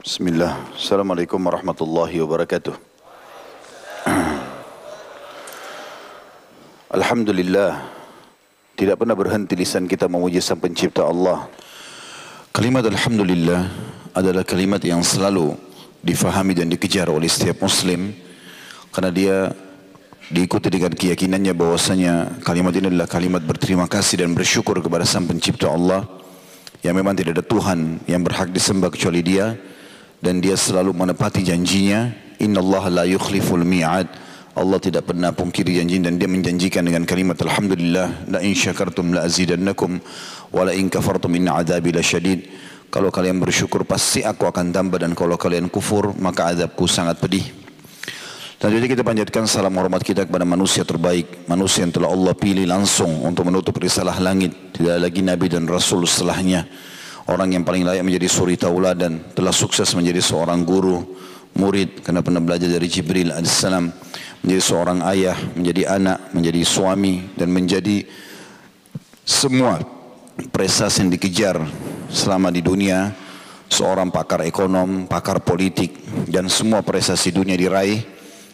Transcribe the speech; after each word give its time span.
Bismillah. 0.00 0.56
Assalamualaikum 0.72 1.36
warahmatullahi 1.36 2.24
wabarakatuh. 2.24 2.72
Alhamdulillah. 6.96 7.84
Tidak 8.80 8.96
pernah 8.96 9.12
berhenti 9.12 9.52
lisan 9.60 9.84
kita 9.84 10.08
memuji 10.08 10.40
sang 10.40 10.56
pencipta 10.56 11.04
Allah. 11.04 11.52
Kalimat 12.48 12.80
Alhamdulillah 12.88 13.68
adalah 14.16 14.40
kalimat 14.40 14.80
yang 14.80 15.04
selalu 15.04 15.52
difahami 16.00 16.56
dan 16.56 16.72
dikejar 16.72 17.12
oleh 17.12 17.28
setiap 17.28 17.60
muslim. 17.60 18.16
Karena 18.96 19.12
dia 19.12 19.52
diikuti 20.32 20.72
dengan 20.72 20.96
keyakinannya 20.96 21.52
bahwasanya 21.52 22.40
kalimat 22.40 22.72
ini 22.72 22.88
adalah 22.88 23.04
kalimat 23.04 23.44
berterima 23.44 23.84
kasih 23.84 24.24
dan 24.24 24.32
bersyukur 24.32 24.80
kepada 24.80 25.04
sang 25.04 25.28
pencipta 25.28 25.68
Allah. 25.68 26.08
Yang 26.80 26.94
memang 27.04 27.12
tidak 27.12 27.36
ada 27.36 27.44
Tuhan 27.44 28.00
yang 28.08 28.24
berhak 28.24 28.48
disembah 28.48 28.88
kecuali 28.88 29.20
dia 29.20 29.60
dan 30.20 30.38
dia 30.44 30.54
selalu 30.54 30.92
menepati 30.92 31.40
janjinya 31.40 32.12
innallaha 32.40 32.88
la 32.92 33.04
yukhliful 33.08 33.64
mi'ad. 33.64 34.08
Allah 34.50 34.76
tidak 34.82 35.08
pernah 35.08 35.32
pungkiri 35.32 35.78
janji 35.80 36.02
dan 36.02 36.20
dia 36.20 36.28
menjanjikan 36.28 36.84
dengan 36.84 37.06
kalimat 37.08 37.38
alhamdulillah 37.38 38.28
la 38.28 38.40
in 38.44 38.52
syakartum 38.52 39.14
la 39.14 39.24
azidannakum 39.24 40.02
wa 40.52 40.62
la 40.66 40.74
in 40.74 40.90
kafartum 40.90 41.32
inna 41.38 41.62
adzabi 41.62 41.94
lasyadid 41.94 42.50
kalau 42.90 43.14
kalian 43.14 43.38
bersyukur 43.38 43.86
pasti 43.86 44.26
aku 44.26 44.50
akan 44.50 44.74
tambah 44.74 44.98
dan 44.98 45.14
kalau 45.14 45.38
kalian 45.38 45.70
kufur 45.70 46.12
maka 46.18 46.50
azabku 46.50 46.90
sangat 46.90 47.22
pedih. 47.22 47.46
Dan 48.60 48.76
jadi 48.76 48.92
kita 48.92 49.00
panjatkan 49.00 49.48
salam 49.48 49.72
hormat 49.80 50.04
kita 50.04 50.28
kepada 50.28 50.44
manusia 50.44 50.84
terbaik 50.84 51.48
manusia 51.48 51.86
yang 51.86 51.96
telah 51.96 52.12
Allah 52.12 52.36
pilih 52.36 52.68
langsung 52.68 53.24
untuk 53.24 53.48
menutup 53.48 53.72
risalah 53.80 54.20
langit. 54.20 54.52
Tidak 54.76 55.00
lagi 55.00 55.24
nabi 55.24 55.48
dan 55.48 55.64
rasul 55.64 56.04
setelahnya 56.04 56.68
orang 57.30 57.54
yang 57.54 57.62
paling 57.62 57.86
layak 57.86 58.02
menjadi 58.02 58.26
suri 58.26 58.58
tauladan 58.58 59.22
telah 59.38 59.54
sukses 59.54 59.94
menjadi 59.94 60.18
seorang 60.18 60.66
guru 60.66 60.98
murid. 61.54 62.02
Karena 62.02 62.20
pernah 62.26 62.42
belajar 62.42 62.66
dari 62.66 62.90
Jibril 62.90 63.30
alaihissalam 63.30 63.86
menjadi 64.42 64.62
seorang 64.62 64.98
ayah 65.14 65.38
menjadi 65.54 65.82
anak 65.94 66.18
menjadi 66.34 66.60
suami 66.66 67.30
dan 67.38 67.54
menjadi 67.54 68.02
semua 69.22 69.78
prestasi 70.50 71.06
yang 71.06 71.10
dikejar 71.14 71.56
selama 72.10 72.50
di 72.50 72.60
dunia. 72.60 73.14
Seorang 73.70 74.10
pakar 74.10 74.42
ekonom, 74.42 75.06
pakar 75.06 75.46
politik 75.46 75.94
dan 76.26 76.50
semua 76.50 76.82
prestasi 76.82 77.30
dunia 77.30 77.54
diraih. 77.54 78.02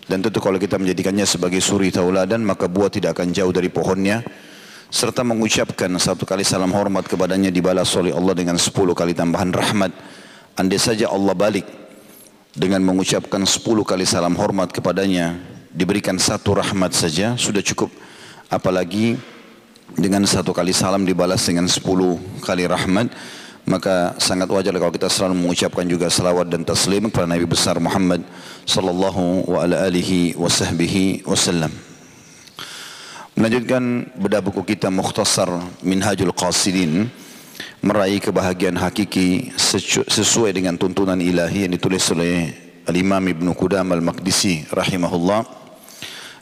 Dan 0.04 0.20
tentu 0.20 0.44
kalau 0.44 0.60
kita 0.60 0.76
menjadikannya 0.76 1.24
sebagai 1.24 1.64
suri 1.64 1.88
tauladan 1.88 2.44
maka 2.44 2.68
buah 2.68 2.92
tidak 2.92 3.16
akan 3.16 3.32
jauh 3.32 3.48
dari 3.48 3.72
pohonnya 3.72 4.20
serta 4.90 5.26
mengucapkan 5.26 5.90
satu 5.98 6.22
kali 6.22 6.46
salam 6.46 6.70
hormat 6.70 7.06
kepadanya 7.06 7.50
dibalas 7.50 7.90
oleh 7.98 8.14
Allah 8.14 8.34
dengan 8.34 8.56
sepuluh 8.58 8.94
kali 8.94 9.12
tambahan 9.12 9.50
rahmat. 9.50 9.92
Andai 10.56 10.80
saja 10.80 11.12
Allah 11.12 11.36
balik 11.36 11.68
dengan 12.56 12.80
mengucapkan 12.80 13.44
sepuluh 13.44 13.84
kali 13.84 14.08
salam 14.08 14.32
hormat 14.32 14.72
kepadanya 14.72 15.36
diberikan 15.76 16.16
satu 16.16 16.56
rahmat 16.56 16.96
saja 16.96 17.36
sudah 17.36 17.60
cukup 17.60 17.92
apalagi 18.48 19.20
dengan 19.92 20.24
satu 20.24 20.56
kali 20.56 20.72
salam 20.72 21.04
dibalas 21.04 21.44
dengan 21.44 21.68
sepuluh 21.68 22.16
kali 22.40 22.64
rahmat 22.64 23.12
maka 23.68 24.16
sangat 24.16 24.48
wajar 24.48 24.72
kalau 24.72 24.94
kita 24.94 25.12
selalu 25.12 25.36
mengucapkan 25.36 25.84
juga 25.84 26.08
salawat 26.08 26.48
dan 26.48 26.64
taslim 26.64 27.12
kepada 27.12 27.28
Nabi 27.28 27.44
besar 27.44 27.76
Muhammad 27.76 28.24
sallallahu 28.64 29.44
wa 29.50 29.66
ala 29.66 29.90
wa 29.90 30.48
wasallam. 31.28 31.85
Melanjutkan 33.36 34.08
bedah 34.16 34.40
buku 34.40 34.64
kita 34.64 34.88
Mukhtasar 34.88 35.52
Minhajul 35.84 36.32
Qasidin 36.32 37.12
meraih 37.84 38.16
kebahagiaan 38.16 38.80
hakiki 38.80 39.52
sesuai 40.08 40.56
dengan 40.56 40.80
tuntunan 40.80 41.20
ilahi 41.20 41.68
yang 41.68 41.76
ditulis 41.76 42.00
oleh 42.16 42.56
Al-Imam 42.88 43.20
Ibn 43.20 43.52
Qudam 43.52 43.92
Al-Maqdisi 43.92 44.72
rahimahullah 44.72 45.44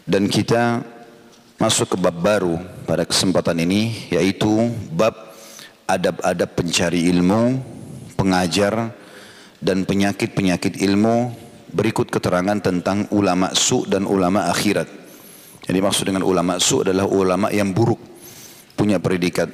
dan 0.06 0.31
kita 0.31 0.87
masuk 1.59 1.93
ke 1.93 1.97
bab 1.99 2.15
baru 2.15 2.62
pada 2.87 3.03
kesempatan 3.03 3.59
ini 3.59 4.15
yaitu 4.15 4.71
bab 4.94 5.34
adab-adab 5.91 6.55
pencari 6.55 7.11
ilmu, 7.11 7.59
pengajar 8.15 8.94
dan 9.59 9.82
penyakit-penyakit 9.82 10.78
ilmu 10.78 11.34
berikut 11.75 12.06
keterangan 12.06 12.62
tentang 12.62 13.11
ulama 13.11 13.50
su 13.50 13.82
dan 13.82 14.06
ulama 14.06 14.47
akhirat. 14.47 15.04
Jadi 15.65 15.79
maksud 15.81 16.05
dengan 16.05 16.23
ulama 16.29 16.61
su 16.61 16.85
adalah 16.85 17.09
ulama 17.09 17.49
yang 17.49 17.73
buruk, 17.73 17.97
punya 18.77 19.01
predikat 19.01 19.49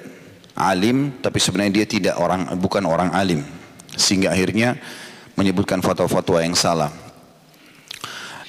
alim, 0.59 1.22
tapi 1.22 1.38
sebenarnya 1.38 1.82
dia 1.82 1.87
tidak 1.87 2.15
orang, 2.19 2.50
bukan 2.59 2.82
orang 2.82 3.15
alim, 3.15 3.47
sehingga 3.94 4.34
akhirnya 4.34 4.75
menyebutkan 5.38 5.78
fatwa-fatwa 5.78 6.43
yang 6.43 6.59
salah. 6.59 6.91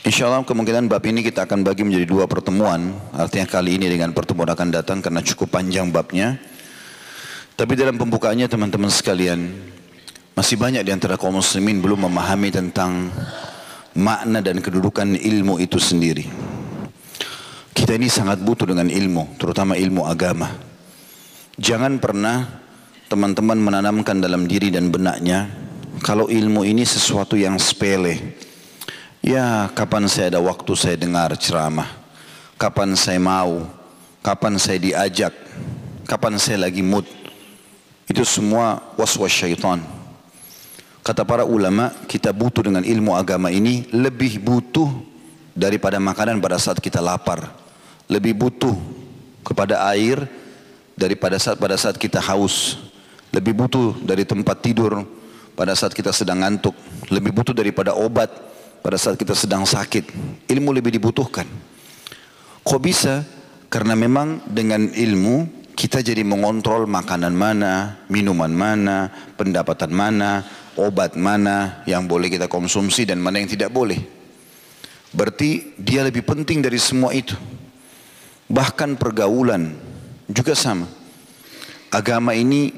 Insya 0.02 0.26
Allah 0.26 0.42
kemungkinan 0.42 0.90
bab 0.90 1.06
ini 1.06 1.22
kita 1.22 1.46
akan 1.46 1.62
bagi 1.62 1.86
menjadi 1.86 2.10
dua 2.10 2.26
pertemuan. 2.26 2.90
Artinya 3.14 3.46
kali 3.46 3.78
ini 3.78 3.86
dengan 3.86 4.10
pertemuan 4.18 4.50
akan 4.50 4.74
datang 4.74 4.98
karena 4.98 5.22
cukup 5.22 5.54
panjang 5.54 5.94
babnya. 5.94 6.42
Tapi 7.54 7.78
dalam 7.78 8.02
pembukaannya 8.02 8.50
teman-teman 8.50 8.90
sekalian, 8.90 9.54
masih 10.34 10.58
banyak 10.58 10.82
di 10.82 10.90
antara 10.90 11.22
kaum 11.22 11.38
muslimin 11.38 11.86
belum 11.86 12.10
memahami 12.10 12.50
tentang 12.50 13.14
makna 13.94 14.42
dan 14.42 14.58
kedudukan 14.58 15.14
ilmu 15.14 15.62
itu 15.62 15.78
sendiri. 15.78 16.26
Kita 17.92 18.00
ini 18.00 18.08
sangat 18.08 18.40
butuh 18.40 18.72
dengan 18.72 18.88
ilmu, 18.88 19.36
terutama 19.36 19.76
ilmu 19.76 20.08
agama. 20.08 20.48
Jangan 21.60 22.00
pernah 22.00 22.64
teman-teman 23.12 23.60
menanamkan 23.60 24.16
dalam 24.16 24.48
diri 24.48 24.72
dan 24.72 24.88
benaknya 24.88 25.52
kalau 26.00 26.32
ilmu 26.32 26.64
ini 26.64 26.88
sesuatu 26.88 27.36
yang 27.36 27.60
sepele. 27.60 28.40
Ya, 29.20 29.68
kapan 29.76 30.08
saya 30.08 30.32
ada 30.32 30.40
waktu 30.40 30.72
saya 30.72 30.96
dengar 30.96 31.36
ceramah? 31.36 31.92
Kapan 32.56 32.96
saya 32.96 33.20
mau? 33.20 33.68
Kapan 34.24 34.56
saya 34.56 34.80
diajak? 34.80 35.36
Kapan 36.08 36.40
saya 36.40 36.64
lagi 36.72 36.80
mood? 36.80 37.04
Itu 38.08 38.24
semua 38.24 38.80
waswas 38.96 39.36
syaitan. 39.36 39.84
Kata 41.04 41.28
para 41.28 41.44
ulama, 41.44 41.92
kita 42.08 42.32
butuh 42.32 42.64
dengan 42.72 42.88
ilmu 42.88 43.20
agama 43.20 43.52
ini 43.52 43.84
lebih 43.92 44.40
butuh 44.40 44.88
daripada 45.52 46.00
makanan 46.00 46.40
pada 46.40 46.56
saat 46.56 46.80
kita 46.80 47.04
lapar 47.04 47.61
lebih 48.12 48.36
butuh 48.36 48.76
kepada 49.48 49.88
air 49.96 50.28
daripada 51.00 51.40
saat 51.40 51.56
pada 51.56 51.80
saat 51.80 51.96
kita 51.96 52.20
haus. 52.20 52.76
Lebih 53.32 53.56
butuh 53.56 53.96
dari 54.04 54.28
tempat 54.28 54.60
tidur 54.60 55.08
pada 55.56 55.72
saat 55.72 55.96
kita 55.96 56.12
sedang 56.12 56.44
ngantuk. 56.44 56.76
Lebih 57.08 57.32
butuh 57.32 57.56
daripada 57.56 57.96
obat 57.96 58.28
pada 58.84 59.00
saat 59.00 59.16
kita 59.16 59.32
sedang 59.32 59.64
sakit. 59.64 60.12
Ilmu 60.52 60.76
lebih 60.76 60.92
dibutuhkan. 60.92 61.48
Kok 62.68 62.82
bisa? 62.84 63.24
Karena 63.72 63.96
memang 63.96 64.44
dengan 64.52 64.92
ilmu 64.92 65.64
kita 65.72 66.04
jadi 66.04 66.28
mengontrol 66.28 66.84
makanan 66.92 67.32
mana, 67.32 68.04
minuman 68.12 68.52
mana, 68.52 69.08
pendapatan 69.40 69.96
mana, 69.96 70.44
obat 70.76 71.16
mana 71.16 71.82
yang 71.88 72.04
boleh 72.04 72.28
kita 72.28 72.52
konsumsi 72.52 73.08
dan 73.08 73.24
mana 73.24 73.40
yang 73.40 73.48
tidak 73.48 73.72
boleh. 73.72 73.98
Berarti 75.16 75.80
dia 75.80 76.04
lebih 76.04 76.28
penting 76.28 76.60
dari 76.60 76.78
semua 76.78 77.16
itu. 77.16 77.34
Bahkan 78.52 79.00
pergaulan 79.00 79.72
juga 80.28 80.52
sama. 80.52 80.92
Agama 81.88 82.36
ini 82.36 82.72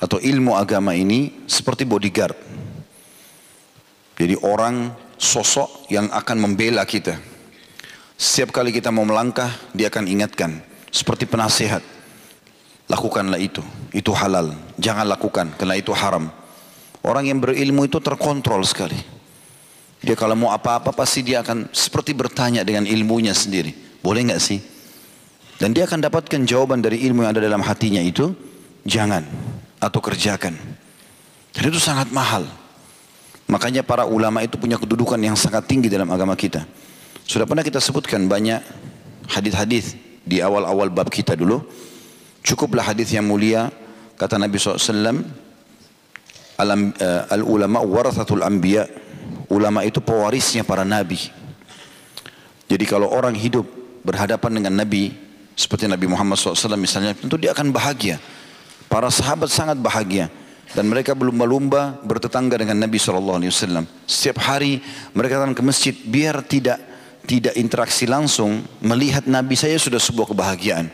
atau 0.00 0.16
ilmu 0.16 0.56
agama 0.56 0.96
ini 0.96 1.44
seperti 1.44 1.84
bodyguard. 1.84 2.36
Jadi 4.16 4.36
orang 4.40 4.96
sosok 5.20 5.88
yang 5.92 6.08
akan 6.08 6.36
membela 6.40 6.84
kita. 6.88 7.20
Setiap 8.16 8.52
kali 8.52 8.72
kita 8.72 8.92
mau 8.92 9.04
melangkah, 9.04 9.52
dia 9.76 9.92
akan 9.92 10.08
ingatkan. 10.08 10.60
Seperti 10.88 11.24
penasehat. 11.28 11.84
Lakukanlah 12.88 13.40
itu. 13.40 13.64
Itu 13.92 14.12
halal. 14.16 14.56
Jangan 14.80 15.08
lakukan 15.08 15.56
karena 15.56 15.76
itu 15.76 15.92
haram. 15.92 16.28
Orang 17.00 17.28
yang 17.28 17.40
berilmu 17.40 17.88
itu 17.88 17.96
terkontrol 18.00 18.60
sekali. 18.64 18.96
Dia 20.00 20.16
kalau 20.16 20.36
mau 20.36 20.52
apa-apa 20.52 20.92
pasti 20.92 21.20
dia 21.20 21.44
akan 21.44 21.68
seperti 21.72 22.16
bertanya 22.16 22.64
dengan 22.64 22.88
ilmunya 22.88 23.32
sendiri. 23.36 23.72
Boleh 24.00 24.24
nggak 24.28 24.40
sih? 24.40 24.60
Dan 25.60 25.76
dia 25.76 25.84
akan 25.84 26.00
dapatkan 26.00 26.40
jawaban 26.48 26.80
dari 26.80 27.04
ilmu 27.04 27.20
yang 27.20 27.36
ada 27.36 27.44
dalam 27.44 27.60
hatinya 27.60 28.00
itu, 28.00 28.32
jangan 28.88 29.20
atau 29.76 30.00
kerjakan. 30.00 30.56
Dan 31.52 31.62
itu 31.68 31.76
sangat 31.76 32.08
mahal. 32.08 32.48
Makanya 33.44 33.84
para 33.84 34.08
ulama 34.08 34.40
itu 34.40 34.56
punya 34.56 34.80
kedudukan 34.80 35.20
yang 35.20 35.36
sangat 35.36 35.68
tinggi 35.68 35.92
dalam 35.92 36.08
agama 36.08 36.32
kita. 36.32 36.64
Sudah 37.28 37.44
pernah 37.44 37.60
kita 37.60 37.76
sebutkan 37.76 38.24
banyak 38.24 38.56
hadis-hadis 39.28 40.00
di 40.24 40.40
awal-awal 40.40 40.88
bab 40.88 41.12
kita 41.12 41.36
dulu. 41.36 41.60
Cukuplah 42.40 42.80
hadis 42.80 43.12
yang 43.12 43.28
mulia 43.28 43.68
kata 44.16 44.40
Nabi 44.40 44.56
SAW 44.56 45.20
Al-ulama 47.28 47.80
warathatul 47.84 48.44
anbiya 48.44 48.88
Ulama 49.52 49.84
itu 49.84 50.00
pewarisnya 50.00 50.64
para 50.64 50.84
nabi 50.84 51.20
Jadi 52.64 52.84
kalau 52.88 53.12
orang 53.12 53.36
hidup 53.36 53.64
berhadapan 54.04 54.60
dengan 54.60 54.84
Nabi 54.84 55.12
seperti 55.60 55.84
Nabi 55.84 56.08
Muhammad 56.08 56.40
SAW 56.40 56.80
misalnya 56.80 57.12
tentu 57.12 57.36
dia 57.36 57.52
akan 57.52 57.68
bahagia. 57.68 58.16
Para 58.88 59.12
sahabat 59.12 59.52
sangat 59.52 59.76
bahagia. 59.76 60.32
dan 60.70 60.86
mereka 60.86 61.18
berlumba-lumba 61.18 61.98
bertetangga 62.06 62.54
dengan 62.54 62.78
Nabi 62.78 62.94
SAW. 62.94 63.42
Setiap 64.06 64.38
hari 64.38 64.78
mereka 65.10 65.42
datang 65.42 65.50
ke 65.50 65.62
masjid 65.66 65.90
biar 65.90 66.46
tidak 66.46 66.78
tidak 67.26 67.58
interaksi 67.58 68.06
langsung 68.06 68.62
melihat 68.78 69.26
Nabi 69.26 69.58
saya 69.58 69.74
sudah 69.82 69.98
sebuah 69.98 70.30
kebahagiaan. 70.30 70.86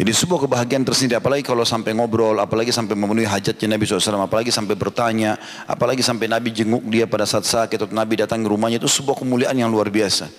Jadi 0.00 0.16
sebuah 0.16 0.48
kebahagiaan 0.48 0.80
tersendiri 0.80 1.20
apalagi 1.20 1.44
kalau 1.44 1.60
sampai 1.60 1.92
ngobrol, 1.92 2.40
apalagi 2.40 2.72
sampai 2.72 2.96
memenuhi 2.96 3.28
hajatnya 3.28 3.76
Nabi 3.76 3.84
SAW, 3.84 4.24
apalagi 4.24 4.48
sampai 4.48 4.72
bertanya, 4.72 5.36
apalagi 5.68 6.00
sampai 6.00 6.24
Nabi 6.24 6.56
jenguk 6.56 6.80
dia 6.88 7.04
pada 7.04 7.28
saat 7.28 7.44
sakit 7.44 7.84
atau 7.84 7.92
Nabi 7.92 8.16
datang 8.16 8.40
ke 8.40 8.48
rumahnya 8.48 8.80
itu 8.80 8.88
sebuah 8.88 9.20
kemuliaan 9.20 9.52
yang 9.52 9.68
luar 9.68 9.92
biasa. 9.92 10.32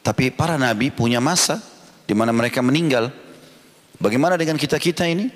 Tapi 0.00 0.32
para 0.32 0.56
Nabi 0.56 0.88
punya 0.88 1.20
masa 1.20 1.60
di 2.10 2.14
mana 2.18 2.34
mereka 2.34 2.58
meninggal. 2.58 3.14
Bagaimana 4.02 4.34
dengan 4.34 4.58
kita-kita 4.58 5.06
ini? 5.06 5.30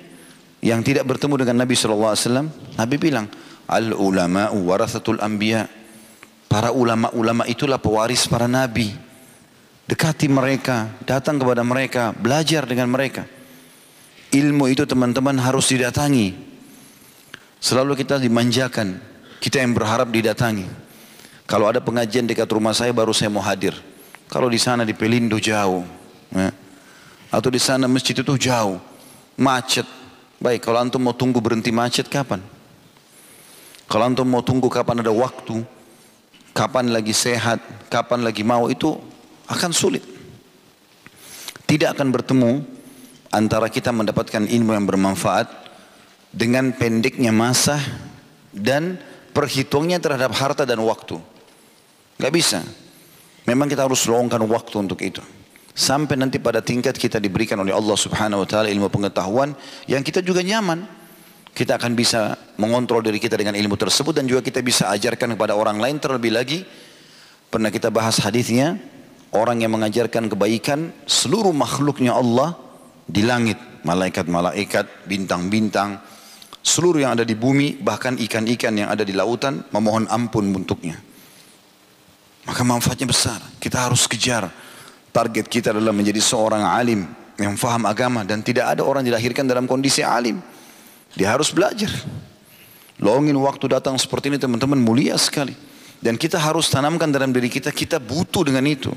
yang 0.65 0.81
tidak 0.81 1.05
bertemu 1.05 1.45
dengan 1.45 1.61
Nabi 1.61 1.77
SAW, 1.77 2.49
Nabi 2.73 2.95
bilang, 2.97 3.29
al 3.69 3.93
ulama 3.93 4.49
warathatul 4.49 5.21
anbiya. 5.21 5.69
Para 6.49 6.73
ulama-ulama 6.73 7.45
itulah 7.45 7.77
pewaris 7.77 8.25
para 8.25 8.49
nabi. 8.49 8.89
Dekati 9.85 10.25
mereka, 10.25 10.89
datang 11.05 11.37
kepada 11.37 11.61
mereka, 11.61 12.09
belajar 12.17 12.65
dengan 12.65 12.89
mereka. 12.89 13.29
Ilmu 14.33 14.65
itu 14.71 14.87
teman-teman 14.89 15.37
harus 15.37 15.69
didatangi. 15.69 16.33
Selalu 17.61 17.93
kita 18.01 18.17
dimanjakan, 18.17 18.97
kita 19.37 19.61
yang 19.61 19.77
berharap 19.77 20.09
didatangi. 20.09 20.65
Kalau 21.45 21.69
ada 21.69 21.77
pengajian 21.77 22.25
dekat 22.25 22.49
rumah 22.49 22.73
saya 22.73 22.89
baru 22.89 23.13
saya 23.13 23.29
mau 23.29 23.45
hadir. 23.45 23.77
Kalau 24.25 24.49
di 24.49 24.57
sana 24.57 24.81
di 24.81 24.97
Pelindo 24.97 25.37
jauh, 25.37 25.85
ya. 26.33 26.49
Atau 27.35 27.51
di 27.51 27.59
sana 27.59 27.91
masjid 27.91 28.15
itu 28.15 28.33
jauh, 28.39 28.79
macet, 29.35 29.83
Baik, 30.35 30.67
kalau 30.67 30.83
antum 30.83 30.99
mau 30.99 31.15
tunggu 31.15 31.39
berhenti 31.39 31.71
macet 31.71 32.11
kapan? 32.11 32.43
Kalau 33.87 34.03
antum 34.03 34.27
mau 34.27 34.43
tunggu 34.43 34.67
kapan 34.67 34.99
ada 34.99 35.13
waktu, 35.13 35.63
kapan 36.51 36.91
lagi 36.91 37.15
sehat, 37.15 37.61
kapan 37.87 38.25
lagi 38.25 38.43
mau 38.43 38.67
itu 38.67 38.93
akan 39.47 39.71
sulit. 39.71 40.03
Tidak 41.65 41.97
akan 41.97 42.13
bertemu 42.13 42.51
antara 43.31 43.71
kita 43.71 43.95
mendapatkan 43.95 44.43
ilmu 44.43 44.75
yang 44.75 44.85
bermanfaat 44.85 45.47
dengan 46.35 46.75
pendeknya 46.75 47.31
masa 47.31 47.79
dan 48.51 48.99
perhitungnya 49.31 49.97
terhadap 50.03 50.35
harta 50.35 50.67
dan 50.67 50.83
waktu. 50.83 51.17
Gak 52.19 52.33
bisa. 52.33 52.61
Memang 53.47 53.65
kita 53.65 53.87
harus 53.87 54.03
luangkan 54.05 54.41
waktu 54.45 54.75
untuk 54.77 54.99
itu. 55.01 55.25
Sampai 55.75 56.15
nanti 56.15 56.39
pada 56.39 56.63
tingkat 56.63 56.95
kita 56.95 57.19
diberikan 57.19 57.59
oleh 57.59 57.75
Allah 57.75 57.99
subhanahu 57.99 58.41
wa 58.41 58.47
ta'ala 58.47 58.71
ilmu 58.71 58.87
pengetahuan 58.87 59.51
yang 59.91 59.99
kita 60.07 60.23
juga 60.23 60.39
nyaman. 60.39 60.87
Kita 61.51 61.75
akan 61.75 61.91
bisa 61.99 62.35
mengontrol 62.55 63.03
diri 63.03 63.19
kita 63.19 63.35
dengan 63.35 63.59
ilmu 63.59 63.75
tersebut 63.75 64.15
dan 64.15 64.23
juga 64.23 64.39
kita 64.39 64.63
bisa 64.63 64.87
ajarkan 64.95 65.35
kepada 65.35 65.51
orang 65.51 65.75
lain 65.83 65.99
terlebih 65.99 66.31
lagi. 66.31 66.63
Pernah 67.51 67.75
kita 67.75 67.91
bahas 67.91 68.23
hadisnya 68.23 68.79
orang 69.35 69.59
yang 69.59 69.75
mengajarkan 69.75 70.31
kebaikan 70.31 70.95
seluruh 71.03 71.51
makhluknya 71.51 72.15
Allah 72.15 72.55
di 73.03 73.27
langit. 73.27 73.59
Malaikat-malaikat, 73.83 75.07
bintang-bintang, 75.11 75.99
seluruh 76.63 77.03
yang 77.03 77.19
ada 77.19 77.27
di 77.27 77.35
bumi, 77.35 77.77
bahkan 77.83 78.15
ikan-ikan 78.17 78.73
yang 78.73 78.89
ada 78.89 79.03
di 79.03 79.11
lautan 79.11 79.61
memohon 79.75 80.07
ampun 80.07 80.49
untuknya. 80.55 80.97
Maka 82.47 82.61
manfaatnya 82.63 83.07
besar. 83.11 83.39
Kita 83.59 83.85
harus 83.85 84.09
kejar 84.09 84.64
Target 85.15 85.47
kita 85.47 85.71
adalah 85.71 85.95
menjadi 85.95 86.19
seorang 86.19 86.67
alim 86.67 87.07
yang 87.39 87.55
faham 87.55 87.87
agama 87.87 88.27
dan 88.27 88.43
tidak 88.43 88.75
ada 88.75 88.83
orang 88.83 88.99
dilahirkan 88.99 89.47
dalam 89.47 89.63
kondisi 89.63 90.03
alim. 90.03 90.43
Dia 91.15 91.31
harus 91.31 91.55
belajar. 91.55 91.87
Longin 92.99 93.39
waktu 93.39 93.71
datang 93.71 93.95
seperti 93.95 94.27
ini 94.27 94.39
teman-teman 94.43 94.75
mulia 94.75 95.15
sekali. 95.15 95.55
Dan 96.03 96.19
kita 96.19 96.35
harus 96.35 96.67
tanamkan 96.67 97.07
dalam 97.07 97.31
diri 97.31 97.47
kita, 97.47 97.71
kita 97.71 97.95
butuh 97.95 98.43
dengan 98.43 98.67
itu. 98.67 98.91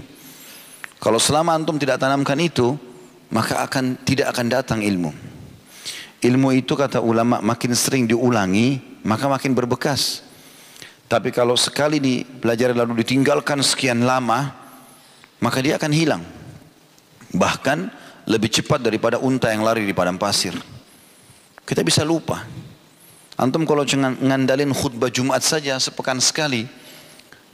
Kalau 0.98 1.22
selama 1.22 1.54
antum 1.54 1.78
tidak 1.78 2.02
tanamkan 2.02 2.34
itu, 2.42 2.74
maka 3.30 3.62
akan 3.62 4.02
tidak 4.02 4.34
akan 4.34 4.46
datang 4.50 4.82
ilmu. 4.82 5.14
Ilmu 6.18 6.48
itu 6.58 6.74
kata 6.74 6.98
ulama 6.98 7.38
makin 7.38 7.78
sering 7.78 8.10
diulangi, 8.10 8.82
maka 9.06 9.30
makin 9.30 9.54
berbekas. 9.54 10.26
Tapi 11.06 11.30
kalau 11.30 11.54
sekali 11.54 12.02
dipelajari 12.02 12.74
lalu 12.74 13.06
ditinggalkan 13.06 13.62
sekian 13.62 14.02
lama, 14.02 14.67
maka 15.38 15.58
dia 15.62 15.78
akan 15.78 15.92
hilang. 15.94 16.22
Bahkan 17.34 17.78
lebih 18.28 18.50
cepat 18.52 18.84
daripada 18.84 19.16
unta 19.20 19.48
yang 19.48 19.64
lari 19.64 19.88
di 19.88 19.94
padang 19.96 20.20
pasir. 20.20 20.52
Kita 21.64 21.80
bisa 21.84 22.04
lupa. 22.04 22.44
Antum 23.38 23.62
kalau 23.62 23.86
ngandalin 24.18 24.74
khutbah 24.74 25.12
Jumat 25.12 25.40
saja 25.46 25.78
sepekan 25.78 26.18
sekali, 26.18 26.66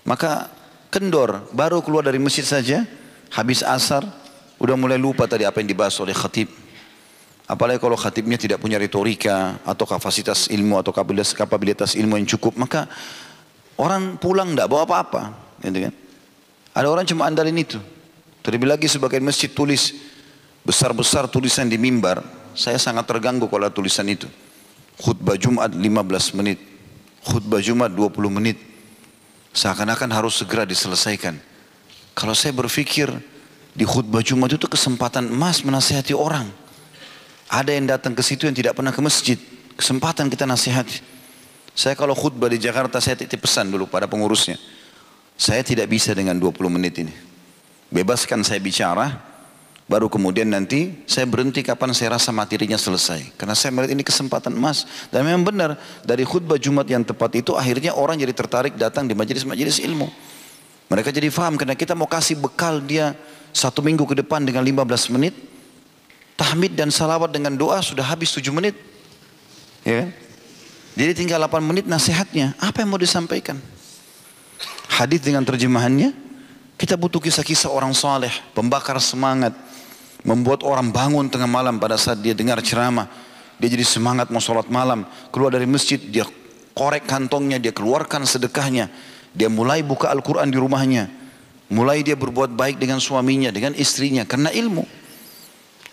maka 0.08 0.48
kendor, 0.88 1.44
baru 1.52 1.84
keluar 1.84 2.08
dari 2.08 2.16
masjid 2.16 2.46
saja, 2.46 2.88
habis 3.28 3.60
asar, 3.60 4.06
udah 4.56 4.76
mulai 4.78 4.96
lupa 4.96 5.28
tadi 5.28 5.44
apa 5.44 5.60
yang 5.60 5.68
dibahas 5.68 5.98
oleh 6.00 6.16
khatib. 6.16 6.48
Apalagi 7.44 7.76
kalau 7.76 7.98
khatibnya 8.00 8.40
tidak 8.40 8.56
punya 8.64 8.80
retorika 8.80 9.60
atau 9.68 9.84
kapasitas 9.84 10.48
ilmu 10.48 10.80
atau 10.80 10.96
kapabilitas, 10.96 11.36
kapabilitas 11.36 11.92
ilmu 11.92 12.16
yang 12.16 12.24
cukup, 12.24 12.56
maka 12.56 12.88
orang 13.76 14.16
pulang 14.16 14.56
tidak 14.56 14.72
bawa 14.72 14.88
apa-apa. 14.88 15.22
Gitu 15.60 15.90
kan? 15.90 15.94
Ada 16.74 16.90
orang 16.90 17.06
cuma 17.06 17.30
andalin 17.30 17.54
itu. 17.54 17.78
Terlebih 18.42 18.66
lagi 18.66 18.90
sebagai 18.90 19.22
masjid 19.22 19.46
tulis 19.46 19.94
besar-besar 20.66 21.30
tulisan 21.30 21.70
di 21.70 21.78
mimbar. 21.78 22.20
Saya 22.58 22.82
sangat 22.82 23.06
terganggu 23.06 23.46
kalau 23.46 23.70
tulisan 23.70 24.04
itu. 24.10 24.26
Khutbah 24.98 25.38
Jumat 25.38 25.70
15 25.70 26.34
menit. 26.34 26.58
Khutbah 27.22 27.62
Jumat 27.62 27.94
20 27.94 28.10
menit. 28.28 28.58
Seakan-akan 29.54 30.10
harus 30.10 30.34
segera 30.34 30.66
diselesaikan. 30.66 31.38
Kalau 32.14 32.34
saya 32.34 32.50
berpikir 32.50 33.06
di 33.74 33.86
khutbah 33.86 34.22
Jumat 34.22 34.54
itu 34.54 34.66
kesempatan 34.66 35.30
emas 35.30 35.62
menasihati 35.62 36.14
orang. 36.14 36.46
Ada 37.50 37.70
yang 37.70 37.86
datang 37.86 38.18
ke 38.18 38.22
situ 38.22 38.50
yang 38.50 38.54
tidak 38.54 38.74
pernah 38.74 38.90
ke 38.90 38.98
masjid. 38.98 39.38
Kesempatan 39.78 40.26
kita 40.26 40.42
nasihati. 40.42 41.02
Saya 41.74 41.98
kalau 41.98 42.14
khutbah 42.14 42.50
di 42.50 42.58
Jakarta 42.58 43.02
saya 43.02 43.18
titip 43.18 43.42
pesan 43.42 43.70
dulu 43.70 43.86
pada 43.86 44.06
pengurusnya. 44.06 44.58
Saya 45.34 45.66
tidak 45.66 45.90
bisa 45.90 46.14
dengan 46.14 46.38
20 46.38 46.54
menit 46.70 46.94
ini. 47.02 47.14
Bebaskan 47.90 48.42
saya 48.46 48.62
bicara, 48.62 49.18
baru 49.90 50.06
kemudian 50.06 50.48
nanti 50.48 51.04
saya 51.04 51.26
berhenti 51.26 51.60
kapan 51.60 51.90
saya 51.90 52.16
rasa 52.16 52.30
materinya 52.30 52.78
selesai. 52.78 53.34
Karena 53.34 53.54
saya 53.58 53.74
melihat 53.74 53.98
ini 53.98 54.04
kesempatan 54.06 54.54
emas. 54.54 54.86
Dan 55.10 55.26
memang 55.26 55.50
benar, 55.50 55.70
dari 56.06 56.22
khutbah 56.22 56.58
Jumat 56.58 56.86
yang 56.86 57.02
tepat 57.02 57.34
itu 57.38 57.58
akhirnya 57.58 57.92
orang 57.94 58.18
jadi 58.18 58.34
tertarik 58.34 58.74
datang 58.78 59.10
di 59.10 59.14
majelis-majelis 59.14 59.82
ilmu. 59.82 60.06
Mereka 60.90 61.10
jadi 61.10 61.26
faham 61.32 61.58
karena 61.58 61.74
kita 61.74 61.98
mau 61.98 62.06
kasih 62.06 62.38
bekal 62.38 62.78
dia 62.78 63.18
satu 63.50 63.82
minggu 63.82 64.06
ke 64.06 64.14
depan 64.22 64.42
dengan 64.42 64.62
15 64.62 65.14
menit. 65.14 65.34
Tahmid 66.34 66.74
dan 66.74 66.90
salawat 66.90 67.30
dengan 67.30 67.54
doa 67.54 67.78
sudah 67.78 68.02
habis 68.02 68.34
7 68.34 68.50
menit. 68.50 68.74
Ya. 69.86 70.02
Kan? 70.02 70.08
Jadi 70.94 71.12
tinggal 71.14 71.42
8 71.42 71.62
menit 71.62 71.86
nasihatnya. 71.86 72.54
Apa 72.58 72.82
yang 72.82 72.94
mau 72.94 72.98
disampaikan? 72.98 73.58
Hadis 74.94 75.18
dengan 75.26 75.42
terjemahannya, 75.42 76.14
kita 76.78 76.94
butuh 76.94 77.18
kisah-kisah 77.18 77.70
orang 77.70 77.90
saleh, 77.90 78.30
pembakar 78.54 78.98
semangat, 79.02 79.50
membuat 80.22 80.62
orang 80.62 80.94
bangun 80.94 81.26
tengah 81.26 81.50
malam 81.50 81.82
pada 81.82 81.98
saat 81.98 82.22
dia 82.22 82.34
dengar 82.34 82.62
ceramah. 82.62 83.10
Dia 83.58 83.70
jadi 83.70 83.86
semangat 83.86 84.30
mau 84.30 84.42
sholat 84.42 84.70
malam, 84.70 85.06
keluar 85.34 85.54
dari 85.54 85.66
masjid, 85.66 85.98
dia 85.98 86.26
korek 86.74 87.06
kantongnya, 87.06 87.58
dia 87.58 87.70
keluarkan 87.70 88.26
sedekahnya. 88.26 88.90
Dia 89.34 89.50
mulai 89.50 89.82
buka 89.82 90.10
Al-Quran 90.14 90.50
di 90.50 90.58
rumahnya. 90.58 91.10
Mulai 91.70 92.06
dia 92.06 92.14
berbuat 92.14 92.54
baik 92.54 92.78
dengan 92.78 93.02
suaminya, 93.02 93.50
dengan 93.50 93.74
istrinya, 93.74 94.22
karena 94.22 94.50
ilmu. 94.54 94.86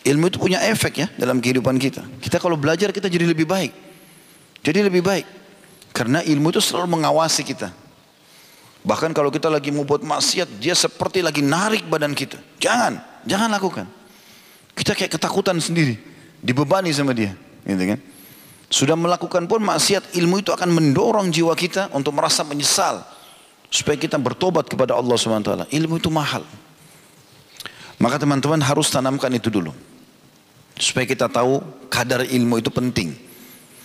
Ilmu 0.01 0.25
itu 0.34 0.38
punya 0.41 0.62
efek 0.65 0.93
ya 0.98 1.08
dalam 1.17 1.38
kehidupan 1.38 1.77
kita. 1.77 2.01
Kita 2.22 2.41
kalau 2.41 2.58
belajar 2.58 2.89
kita 2.89 3.05
jadi 3.05 3.29
lebih 3.29 3.46
baik. 3.46 3.74
Jadi 4.62 4.79
lebih 4.81 5.05
baik. 5.05 5.25
Karena 5.93 6.25
ilmu 6.25 6.50
itu 6.53 6.62
selalu 6.62 6.98
mengawasi 6.98 7.46
kita. 7.46 7.81
Bahkan 8.82 9.14
kalau 9.14 9.30
kita 9.30 9.46
lagi 9.46 9.70
mau 9.70 9.86
buat 9.86 10.02
maksiat, 10.02 10.58
dia 10.58 10.74
seperti 10.74 11.22
lagi 11.22 11.46
narik 11.46 11.86
badan 11.86 12.18
kita. 12.18 12.42
Jangan, 12.58 12.98
jangan 13.30 13.50
lakukan. 13.54 13.86
Kita 14.74 14.98
kayak 14.98 15.14
ketakutan 15.14 15.62
sendiri, 15.62 16.02
dibebani 16.42 16.90
sama 16.90 17.14
dia, 17.14 17.38
gitu 17.62 17.84
kan? 17.94 18.00
Sudah 18.72 18.98
melakukan 18.98 19.46
pun 19.46 19.62
maksiat, 19.62 20.18
ilmu 20.18 20.42
itu 20.42 20.50
akan 20.50 20.72
mendorong 20.72 21.30
jiwa 21.30 21.54
kita 21.54 21.94
untuk 21.94 22.16
merasa 22.18 22.42
menyesal 22.42 23.04
supaya 23.68 24.00
kita 24.00 24.16
bertobat 24.16 24.66
kepada 24.66 24.98
Allah 24.98 25.14
SWT. 25.14 25.70
Ilmu 25.70 26.00
itu 26.00 26.10
mahal. 26.10 26.42
Maka 28.02 28.18
teman-teman 28.18 28.64
harus 28.64 28.90
tanamkan 28.90 29.30
itu 29.30 29.54
dulu. 29.54 29.76
Supaya 30.80 31.06
kita 31.06 31.30
tahu 31.30 31.62
kadar 31.92 32.26
ilmu 32.26 32.58
itu 32.58 32.74
penting. 32.74 33.14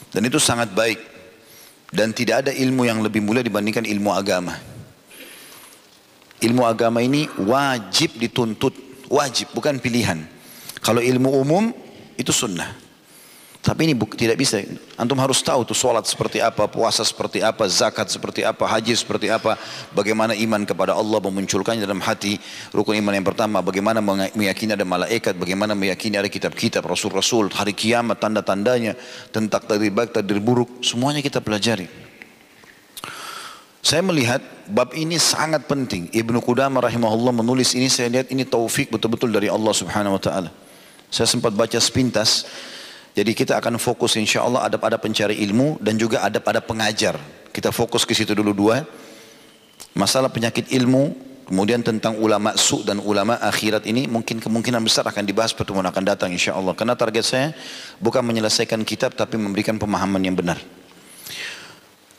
Dan 0.09 0.25
itu 0.25 0.41
sangat 0.41 0.73
baik. 0.73 1.03
Dan 1.93 2.17
tidak 2.17 2.49
ada 2.49 2.53
ilmu 2.55 2.89
yang 2.89 3.05
lebih 3.05 3.21
mulia 3.21 3.45
dibandingkan 3.45 3.85
ilmu 3.85 4.15
agama. 4.15 4.76
Ilmu 6.37 6.63
agama 6.69 7.01
ini 7.01 7.25
wajib 7.41 8.21
dituntut, 8.21 8.77
wajib 9.09 9.53
bukan 9.57 9.81
pilihan. 9.81 10.21
Kalau 10.85 11.01
ilmu 11.01 11.33
umum 11.33 11.73
itu 12.17 12.33
sunnah. 12.33 12.87
Tapi 13.67 13.83
ini 13.83 13.99
tidak 14.15 14.39
bisa. 14.39 14.63
Antum 14.95 15.19
harus 15.19 15.43
tahu 15.43 15.67
tuh 15.67 15.75
sholat 15.75 16.07
seperti 16.07 16.39
apa, 16.39 16.71
puasa 16.71 17.03
seperti 17.03 17.43
apa, 17.43 17.67
zakat 17.67 18.07
seperti 18.07 18.47
apa, 18.47 18.63
haji 18.63 18.95
seperti 18.95 19.27
apa, 19.27 19.59
bagaimana 19.91 20.39
iman 20.39 20.63
kepada 20.63 20.95
Allah 20.95 21.19
memunculkannya 21.19 21.83
dalam 21.83 21.99
hati. 21.99 22.39
Rukun 22.71 22.95
iman 22.95 23.19
yang 23.19 23.27
pertama, 23.27 23.59
bagaimana 23.67 23.99
meyakini 24.39 24.79
ada 24.79 24.87
malaikat, 24.87 25.35
bagaimana 25.35 25.75
meyakini 25.75 26.15
ada 26.15 26.31
kitab-kitab, 26.31 26.87
rasul-rasul, 26.87 27.51
hari 27.51 27.75
kiamat, 27.75 28.23
tanda-tandanya, 28.23 28.95
tentang 29.35 29.67
takdir 29.67 29.91
baik, 29.91 30.15
takdir 30.15 30.39
buruk, 30.39 30.87
semuanya 30.87 31.19
kita 31.19 31.43
pelajari. 31.43 32.06
Saya 33.87 34.03
melihat 34.03 34.43
bab 34.67 34.91
ini 34.99 35.15
sangat 35.15 35.71
penting. 35.71 36.11
Ibnu 36.11 36.43
Qudamah 36.43 36.91
rahimahullah 36.91 37.31
menulis 37.31 37.71
ini, 37.79 37.87
saya 37.87 38.11
lihat 38.11 38.35
ini 38.35 38.43
taufik 38.43 38.91
betul-betul 38.91 39.31
dari 39.31 39.47
Allah 39.47 39.71
subhanahu 39.71 40.19
wa 40.19 40.23
ta'ala. 40.27 40.51
Saya 41.07 41.31
sempat 41.31 41.55
baca 41.55 41.79
sepintas, 41.79 42.51
jadi 43.15 43.31
kita 43.31 43.55
akan 43.55 43.79
fokus 43.79 44.19
insya 44.19 44.43
Allah 44.43 44.67
ada 44.67 44.75
pada 44.75 44.99
pencari 44.99 45.39
ilmu 45.39 45.79
dan 45.79 45.95
juga 45.95 46.27
ada 46.27 46.43
pada 46.43 46.59
pengajar. 46.59 47.15
Kita 47.55 47.71
fokus 47.71 48.03
ke 48.03 48.11
situ 48.11 48.35
dulu 48.35 48.51
dua. 48.51 48.83
Masalah 49.95 50.35
penyakit 50.35 50.67
ilmu, 50.75 51.15
kemudian 51.47 51.79
tentang 51.87 52.19
ulama 52.19 52.59
su 52.59 52.83
dan 52.83 52.99
ulama 52.99 53.39
akhirat 53.39 53.87
ini 53.87 54.11
mungkin 54.11 54.43
kemungkinan 54.43 54.83
besar 54.83 55.07
akan 55.07 55.23
dibahas 55.23 55.55
pertemuan 55.55 55.87
akan 55.87 56.03
datang 56.03 56.35
insya 56.35 56.59
Allah. 56.59 56.75
Karena 56.75 56.99
target 56.99 57.23
saya 57.23 57.55
bukan 58.03 58.27
menyelesaikan 58.27 58.83
kitab 58.83 59.15
tapi 59.15 59.39
memberikan 59.39 59.79
pemahaman 59.79 60.27
yang 60.27 60.35
benar. 60.35 60.59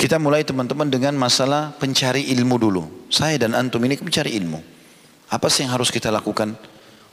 Kita 0.07 0.23
mulai 0.23 0.47
teman-teman 0.47 0.87
dengan 0.87 1.19
masalah 1.19 1.75
pencari 1.75 2.31
ilmu 2.31 2.55
dulu. 2.55 3.11
Saya 3.11 3.35
dan 3.43 3.51
antum 3.51 3.83
ini 3.83 3.99
pencari 3.99 4.39
ilmu. 4.39 4.55
Apa 5.27 5.51
sih 5.51 5.67
yang 5.67 5.75
harus 5.75 5.91
kita 5.91 6.07
lakukan? 6.07 6.55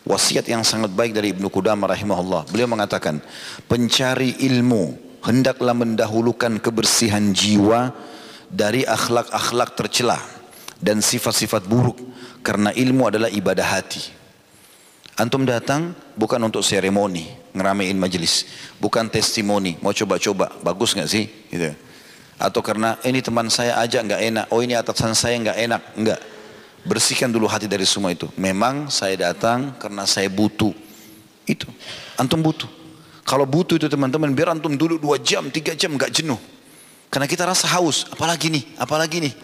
wasiat 0.06 0.46
yang 0.46 0.62
sangat 0.62 0.92
baik 0.94 1.10
dari 1.16 1.34
Ibnu 1.34 1.50
Qudamah 1.50 1.90
rahimahullah. 1.90 2.46
Beliau 2.54 2.70
mengatakan, 2.70 3.18
pencari 3.66 4.36
ilmu 4.46 4.94
hendaklah 5.26 5.74
mendahulukan 5.74 6.60
kebersihan 6.62 7.32
jiwa 7.34 7.90
dari 8.46 8.84
akhlak-akhlak 8.84 9.74
tercela 9.74 10.20
dan 10.78 11.00
sifat-sifat 11.02 11.64
buruk 11.64 11.98
karena 12.44 12.70
ilmu 12.70 13.10
adalah 13.10 13.32
ibadah 13.32 13.64
hati. 13.64 14.06
Antum 15.18 15.42
datang 15.42 15.98
bukan 16.14 16.38
untuk 16.46 16.62
seremoni, 16.62 17.26
ngeramein 17.56 17.98
majelis, 17.98 18.46
bukan 18.78 19.10
testimoni, 19.10 19.82
mau 19.82 19.90
coba-coba, 19.90 20.52
bagus 20.62 20.92
nggak 20.94 21.10
sih? 21.10 21.24
Gitu. 21.48 21.93
Atau 22.38 22.60
karena 22.60 22.98
ini 23.06 23.22
teman 23.22 23.46
saya 23.46 23.78
ajak 23.78 24.10
nggak 24.10 24.22
enak, 24.34 24.44
oh 24.50 24.60
ini 24.60 24.74
atasan 24.74 25.14
saya 25.14 25.38
nggak 25.38 25.58
enak, 25.70 25.82
enggak. 25.94 26.20
Bersihkan 26.84 27.32
dulu 27.32 27.48
hati 27.48 27.64
dari 27.64 27.86
semua 27.88 28.12
itu. 28.12 28.28
Memang 28.36 28.92
saya 28.92 29.32
datang 29.32 29.72
karena 29.80 30.04
saya 30.04 30.28
butuh. 30.28 30.74
Itu. 31.48 31.70
Antum 32.20 32.44
butuh. 32.44 32.68
Kalau 33.24 33.48
butuh 33.48 33.80
itu 33.80 33.88
teman-teman, 33.88 34.36
biar 34.36 34.52
antum 34.52 34.76
dulu 34.76 35.00
dua 35.00 35.16
jam, 35.16 35.48
tiga 35.48 35.72
jam 35.72 35.96
nggak 35.96 36.12
jenuh. 36.12 36.36
Karena 37.08 37.24
kita 37.24 37.48
rasa 37.48 37.70
haus. 37.72 38.04
Apalagi 38.12 38.52
nih, 38.52 38.64
apalagi 38.76 39.24
nih. 39.24 39.34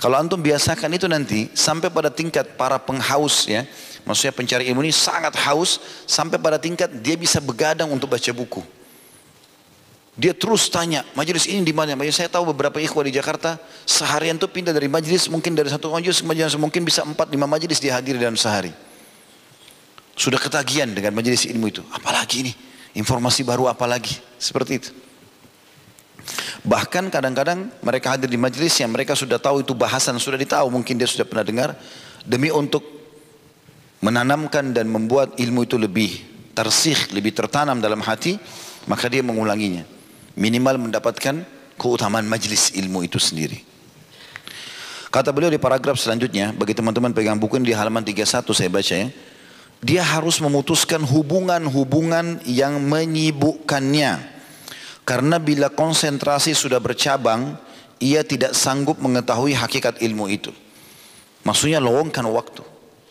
Kalau 0.00 0.18
antum 0.18 0.40
biasakan 0.40 0.98
itu 0.98 1.06
nanti 1.06 1.46
sampai 1.54 1.86
pada 1.86 2.10
tingkat 2.10 2.58
para 2.58 2.74
penghaus 2.74 3.46
ya, 3.46 3.62
maksudnya 4.02 4.34
pencari 4.34 4.66
ilmu 4.66 4.82
ini 4.82 4.90
sangat 4.90 5.30
haus 5.46 5.78
sampai 6.10 6.42
pada 6.42 6.58
tingkat 6.58 6.90
dia 7.04 7.14
bisa 7.14 7.38
begadang 7.38 7.86
untuk 7.86 8.10
baca 8.10 8.30
buku. 8.34 8.81
Dia 10.12 10.36
terus 10.36 10.68
tanya, 10.68 11.08
majelis 11.16 11.48
ini 11.48 11.64
di 11.64 11.72
mana? 11.72 11.96
Majelis 11.96 12.20
saya 12.20 12.28
tahu 12.28 12.52
beberapa 12.52 12.76
ikhwah 12.76 13.00
di 13.08 13.16
Jakarta 13.16 13.56
seharian 13.88 14.36
tuh 14.36 14.44
pindah 14.44 14.68
dari 14.68 14.84
majelis 14.84 15.24
mungkin 15.32 15.56
dari 15.56 15.72
satu 15.72 15.88
majelis 15.88 16.20
ke 16.20 16.28
majelis 16.28 16.52
mungkin 16.60 16.84
bisa 16.84 17.00
empat 17.00 17.32
lima 17.32 17.48
majelis 17.48 17.80
dia 17.80 17.96
hadir 17.96 18.20
dalam 18.20 18.36
sehari. 18.36 18.68
Sudah 20.12 20.36
ketagihan 20.36 20.84
dengan 20.92 21.16
majelis 21.16 21.48
ilmu 21.48 21.64
itu. 21.72 21.80
Apalagi 21.88 22.44
ini 22.44 22.52
informasi 22.92 23.40
baru 23.40 23.72
apalagi 23.72 24.20
seperti 24.36 24.72
itu. 24.84 24.90
Bahkan 26.60 27.08
kadang-kadang 27.08 27.72
mereka 27.80 28.12
hadir 28.12 28.28
di 28.28 28.36
majelis 28.36 28.76
yang 28.84 28.92
mereka 28.92 29.16
sudah 29.16 29.40
tahu 29.40 29.64
itu 29.64 29.72
bahasan 29.72 30.20
sudah 30.20 30.36
ditahu 30.36 30.68
mungkin 30.68 31.00
dia 31.00 31.08
sudah 31.08 31.24
pernah 31.24 31.40
dengar 31.40 31.72
demi 32.28 32.52
untuk 32.52 32.84
menanamkan 34.04 34.76
dan 34.76 34.92
membuat 34.92 35.40
ilmu 35.40 35.64
itu 35.64 35.80
lebih 35.80 36.20
tersih, 36.52 37.00
lebih 37.16 37.32
tertanam 37.32 37.80
dalam 37.80 38.04
hati, 38.04 38.36
maka 38.84 39.08
dia 39.08 39.24
mengulanginya 39.24 40.01
minimal 40.38 40.78
mendapatkan 40.88 41.44
keutamaan 41.76 42.24
majlis 42.28 42.72
ilmu 42.76 43.04
itu 43.04 43.18
sendiri. 43.18 43.62
Kata 45.12 45.28
beliau 45.28 45.52
di 45.52 45.60
paragraf 45.60 46.00
selanjutnya, 46.00 46.56
bagi 46.56 46.72
teman-teman 46.72 47.12
pegang 47.12 47.36
buku 47.36 47.60
ini 47.60 47.72
di 47.72 47.76
halaman 47.76 48.00
31 48.00 48.48
saya 48.56 48.70
baca 48.72 48.94
ya. 48.96 49.08
Dia 49.82 50.00
harus 50.00 50.40
memutuskan 50.40 51.04
hubungan-hubungan 51.04 52.40
yang 52.48 52.80
menyibukkannya. 52.80 54.32
Karena 55.02 55.36
bila 55.42 55.68
konsentrasi 55.68 56.54
sudah 56.54 56.78
bercabang, 56.78 57.58
ia 57.98 58.22
tidak 58.22 58.54
sanggup 58.54 59.02
mengetahui 59.02 59.52
hakikat 59.52 60.00
ilmu 60.00 60.30
itu. 60.30 60.54
Maksudnya 61.42 61.82
lowongkan 61.82 62.22
waktu. 62.30 62.62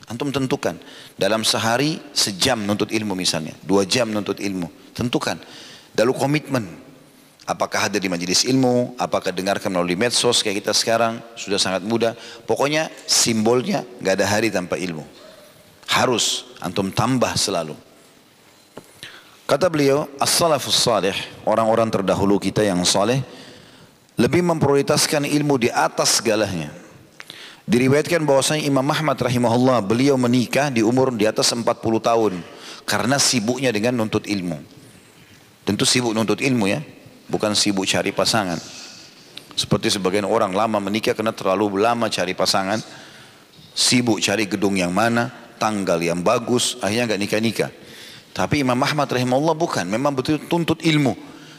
Antum 0.07 0.31
tentukan. 0.31 0.79
Dalam 1.19 1.43
sehari 1.45 1.99
sejam 2.15 2.59
nuntut 2.63 2.89
ilmu 2.91 3.13
misalnya. 3.15 3.55
Dua 3.63 3.83
jam 3.85 4.11
nuntut 4.11 4.39
ilmu. 4.39 4.95
Tentukan. 4.95 5.37
Lalu 5.95 6.13
komitmen. 6.15 6.65
Apakah 7.41 7.89
hadir 7.89 7.97
di 7.97 8.09
majelis 8.09 8.45
ilmu, 8.45 8.93
apakah 9.01 9.33
dengarkan 9.33 9.73
melalui 9.73 9.97
medsos 9.97 10.45
kayak 10.45 10.61
kita 10.61 10.73
sekarang, 10.77 11.17
sudah 11.33 11.57
sangat 11.57 11.81
mudah. 11.81 12.13
Pokoknya 12.45 12.93
simbolnya 13.09 13.81
gak 13.97 14.21
ada 14.21 14.25
hari 14.29 14.53
tanpa 14.53 14.77
ilmu. 14.77 15.01
Harus 15.89 16.45
antum 16.61 16.93
tambah 16.93 17.33
selalu. 17.33 17.73
Kata 19.49 19.67
beliau, 19.67 20.07
as-salafus 20.21 20.79
salih, 20.79 21.17
orang-orang 21.43 21.91
terdahulu 21.91 22.39
kita 22.39 22.63
yang 22.63 22.79
saleh 22.87 23.19
lebih 24.15 24.45
memprioritaskan 24.45 25.27
ilmu 25.27 25.59
di 25.59 25.69
atas 25.73 26.21
segalanya. 26.21 26.71
Diriwayatkan 27.65 28.21
bahwasanya 28.23 28.63
Imam 28.69 28.85
Ahmad 28.85 29.17
rahimahullah 29.17 29.81
beliau 29.83 30.15
menikah 30.15 30.69
di 30.69 30.85
umur 30.85 31.11
di 31.11 31.25
atas 31.25 31.51
40 31.51 31.67
tahun 31.99 32.33
karena 32.85 33.17
sibuknya 33.17 33.73
dengan 33.73 33.97
nuntut 33.97 34.29
ilmu. 34.29 34.61
Tentu 35.65 35.83
sibuk 35.83 36.15
nuntut 36.15 36.39
ilmu 36.39 36.69
ya, 36.69 36.79
bukan 37.31 37.55
sibuk 37.55 37.87
cari 37.87 38.11
pasangan. 38.11 38.59
Seperti 39.55 39.87
sebagian 39.87 40.27
orang 40.27 40.51
lama 40.51 40.83
menikah 40.83 41.15
karena 41.15 41.31
terlalu 41.31 41.79
lama 41.79 42.11
cari 42.11 42.35
pasangan, 42.35 42.83
sibuk 43.71 44.19
cari 44.19 44.47
gedung 44.51 44.75
yang 44.75 44.91
mana, 44.91 45.31
tanggal 45.55 45.95
yang 46.03 46.19
bagus, 46.19 46.75
akhirnya 46.83 47.15
nggak 47.15 47.21
nikah-nikah. 47.23 47.71
Tapi 48.31 48.63
Imam 48.63 48.79
Ahmad 48.79 49.07
rahimahullah 49.11 49.55
bukan, 49.55 49.87
memang 49.87 50.15
betul 50.15 50.39
tuntut 50.47 50.83
ilmu. 50.83 51.15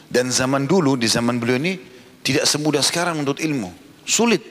Dan 0.09 0.29
zaman 0.29 0.69
dulu, 0.69 0.93
di 0.93 1.09
zaman 1.09 1.41
beliau 1.41 1.57
ini, 1.57 1.77
tidak 2.21 2.45
semudah 2.45 2.81
sekarang 2.85 3.21
untuk 3.21 3.41
ilmu. 3.41 3.73
Sulit. 4.05 4.41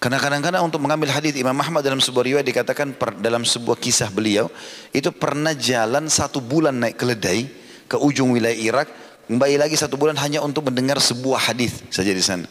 Karena 0.00 0.20
kadang-kadang 0.20 0.68
untuk 0.68 0.84
mengambil 0.84 1.16
hadis 1.16 1.32
Imam 1.32 1.56
Ahmad 1.56 1.80
dalam 1.80 1.96
sebuah 1.96 2.24
riwayat 2.28 2.44
dikatakan 2.44 2.92
per, 2.92 3.16
dalam 3.16 3.40
sebuah 3.40 3.80
kisah 3.80 4.12
beliau, 4.12 4.52
itu 4.92 5.08
pernah 5.16 5.56
jalan 5.56 6.12
satu 6.12 6.44
bulan 6.44 6.76
naik 6.76 7.00
keledai 7.00 7.48
ke 7.88 7.96
ujung 7.96 8.36
wilayah 8.36 8.52
Irak, 8.56 8.88
Kembali 9.24 9.56
lagi 9.56 9.72
satu 9.72 9.96
bulan 9.96 10.20
hanya 10.20 10.44
untuk 10.44 10.68
mendengar 10.68 11.00
sebuah 11.00 11.48
hadis 11.48 11.80
saja 11.88 12.12
di 12.12 12.20
sana. 12.20 12.44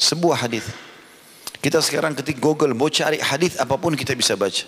Sebuah 0.00 0.48
hadis. 0.48 0.64
Kita 1.60 1.84
sekarang 1.84 2.16
ketik 2.16 2.40
Google 2.40 2.72
mau 2.72 2.88
cari 2.88 3.20
hadis 3.20 3.60
apa 3.60 3.76
pun 3.76 3.92
kita 3.92 4.16
bisa 4.16 4.32
baca. 4.32 4.64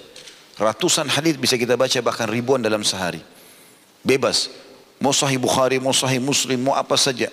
Ratusan 0.57 1.09
hadis 1.09 1.37
bisa 1.41 1.57
kita 1.57 1.77
baca 1.77 1.97
bahkan 2.05 2.29
ribuan 2.29 2.61
dalam 2.61 2.85
sehari. 2.85 3.21
Bebas. 4.05 4.53
Mau 4.97 5.13
sahih 5.13 5.37
Bukhari, 5.37 5.77
mau 5.77 5.93
sahih 5.93 6.21
Muslim, 6.21 6.57
mau 6.69 6.73
apa 6.73 6.97
saja. 6.97 7.29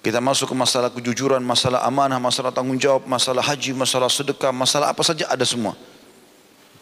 Kita 0.00 0.20
masuk 0.20 0.52
ke 0.52 0.56
masalah 0.56 0.88
kejujuran, 0.92 1.40
masalah 1.40 1.84
amanah, 1.84 2.20
masalah 2.20 2.52
tanggung 2.52 2.76
jawab, 2.76 3.08
masalah 3.08 3.44
haji, 3.44 3.72
masalah 3.76 4.08
sedekah, 4.08 4.52
masalah 4.52 4.92
apa 4.92 5.00
saja 5.04 5.28
ada 5.28 5.44
semua. 5.44 5.76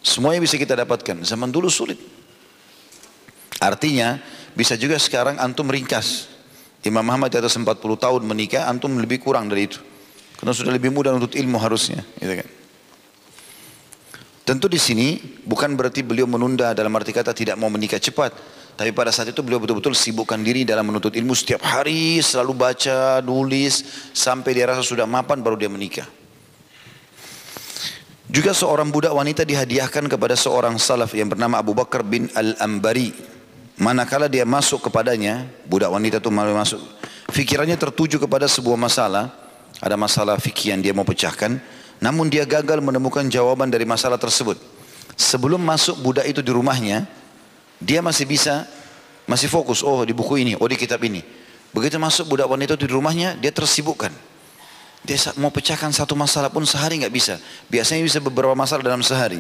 Semuanya 0.02 0.42
bisa 0.42 0.58
kita 0.58 0.74
dapatkan. 0.74 1.22
Zaman 1.22 1.50
dulu 1.50 1.70
sulit. 1.70 1.98
Artinya 3.62 4.18
bisa 4.58 4.74
juga 4.74 4.98
sekarang 4.98 5.38
antum 5.38 5.70
ringkas. 5.70 6.31
Imam 6.82 7.06
Muhammad 7.06 7.30
di 7.30 7.38
atas 7.38 7.54
40 7.54 7.78
tahun 7.78 8.22
menikah, 8.26 8.66
antum 8.66 8.90
lebih 8.98 9.22
kurang 9.22 9.46
dari 9.46 9.70
itu. 9.70 9.78
Karena 10.34 10.50
sudah 10.50 10.74
lebih 10.74 10.90
mudah 10.90 11.14
untuk 11.14 11.38
ilmu 11.38 11.54
harusnya. 11.62 12.02
Gitu 12.18 12.34
kan. 12.42 12.48
Tentu 14.42 14.66
di 14.66 14.82
sini 14.82 15.22
bukan 15.46 15.78
berarti 15.78 16.02
beliau 16.02 16.26
menunda 16.26 16.74
dalam 16.74 16.90
arti 16.98 17.14
kata 17.14 17.30
tidak 17.30 17.54
mau 17.54 17.70
menikah 17.70 18.02
cepat. 18.02 18.34
Tapi 18.74 18.90
pada 18.90 19.14
saat 19.14 19.30
itu 19.30 19.38
beliau 19.44 19.62
betul-betul 19.62 19.94
sibukkan 19.94 20.42
diri 20.42 20.66
dalam 20.66 20.90
menuntut 20.90 21.14
ilmu 21.14 21.30
setiap 21.38 21.62
hari, 21.62 22.18
selalu 22.18 22.52
baca, 22.56 23.22
nulis, 23.22 23.86
sampai 24.10 24.50
dia 24.50 24.66
rasa 24.66 24.82
sudah 24.82 25.06
mapan 25.06 25.38
baru 25.38 25.54
dia 25.54 25.70
menikah. 25.70 26.08
Juga 28.32 28.50
seorang 28.56 28.88
budak 28.90 29.12
wanita 29.12 29.44
dihadiahkan 29.46 30.08
kepada 30.08 30.34
seorang 30.34 30.80
salaf 30.80 31.12
yang 31.14 31.30
bernama 31.30 31.60
Abu 31.60 31.76
Bakar 31.76 32.02
bin 32.02 32.32
Al-Ambari 32.32 33.12
Manakala 33.82 34.30
dia 34.30 34.46
masuk 34.46 34.86
kepadanya, 34.86 35.42
budak 35.66 35.90
wanita 35.90 36.22
itu 36.22 36.30
malu 36.30 36.54
masuk, 36.54 36.78
fikirannya 37.34 37.74
tertuju 37.74 38.22
kepada 38.22 38.46
sebuah 38.46 38.78
masalah, 38.78 39.34
ada 39.82 39.98
masalah 39.98 40.38
fikih 40.38 40.70
yang 40.70 40.78
dia 40.78 40.94
mau 40.94 41.02
pecahkan, 41.02 41.58
namun 41.98 42.30
dia 42.30 42.46
gagal 42.46 42.78
menemukan 42.78 43.26
jawaban 43.26 43.74
dari 43.74 43.82
masalah 43.82 44.22
tersebut. 44.22 44.54
Sebelum 45.18 45.58
masuk 45.58 45.98
budak 45.98 46.30
itu 46.30 46.46
di 46.46 46.54
rumahnya, 46.54 47.10
dia 47.82 47.98
masih 47.98 48.22
bisa 48.22 48.70
Masih 49.22 49.46
fokus, 49.46 49.86
oh 49.86 50.02
di 50.02 50.10
buku 50.10 50.42
ini, 50.42 50.58
oh 50.58 50.66
di 50.66 50.74
kitab 50.74 50.98
ini. 51.06 51.22
Begitu 51.70 51.96
masuk 51.96 52.34
budak 52.34 52.50
wanita 52.50 52.74
itu 52.74 52.90
di 52.90 52.92
rumahnya, 52.92 53.38
dia 53.38 53.54
tersibukkan. 53.54 54.10
Dia 55.02 55.16
mau 55.38 55.50
pecahkan 55.50 55.90
satu 55.94 56.18
masalah 56.18 56.50
pun 56.50 56.66
sehari 56.66 56.98
nggak 56.98 57.14
bisa. 57.14 57.38
Biasanya 57.70 58.02
bisa 58.02 58.18
beberapa 58.18 58.54
masalah 58.54 58.82
dalam 58.82 59.02
sehari. 59.02 59.38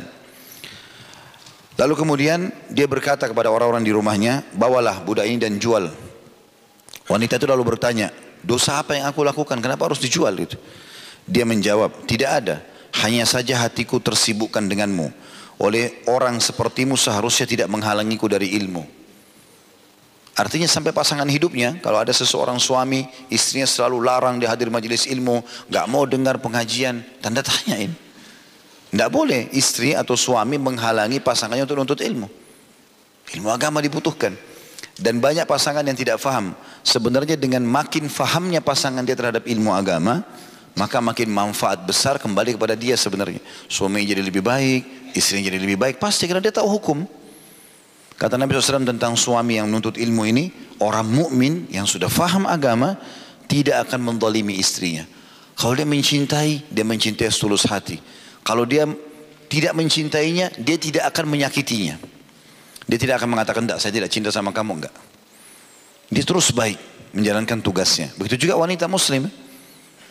Lalu 1.80 1.94
kemudian 1.96 2.52
dia 2.68 2.84
berkata 2.84 3.24
kepada 3.24 3.48
orang-orang 3.48 3.80
di 3.80 3.92
rumahnya, 3.96 4.44
bawalah 4.52 5.00
budak 5.00 5.24
ini 5.24 5.40
dan 5.40 5.56
jual. 5.56 5.88
Wanita 7.08 7.40
itu 7.40 7.48
lalu 7.48 7.64
bertanya, 7.64 8.12
dosa 8.44 8.76
apa 8.76 8.96
yang 8.96 9.08
aku 9.08 9.24
lakukan? 9.24 9.56
Kenapa 9.58 9.88
harus 9.88 10.00
dijual 10.00 10.36
itu? 10.36 10.60
Dia 11.24 11.48
menjawab, 11.48 12.04
tidak 12.04 12.30
ada. 12.44 12.56
Hanya 13.00 13.24
saja 13.24 13.56
hatiku 13.64 13.96
tersibukkan 14.04 14.68
denganmu. 14.68 15.08
Oleh 15.64 16.04
orang 16.10 16.36
sepertimu 16.42 16.92
seharusnya 16.98 17.48
tidak 17.48 17.68
menghalangiku 17.72 18.28
dari 18.28 18.52
ilmu. 18.52 18.84
Artinya 20.32 20.64
sampai 20.64 20.96
pasangan 20.96 21.28
hidupnya, 21.28 21.76
kalau 21.84 22.00
ada 22.00 22.12
seseorang 22.12 22.56
suami, 22.56 23.04
istrinya 23.28 23.68
selalu 23.68 24.00
larang 24.00 24.40
di 24.40 24.48
hadir 24.48 24.72
majelis 24.72 25.04
ilmu, 25.04 25.44
nggak 25.68 25.86
mau 25.92 26.08
dengar 26.08 26.40
pengajian, 26.40 27.04
tanda 27.20 27.44
tanyain. 27.44 27.92
Tidak 28.92 29.08
boleh 29.08 29.48
istri 29.56 29.96
atau 29.96 30.12
suami 30.12 30.60
menghalangi 30.60 31.16
pasangannya 31.24 31.64
untuk 31.64 31.80
menuntut 31.80 32.00
ilmu. 32.04 32.28
Ilmu 33.32 33.48
agama 33.48 33.80
dibutuhkan. 33.80 34.36
Dan 34.92 35.16
banyak 35.16 35.48
pasangan 35.48 35.80
yang 35.80 35.96
tidak 35.96 36.20
faham. 36.20 36.52
Sebenarnya 36.84 37.40
dengan 37.40 37.64
makin 37.64 38.12
fahamnya 38.12 38.60
pasangan 38.60 39.00
dia 39.00 39.16
terhadap 39.16 39.48
ilmu 39.48 39.72
agama, 39.72 40.20
maka 40.76 41.00
makin 41.00 41.32
manfaat 41.32 41.80
besar 41.88 42.20
kembali 42.20 42.60
kepada 42.60 42.76
dia 42.76 42.92
sebenarnya. 42.92 43.40
Suami 43.64 44.04
jadi 44.04 44.20
lebih 44.20 44.44
baik, 44.44 45.16
istrinya 45.16 45.48
jadi 45.48 45.56
lebih 45.56 45.80
baik, 45.80 45.96
pasti 45.96 46.28
karena 46.28 46.44
dia 46.44 46.52
tahu 46.52 46.68
hukum. 46.68 47.08
Kata 48.20 48.36
Nabi 48.36 48.54
SAW 48.60 48.84
tentang 48.84 49.16
suami 49.16 49.56
yang 49.56 49.72
menuntut 49.72 49.96
ilmu 49.96 50.22
ini, 50.28 50.52
orang 50.84 51.08
mukmin 51.08 51.64
yang 51.72 51.88
sudah 51.88 52.12
faham 52.12 52.44
agama 52.44 53.00
tidak 53.48 53.88
akan 53.88 54.12
mendolimi 54.12 54.60
istrinya. 54.60 55.08
Kalau 55.56 55.72
dia 55.72 55.88
mencintai, 55.88 56.68
dia 56.68 56.84
mencintai 56.84 57.32
setulus 57.32 57.64
hati. 57.64 57.96
Kalau 58.42 58.66
dia 58.66 58.86
tidak 59.46 59.72
mencintainya, 59.76 60.50
dia 60.58 60.76
tidak 60.78 61.08
akan 61.14 61.30
menyakitinya. 61.30 61.96
Dia 62.86 62.98
tidak 62.98 63.22
akan 63.22 63.38
mengatakan, 63.38 63.62
tidak, 63.64 63.78
saya 63.78 63.92
tidak 63.94 64.10
cinta 64.10 64.34
sama 64.34 64.50
kamu, 64.50 64.82
enggak. 64.82 64.94
Dia 66.10 66.24
terus 66.26 66.50
baik 66.50 66.76
menjalankan 67.14 67.62
tugasnya. 67.62 68.10
Begitu 68.18 68.48
juga 68.48 68.58
wanita 68.58 68.90
muslim. 68.90 69.30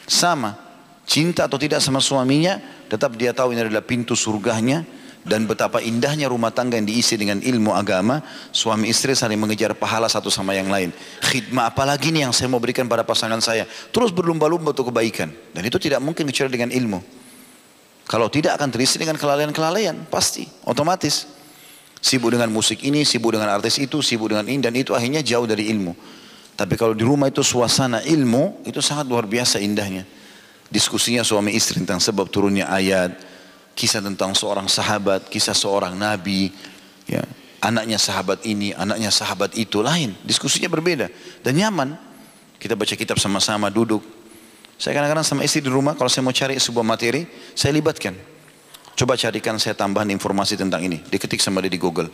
Sama, 0.07 0.57
cinta 1.05 1.45
atau 1.45 1.59
tidak 1.59 1.83
sama 1.83 1.99
suaminya, 1.99 2.57
tetap 2.87 3.13
dia 3.19 3.35
tahu 3.35 3.53
ini 3.53 3.67
adalah 3.67 3.83
pintu 3.85 4.15
surganya, 4.17 4.81
dan 5.21 5.45
betapa 5.45 5.77
indahnya 5.81 6.25
rumah 6.25 6.49
tangga 6.49 6.81
yang 6.81 6.89
diisi 6.89 7.13
dengan 7.13 7.37
ilmu 7.45 7.77
agama 7.77 8.25
suami 8.49 8.89
istri 8.89 9.13
saling 9.13 9.37
mengejar 9.37 9.77
pahala 9.77 10.09
satu 10.09 10.33
sama 10.33 10.57
yang 10.57 10.65
lain 10.65 10.89
khidmah 11.21 11.69
apalagi 11.69 12.09
nih 12.09 12.25
yang 12.25 12.33
saya 12.33 12.49
mau 12.49 12.57
berikan 12.57 12.89
pada 12.89 13.05
pasangan 13.05 13.37
saya 13.37 13.69
terus 13.93 14.09
berlumba-lumba 14.09 14.73
untuk 14.73 14.89
kebaikan 14.89 15.29
dan 15.53 15.61
itu 15.61 15.77
tidak 15.77 16.01
mungkin 16.01 16.25
kecuali 16.25 16.49
dengan 16.49 16.73
ilmu 16.73 17.20
kalau 18.09 18.27
tidak 18.29 18.57
akan 18.57 18.69
terisi 18.73 19.01
dengan 19.01 19.17
kelalaian-kelalaian 19.17 20.07
pasti 20.07 20.47
otomatis 20.65 21.27
sibuk 22.01 22.33
dengan 22.33 22.49
musik 22.49 22.81
ini 22.81 23.05
sibuk 23.05 23.35
dengan 23.35 23.49
artis 23.53 23.77
itu 23.77 24.01
sibuk 24.01 24.31
dengan 24.33 24.47
ini 24.49 24.59
dan 24.61 24.73
itu 24.73 24.95
akhirnya 24.97 25.21
jauh 25.21 25.45
dari 25.45 25.69
ilmu 25.69 25.93
tapi 26.57 26.77
kalau 26.77 26.93
di 26.93 27.01
rumah 27.01 27.29
itu 27.29 27.41
suasana 27.41 28.01
ilmu 28.05 28.65
itu 28.65 28.81
sangat 28.81 29.05
luar 29.09 29.25
biasa 29.25 29.61
indahnya 29.61 30.05
diskusinya 30.71 31.21
suami 31.21 31.53
istri 31.53 31.81
tentang 31.81 32.01
sebab 32.01 32.29
turunnya 32.31 32.69
ayat 32.69 33.31
kisah 33.75 34.03
tentang 34.03 34.35
seorang 34.35 34.67
sahabat, 34.67 35.27
kisah 35.31 35.55
seorang 35.55 35.95
nabi, 35.95 36.51
ya, 37.07 37.23
anaknya 37.63 37.97
sahabat 37.97 38.43
ini, 38.43 38.75
anaknya 38.75 39.09
sahabat 39.09 39.55
itu 39.55 39.79
lain, 39.79 40.15
diskusinya 40.21 40.69
berbeda 40.71 41.07
dan 41.43 41.53
nyaman. 41.55 41.95
Kita 42.61 42.77
baca 42.77 42.93
kitab 42.93 43.17
sama-sama, 43.17 43.73
duduk. 43.73 44.05
Saya 44.81 44.97
kadang-kadang 44.97 45.21
sama 45.21 45.45
istri 45.45 45.61
di 45.61 45.69
rumah, 45.69 45.93
kalau 45.93 46.09
saya 46.09 46.25
mau 46.25 46.33
cari 46.33 46.57
sebuah 46.57 46.81
materi, 46.81 47.29
saya 47.53 47.69
libatkan. 47.69 48.17
Coba 48.97 49.13
carikan 49.13 49.61
saya 49.61 49.77
tambahan 49.77 50.09
informasi 50.09 50.57
tentang 50.57 50.81
ini. 50.81 50.97
Diketik 51.05 51.37
sama 51.37 51.61
dia 51.61 51.69
di 51.69 51.77
Google. 51.77 52.09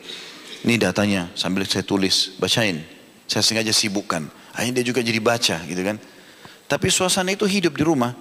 Ini 0.67 0.75
datanya, 0.75 1.31
sambil 1.31 1.63
saya 1.63 1.87
tulis, 1.87 2.35
bacain. 2.35 2.83
Saya 3.23 3.39
sengaja 3.39 3.71
sibukkan. 3.71 4.27
Akhirnya 4.51 4.83
dia 4.83 4.91
juga 4.91 4.99
jadi 4.99 5.15
baca 5.23 5.63
gitu 5.63 5.79
kan. 5.79 5.95
Tapi 6.67 6.91
suasana 6.91 7.31
itu 7.31 7.47
hidup 7.47 7.71
di 7.71 7.87
rumah. 7.87 8.11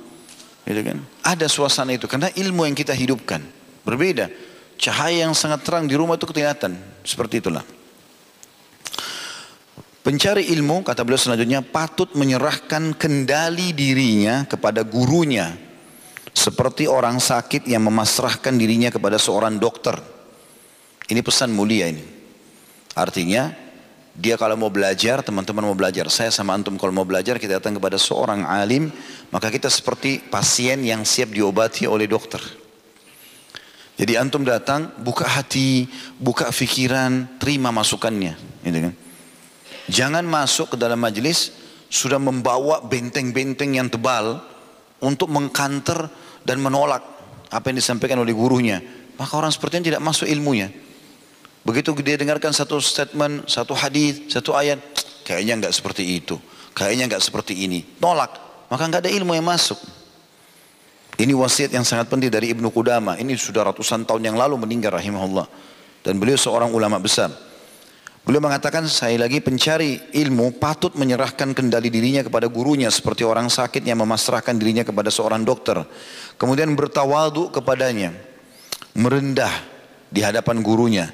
Gitu 0.63 0.79
kan? 0.79 1.03
Ada 1.27 1.51
suasana 1.51 1.99
itu 1.99 2.07
karena 2.07 2.31
ilmu 2.31 2.71
yang 2.71 2.79
kita 2.79 2.95
hidupkan 2.95 3.43
berbeda. 3.83 4.31
Cahaya 4.79 5.27
yang 5.27 5.35
sangat 5.35 5.67
terang 5.67 5.91
di 5.91 5.99
rumah 5.99 6.15
itu 6.15 6.27
kelihatan. 6.31 6.79
Seperti 7.03 7.43
itulah. 7.43 7.67
Pencari 10.07 10.55
ilmu, 10.55 10.87
kata 10.87 11.03
beliau 11.03 11.19
selanjutnya, 11.19 11.67
patut 11.67 12.15
menyerahkan 12.15 12.95
kendali 12.95 13.75
dirinya 13.75 14.47
kepada 14.47 14.87
gurunya. 14.87 15.59
Seperti 16.31 16.87
orang 16.87 17.19
sakit 17.19 17.67
yang 17.67 17.83
memasrahkan 17.91 18.55
dirinya 18.55 18.95
kepada 18.95 19.19
seorang 19.19 19.59
dokter. 19.59 19.99
Ini 21.11 21.19
pesan 21.27 21.51
mulia 21.51 21.91
ini. 21.91 22.07
Artinya, 22.95 23.51
dia 24.15 24.39
kalau 24.39 24.55
mau 24.55 24.71
belajar, 24.71 25.27
teman-teman 25.27 25.67
mau 25.67 25.75
belajar. 25.75 26.07
Saya 26.07 26.31
sama 26.31 26.55
antum 26.55 26.79
kalau 26.79 26.95
mau 26.95 27.03
belajar, 27.03 27.35
kita 27.43 27.59
datang 27.59 27.75
kepada 27.75 27.99
seorang 27.99 28.47
alim, 28.47 28.95
maka 29.35 29.51
kita 29.51 29.67
seperti 29.67 30.23
pasien 30.23 30.87
yang 30.87 31.03
siap 31.03 31.35
diobati 31.35 31.83
oleh 31.91 32.07
dokter. 32.07 32.39
Jadi 33.99 34.15
antum 34.15 34.47
datang, 34.47 34.87
buka 35.03 35.27
hati, 35.27 35.91
buka 36.15 36.55
pikiran, 36.55 37.43
terima 37.43 37.75
masukannya. 37.75 38.63
Gitu 38.63 38.79
kan? 38.87 39.06
Jangan 39.87 40.27
masuk 40.27 40.75
ke 40.75 40.77
dalam 40.77 40.99
majelis 40.99 41.55
sudah 41.87 42.19
membawa 42.19 42.83
benteng-benteng 42.83 43.79
yang 43.79 43.87
tebal 43.87 44.43
untuk 44.99 45.31
mengkanter 45.31 46.11
dan 46.43 46.59
menolak 46.59 47.03
apa 47.51 47.65
yang 47.71 47.79
disampaikan 47.79 48.19
oleh 48.19 48.35
gurunya. 48.35 48.83
Maka 49.17 49.33
orang 49.39 49.55
seperti 49.55 49.81
ini 49.81 49.95
tidak 49.95 50.03
masuk 50.03 50.27
ilmunya. 50.27 50.69
Begitu 51.67 51.95
dia 52.03 52.19
dengarkan 52.19 52.55
satu 52.55 52.79
statement, 52.79 53.51
satu 53.51 53.75
hadis, 53.75 54.31
satu 54.31 54.55
ayat, 54.55 54.79
kayaknya 55.27 55.67
nggak 55.67 55.75
seperti 55.75 56.23
itu, 56.23 56.39
kayaknya 56.75 57.11
nggak 57.11 57.23
seperti 57.23 57.59
ini, 57.67 57.83
tolak, 57.99 58.39
maka 58.71 58.87
nggak 58.87 59.03
ada 59.07 59.11
ilmu 59.11 59.35
yang 59.35 59.47
masuk. 59.47 59.79
Ini 61.17 61.33
wasiat 61.33 61.73
yang 61.73 61.83
sangat 61.83 62.13
penting 62.13 62.29
dari 62.29 62.53
Ibnu 62.53 62.69
Qudama. 62.69 63.17
Ini 63.17 63.33
sudah 63.41 63.73
ratusan 63.73 64.05
tahun 64.05 64.21
yang 64.21 64.37
lalu 64.37 64.61
meninggal 64.61 65.01
rahimahullah. 65.01 65.49
Dan 66.05 66.21
beliau 66.21 66.37
seorang 66.37 66.69
ulama 66.69 67.01
besar. 67.01 67.33
Beliau 68.27 68.43
mengatakan 68.43 68.91
saya 68.91 69.23
lagi 69.23 69.39
pencari 69.39 70.03
ilmu 70.11 70.59
patut 70.59 70.99
menyerahkan 70.99 71.55
kendali 71.55 71.95
dirinya 71.95 72.27
kepada 72.27 72.51
gurunya 72.51 72.91
seperti 72.91 73.23
orang 73.23 73.47
sakit 73.47 73.87
yang 73.87 74.03
memasrahkan 74.03 74.59
dirinya 74.59 74.83
kepada 74.83 75.15
seorang 75.15 75.47
dokter. 75.47 75.87
Kemudian 76.35 76.75
bertawadu 76.75 77.55
kepadanya. 77.55 78.11
Merendah 78.99 79.53
di 80.11 80.27
hadapan 80.27 80.59
gurunya 80.59 81.07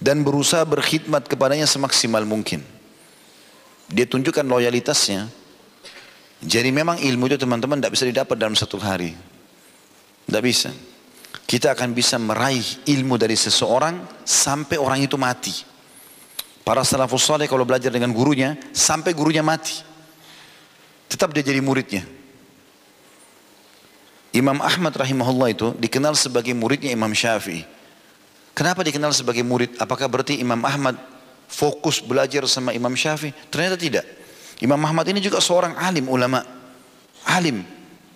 dan 0.00 0.24
berusaha 0.24 0.64
berkhidmat 0.64 1.28
kepadanya 1.28 1.68
semaksimal 1.68 2.24
mungkin. 2.24 2.64
Dia 3.92 4.08
tunjukkan 4.08 4.48
loyalitasnya. 4.48 5.28
Jadi 6.40 6.72
memang 6.72 6.96
ilmu 7.04 7.28
itu 7.28 7.36
teman-teman 7.36 7.84
tidak 7.84 7.92
bisa 8.00 8.08
didapat 8.08 8.36
dalam 8.40 8.56
satu 8.56 8.80
hari. 8.80 9.12
Tidak 10.24 10.40
bisa. 10.40 10.72
Kita 11.44 11.76
akan 11.76 11.92
bisa 11.92 12.16
meraih 12.16 12.64
ilmu 12.88 13.20
dari 13.20 13.36
seseorang 13.36 14.24
sampai 14.24 14.80
orang 14.80 15.04
itu 15.04 15.20
mati. 15.20 15.69
Para 16.60 16.84
salafus 16.84 17.24
saleh 17.24 17.48
kalau 17.48 17.64
belajar 17.64 17.88
dengan 17.90 18.12
gurunya 18.12 18.56
sampai 18.70 19.16
gurunya 19.16 19.40
mati. 19.40 19.80
Tetap 21.10 21.34
dia 21.34 21.42
jadi 21.42 21.58
muridnya. 21.58 22.06
Imam 24.30 24.62
Ahmad 24.62 24.94
rahimahullah 24.94 25.50
itu 25.50 25.74
dikenal 25.74 26.14
sebagai 26.14 26.54
muridnya 26.54 26.94
Imam 26.94 27.10
Syafi'i. 27.10 27.66
Kenapa 28.54 28.86
dikenal 28.86 29.10
sebagai 29.10 29.42
murid? 29.42 29.74
Apakah 29.82 30.06
berarti 30.06 30.38
Imam 30.38 30.62
Ahmad 30.62 30.94
fokus 31.50 31.98
belajar 31.98 32.46
sama 32.46 32.70
Imam 32.70 32.94
Syafi'i? 32.94 33.34
Ternyata 33.50 33.74
tidak. 33.74 34.06
Imam 34.62 34.78
Ahmad 34.86 35.08
ini 35.10 35.18
juga 35.18 35.42
seorang 35.42 35.74
alim 35.74 36.06
ulama. 36.06 36.46
Alim, 37.26 37.66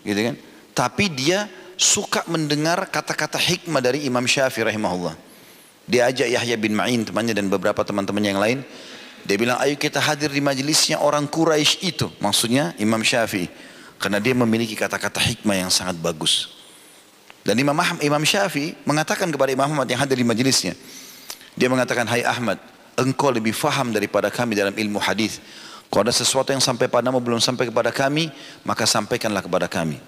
gitu 0.07 0.21
kan? 0.31 0.37
Tapi 0.71 1.11
dia 1.11 1.51
suka 1.75 2.23
mendengar 2.31 2.87
kata-kata 2.87 3.41
hikmah 3.41 3.83
dari 3.83 4.07
Imam 4.07 4.23
Syafi'i 4.23 4.63
rahimahullah. 4.63 5.19
Dia 5.85 6.09
ajak 6.09 6.29
Yahya 6.33 6.57
bin 6.57 6.73
Ma'in 6.73 7.05
temannya 7.05 7.37
dan 7.37 7.53
beberapa 7.53 7.85
teman-teman 7.85 8.25
yang 8.25 8.41
lain. 8.41 8.65
Dia 9.25 9.37
bilang 9.41 9.57
ayo 9.61 9.77
kita 9.77 10.01
hadir 10.01 10.29
di 10.29 10.41
majelisnya 10.41 11.01
orang 11.01 11.29
Quraisy 11.29 11.85
itu. 11.85 12.13
Maksudnya 12.21 12.77
Imam 12.81 13.01
Syafi'i. 13.01 13.49
Karena 13.97 14.21
dia 14.21 14.37
memiliki 14.37 14.77
kata-kata 14.77 15.21
hikmah 15.21 15.57
yang 15.65 15.71
sangat 15.73 15.97
bagus. 15.97 16.53
Dan 17.45 17.61
Imam, 17.61 17.77
Imam 18.01 18.25
Syafi'i 18.25 18.77
mengatakan 18.89 19.29
kepada 19.29 19.53
Imam 19.53 19.69
Ahmad 19.69 19.89
yang 19.89 20.01
hadir 20.01 20.17
di 20.17 20.25
majelisnya. 20.25 20.73
Dia 21.57 21.69
mengatakan, 21.69 22.09
Hai 22.09 22.25
Ahmad, 22.25 22.57
engkau 22.97 23.29
lebih 23.33 23.53
faham 23.53 23.93
daripada 23.93 24.33
kami 24.33 24.57
dalam 24.57 24.73
ilmu 24.73 25.01
hadis. 25.01 25.41
Kalau 25.93 26.09
ada 26.09 26.13
sesuatu 26.13 26.51
yang 26.51 26.65
sampai 26.65 26.89
padamu 26.89 27.21
belum 27.21 27.39
sampai 27.39 27.69
kepada 27.69 27.93
kami, 27.93 28.33
maka 28.65 28.89
sampaikanlah 28.89 29.45
kepada 29.45 29.69
kami. 29.69 30.01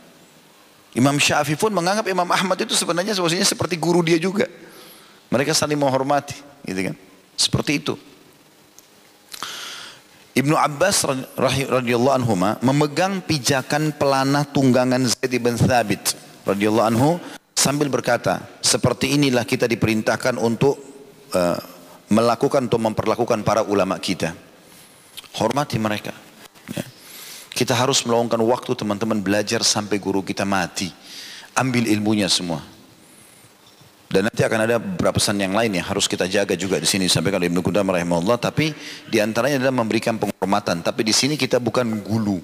Imam 0.96 1.16
Syafi'i 1.20 1.60
pun 1.60 1.72
menganggap 1.72 2.08
Imam 2.08 2.26
Ahmad 2.26 2.56
itu 2.56 2.72
sebenarnya 2.72 3.12
sebenarnya 3.12 3.44
seperti 3.44 3.76
guru 3.76 4.00
dia 4.00 4.16
juga. 4.16 4.48
Mereka 5.26 5.52
saling 5.52 5.78
menghormati, 5.78 6.38
gitu 6.62 6.92
kan? 6.92 6.96
Seperti 7.34 7.82
itu. 7.82 7.94
Ibnu 10.36 10.52
Abbas 10.52 11.08
radhiyallahu 11.36 12.12
anhu 12.12 12.36
memegang 12.60 13.24
pijakan 13.24 13.96
pelana 13.96 14.44
tunggangan 14.44 15.00
Zaid 15.08 15.32
bin 15.40 15.56
Thabit 15.56 16.12
radhiyallahu 16.44 16.86
anhu 16.92 17.10
sambil 17.56 17.88
berkata, 17.88 18.44
seperti 18.60 19.16
inilah 19.16 19.48
kita 19.48 19.64
diperintahkan 19.64 20.36
untuk 20.36 20.76
uh, 21.32 21.56
melakukan 22.12 22.68
atau 22.68 22.78
memperlakukan 22.78 23.40
para 23.42 23.64
ulama 23.64 23.96
kita. 23.96 24.36
Hormati 25.40 25.80
mereka. 25.80 26.12
Ya. 26.70 26.84
Kita 27.50 27.72
harus 27.72 28.04
meluangkan 28.04 28.38
waktu 28.44 28.76
teman-teman 28.76 29.24
belajar 29.24 29.64
sampai 29.64 29.96
guru 29.96 30.20
kita 30.20 30.44
mati. 30.44 30.92
Ambil 31.56 31.88
ilmunya 31.88 32.28
semua. 32.28 32.60
Dan 34.06 34.30
nanti 34.30 34.46
akan 34.46 34.60
ada 34.70 34.78
beberapa 34.78 35.18
pesan 35.18 35.42
yang 35.42 35.50
lain 35.50 35.74
yang 35.74 35.86
harus 35.86 36.06
kita 36.06 36.30
jaga 36.30 36.54
juga 36.54 36.78
di 36.78 36.86
sini 36.86 37.10
sampai 37.10 37.34
kalau 37.34 37.42
Ibnu 37.42 37.58
Qudamah 37.58 37.98
rahimahullah. 37.98 38.38
Tapi 38.38 38.70
di 39.10 39.18
antaranya 39.18 39.66
adalah 39.66 39.82
memberikan 39.82 40.14
penghormatan. 40.14 40.86
Tapi 40.86 41.02
di 41.02 41.10
sini 41.10 41.34
kita 41.34 41.58
bukan 41.58 42.06
gulu 42.06 42.38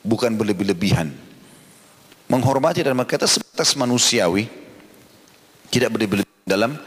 bukan 0.00 0.32
berlebih-lebihan. 0.34 1.12
Menghormati 2.32 2.80
dan 2.80 2.96
berkata 2.96 3.28
sebatas 3.28 3.76
manusiawi 3.76 4.48
tidak 5.68 5.92
berlebih-lebihan 5.92 6.48
dalam 6.48 6.80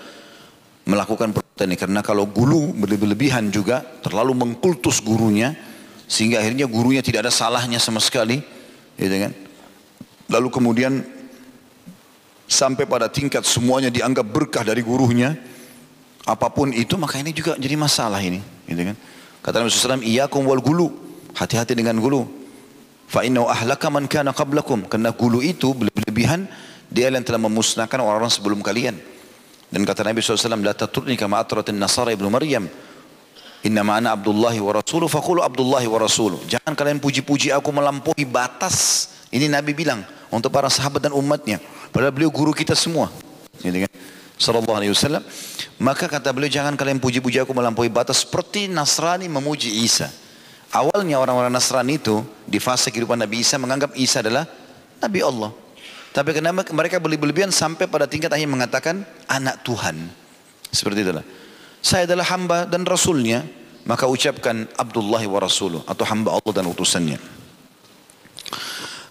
melakukan 0.90 1.30
perbuatan 1.30 1.68
ini. 1.70 1.78
Karena 1.78 2.02
kalau 2.02 2.26
gulu 2.26 2.74
berlebih-lebihan 2.82 3.46
juga 3.54 3.86
terlalu 4.02 4.34
mengkultus 4.34 5.06
gurunya 5.06 5.54
sehingga 6.10 6.42
akhirnya 6.42 6.66
gurunya 6.66 7.06
tidak 7.06 7.30
ada 7.30 7.34
salahnya 7.34 7.78
sama 7.78 8.02
sekali 8.02 8.42
gitu 8.98 9.16
kan? 9.22 9.34
Lalu 10.34 10.48
kemudian 10.50 11.15
sampai 12.46 12.86
pada 12.86 13.10
tingkat 13.10 13.44
semuanya 13.46 13.90
dianggap 13.90 14.26
berkah 14.26 14.62
dari 14.62 14.86
gurunya 14.86 15.34
apa 16.26 16.50
pun 16.50 16.74
itu 16.74 16.98
maka 16.98 17.22
ini 17.22 17.30
juga 17.30 17.54
jadi 17.58 17.78
masalah 17.78 18.18
ini 18.22 18.42
gitu 18.66 18.82
kan? 18.82 18.98
Kata 19.46 19.62
Nabi 19.62 19.70
SAW 19.70 20.02
iyakum 20.02 20.42
wal 20.50 20.58
gulu. 20.58 20.90
Hati-hati 21.38 21.78
dengan 21.78 22.02
gulu. 22.02 22.26
Fa 23.06 23.22
innahu 23.22 23.46
ahlaka 23.46 23.94
man 23.94 24.10
kana 24.10 24.34
qablakum. 24.34 24.90
Karena 24.90 25.14
gulu 25.14 25.46
itu 25.46 25.78
berlebihan 25.78 26.50
dia 26.90 27.14
yang 27.14 27.22
telah 27.22 27.38
memusnahkan 27.46 28.02
orang-orang 28.02 28.34
sebelum 28.34 28.66
kalian. 28.66 28.98
Dan 29.70 29.86
kata 29.86 30.02
Nabi 30.02 30.26
SAW 30.26 30.66
la 30.66 30.74
taturni 30.74 31.14
kama 31.14 31.38
atratin 31.38 31.78
nasara 31.78 32.10
ibnu 32.10 32.26
maryam. 32.26 32.66
Inna 33.66 33.86
ma'ana 33.86 34.18
Abdullahi 34.18 34.58
wa 34.62 34.82
Rasuluh 34.82 35.06
Fakulu 35.06 35.46
Abdullahi 35.46 35.86
wa 35.86 36.02
Rasuluh. 36.02 36.42
Jangan 36.50 36.74
kalian 36.74 36.98
puji-puji 36.98 37.54
aku 37.54 37.70
melampaui 37.70 38.26
batas. 38.26 39.10
Ini 39.30 39.50
Nabi 39.50 39.74
bilang 39.78 40.06
Untuk 40.30 40.54
para 40.54 40.70
sahabat 40.74 41.06
dan 41.06 41.14
umatnya 41.14 41.62
Padahal 41.96 42.12
beliau 42.12 42.28
guru 42.28 42.52
kita 42.52 42.76
semua. 42.76 43.08
Gitu 43.64 43.88
kan? 43.88 43.92
Sallallahu 44.36 44.76
alaihi 44.76 44.92
wasallam. 44.92 45.24
Maka 45.80 46.12
kata 46.12 46.36
beliau 46.36 46.52
jangan 46.52 46.76
kalian 46.76 47.00
puji-puji 47.00 47.40
aku 47.40 47.56
melampaui 47.56 47.88
batas 47.88 48.28
seperti 48.28 48.68
Nasrani 48.68 49.32
memuji 49.32 49.80
Isa. 49.80 50.12
Awalnya 50.76 51.24
orang-orang 51.24 51.56
Nasrani 51.56 51.96
itu 51.96 52.20
di 52.44 52.60
fase 52.60 52.92
kehidupan 52.92 53.16
Nabi 53.16 53.48
Isa 53.48 53.56
menganggap 53.56 53.96
Isa 53.96 54.20
adalah 54.20 54.44
Nabi 55.00 55.24
Allah. 55.24 55.56
Tapi 56.12 56.36
kenapa 56.36 56.68
mereka 56.76 57.00
berlebihan 57.00 57.56
sampai 57.56 57.88
pada 57.88 58.12
tingkat 58.12 58.28
akhir 58.28 58.52
mengatakan 58.52 59.08
anak 59.32 59.64
Tuhan. 59.64 60.12
Seperti 60.76 61.00
itulah. 61.00 61.24
Saya 61.80 62.04
adalah 62.04 62.28
hamba 62.28 62.68
dan 62.68 62.84
rasulnya. 62.84 63.48
Maka 63.86 64.10
ucapkan 64.10 64.68
Abdullahi 64.76 65.30
wa 65.32 65.40
Rasuluh. 65.40 65.80
Atau 65.88 66.04
hamba 66.10 66.36
Allah 66.36 66.52
dan 66.52 66.66
utusannya. 66.68 67.22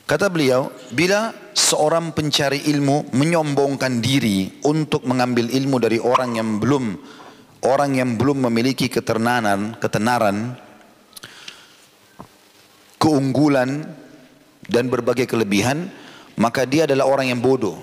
Kata 0.05 0.29
beliau, 0.29 0.69
bila 0.93 1.33
seorang 1.55 2.11
pencari 2.11 2.67
ilmu 2.69 3.15
menyombongkan 3.15 4.03
diri 4.03 4.61
untuk 4.67 5.07
mengambil 5.07 5.49
ilmu 5.49 5.77
dari 5.79 6.03
orang 6.03 6.37
yang 6.37 6.59
belum 6.59 6.85
orang 7.65 7.97
yang 7.97 8.11
belum 8.21 8.45
memiliki 8.51 8.93
ketenaran, 8.93 9.79
ketenaran, 9.81 10.53
keunggulan 13.01 13.89
dan 14.69 14.85
berbagai 14.93 15.25
kelebihan, 15.25 15.89
maka 16.37 16.69
dia 16.69 16.85
adalah 16.85 17.09
orang 17.09 17.33
yang 17.33 17.41
bodoh. 17.41 17.81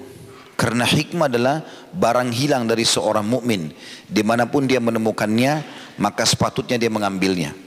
Karena 0.53 0.85
hikmah 0.85 1.25
adalah 1.25 1.65
barang 1.89 2.29
hilang 2.37 2.69
dari 2.69 2.85
seorang 2.85 3.25
mukmin. 3.25 3.73
Di 4.05 4.21
mana 4.21 4.45
pun 4.45 4.69
dia 4.69 4.77
menemukannya, 4.77 5.65
maka 5.97 6.21
sepatutnya 6.21 6.77
dia 6.77 6.93
mengambilnya. 6.93 7.57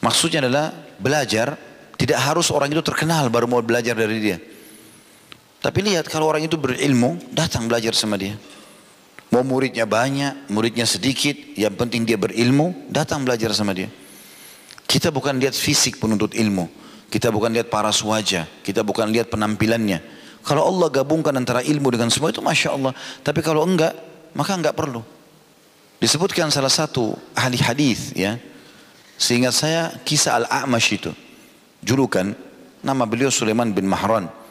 Maksudnya 0.00 0.40
adalah 0.40 0.72
belajar 0.96 1.60
tidak 2.00 2.16
harus 2.20 2.48
orang 2.48 2.72
itu 2.72 2.80
terkenal 2.80 3.28
baru 3.28 3.44
mau 3.44 3.60
belajar 3.60 3.92
dari 3.92 4.16
dia. 4.24 4.40
Tapi 5.66 5.82
lihat 5.82 6.06
kalau 6.06 6.30
orang 6.30 6.46
itu 6.46 6.54
berilmu, 6.54 7.18
datang 7.34 7.66
belajar 7.66 7.90
sama 7.90 8.14
dia. 8.14 8.38
Mau 9.34 9.42
muridnya 9.42 9.82
banyak, 9.82 10.46
muridnya 10.46 10.86
sedikit, 10.86 11.34
yang 11.58 11.74
penting 11.74 12.06
dia 12.06 12.14
berilmu, 12.14 12.86
datang 12.86 13.26
belajar 13.26 13.50
sama 13.50 13.74
dia. 13.74 13.90
Kita 14.86 15.10
bukan 15.10 15.42
lihat 15.42 15.58
fisik 15.58 15.98
penuntut 15.98 16.38
ilmu. 16.38 16.70
Kita 17.10 17.34
bukan 17.34 17.50
lihat 17.50 17.66
paras 17.66 17.98
wajah. 18.06 18.46
Kita 18.62 18.86
bukan 18.86 19.10
lihat 19.10 19.26
penampilannya. 19.26 19.98
Kalau 20.46 20.70
Allah 20.70 20.86
gabungkan 20.86 21.34
antara 21.34 21.58
ilmu 21.66 21.90
dengan 21.90 22.14
semua 22.14 22.30
itu 22.30 22.38
Masya 22.38 22.70
Allah. 22.70 22.94
Tapi 23.26 23.42
kalau 23.42 23.66
enggak, 23.66 23.90
maka 24.38 24.54
enggak 24.54 24.78
perlu. 24.78 25.02
Disebutkan 25.98 26.54
salah 26.54 26.70
satu 26.70 27.18
ahli 27.34 27.58
hadis 27.58 28.14
ya. 28.14 28.38
Sehingga 29.18 29.50
saya 29.50 29.90
kisah 30.06 30.46
Al-A'mash 30.46 30.94
itu 30.94 31.10
julukan 31.82 32.38
nama 32.86 33.02
beliau 33.02 33.34
Sulaiman 33.34 33.74
bin 33.74 33.90
Mahran. 33.90 34.45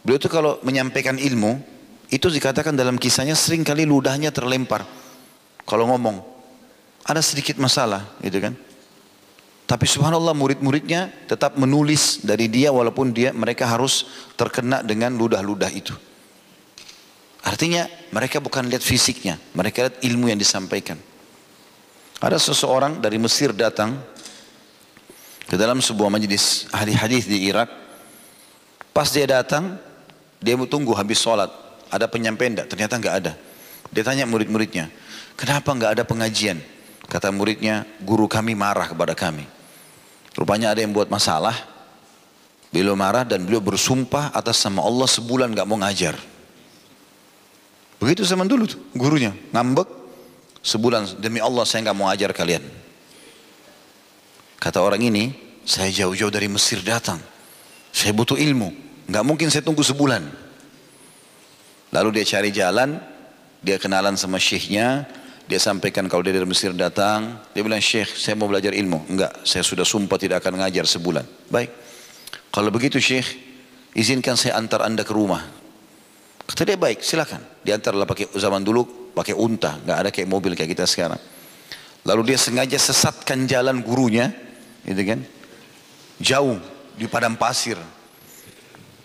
Beliau 0.00 0.18
itu 0.18 0.28
kalau 0.32 0.56
menyampaikan 0.64 1.20
ilmu 1.20 1.60
itu 2.10 2.26
dikatakan 2.26 2.74
dalam 2.74 2.96
kisahnya 2.96 3.36
sering 3.36 3.62
kali 3.62 3.84
ludahnya 3.84 4.32
terlempar. 4.34 4.82
Kalau 5.68 5.86
ngomong 5.92 6.24
ada 7.06 7.20
sedikit 7.22 7.56
masalah 7.60 8.16
gitu 8.24 8.40
kan. 8.42 8.54
Tapi 9.70 9.86
subhanallah 9.86 10.34
murid-muridnya 10.34 11.30
tetap 11.30 11.54
menulis 11.54 12.26
dari 12.26 12.50
dia 12.50 12.74
walaupun 12.74 13.14
dia 13.14 13.30
mereka 13.30 13.70
harus 13.70 14.02
terkena 14.34 14.82
dengan 14.82 15.14
ludah-ludah 15.14 15.70
itu. 15.70 15.94
Artinya 17.46 17.86
mereka 18.10 18.42
bukan 18.42 18.66
lihat 18.66 18.82
fisiknya, 18.82 19.38
mereka 19.54 19.86
lihat 19.86 19.96
ilmu 20.02 20.26
yang 20.26 20.40
disampaikan. 20.42 20.98
Ada 22.18 22.36
seseorang 22.36 22.98
dari 22.98 23.16
Mesir 23.16 23.54
datang 23.54 23.96
ke 25.46 25.54
dalam 25.54 25.78
sebuah 25.78 26.12
majlis 26.12 26.66
ahli 26.74 26.92
hadis 26.92 27.30
di 27.30 27.46
Irak. 27.48 27.70
Pas 28.90 29.06
dia 29.08 29.24
datang, 29.24 29.78
dia 30.40 30.56
tunggu 30.66 30.96
habis 30.96 31.20
sholat. 31.20 31.52
Ada 31.92 32.08
penyampaian 32.08 32.56
enggak? 32.56 32.68
Ternyata 32.72 32.94
enggak 32.96 33.14
ada. 33.20 33.32
Dia 33.90 34.02
tanya 34.06 34.24
murid-muridnya, 34.24 34.88
kenapa 35.34 35.74
enggak 35.74 35.98
ada 35.98 36.02
pengajian? 36.06 36.62
Kata 37.10 37.34
muridnya, 37.34 37.82
guru 38.06 38.30
kami 38.30 38.54
marah 38.54 38.86
kepada 38.86 39.18
kami. 39.18 39.42
Rupanya 40.38 40.70
ada 40.70 40.78
yang 40.78 40.94
buat 40.94 41.10
masalah. 41.10 41.58
Beliau 42.70 42.94
marah 42.94 43.26
dan 43.26 43.42
beliau 43.42 43.58
bersumpah 43.58 44.30
atas 44.30 44.62
sama 44.62 44.78
Allah 44.86 45.10
sebulan 45.10 45.50
enggak 45.50 45.66
mau 45.66 45.74
ngajar. 45.82 46.14
Begitu 47.98 48.22
zaman 48.22 48.46
dulu 48.46 48.70
tuh, 48.70 48.78
gurunya 48.94 49.34
ngambek 49.50 49.90
sebulan 50.62 51.18
demi 51.18 51.42
Allah 51.42 51.66
saya 51.66 51.82
enggak 51.82 51.98
mau 51.98 52.06
ajar 52.06 52.30
kalian. 52.30 52.62
Kata 54.62 54.78
orang 54.78 55.02
ini, 55.02 55.34
saya 55.66 55.90
jauh-jauh 55.90 56.30
dari 56.30 56.46
Mesir 56.46 56.78
datang. 56.86 57.18
Saya 57.90 58.14
butuh 58.14 58.38
ilmu. 58.38 58.89
Nggak 59.10 59.24
mungkin 59.26 59.50
saya 59.50 59.66
tunggu 59.66 59.82
sebulan. 59.82 60.22
Lalu 61.90 62.22
dia 62.22 62.38
cari 62.38 62.54
jalan, 62.54 63.02
dia 63.58 63.74
kenalan 63.82 64.14
sama 64.14 64.38
syekhnya, 64.38 65.02
dia 65.50 65.58
sampaikan 65.58 66.06
kalau 66.06 66.22
dia 66.22 66.30
dari 66.30 66.46
Mesir 66.46 66.70
datang, 66.70 67.42
dia 67.50 67.66
bilang, 67.66 67.82
Syekh, 67.82 68.14
saya 68.14 68.38
mau 68.38 68.46
belajar 68.46 68.70
ilmu. 68.70 69.10
Enggak, 69.10 69.42
saya 69.42 69.66
sudah 69.66 69.82
sumpah 69.82 70.14
tidak 70.14 70.46
akan 70.46 70.62
ngajar 70.62 70.86
sebulan. 70.86 71.26
Baik. 71.50 71.74
Kalau 72.54 72.70
begitu 72.70 73.02
Syekh, 73.02 73.26
izinkan 73.98 74.38
saya 74.38 74.54
antar 74.54 74.86
anda 74.86 75.02
ke 75.02 75.10
rumah. 75.10 75.42
Kata 76.46 76.62
dia, 76.62 76.78
baik, 76.78 77.02
silakan. 77.02 77.42
Diantarlah 77.66 78.06
pakai 78.06 78.30
zaman 78.38 78.62
dulu, 78.62 79.10
pakai 79.10 79.34
unta. 79.34 79.82
Nggak 79.82 79.98
ada 80.06 80.10
kayak 80.14 80.28
mobil 80.30 80.54
kayak 80.54 80.70
kita 80.78 80.86
sekarang. 80.86 81.18
Lalu 82.06 82.30
dia 82.30 82.38
sengaja 82.38 82.78
sesatkan 82.78 83.50
jalan 83.50 83.82
gurunya, 83.82 84.30
gitu 84.86 85.02
kan 85.02 85.20
jauh 86.20 86.56
di 86.96 87.08
padang 87.08 87.36
pasir 87.36 87.76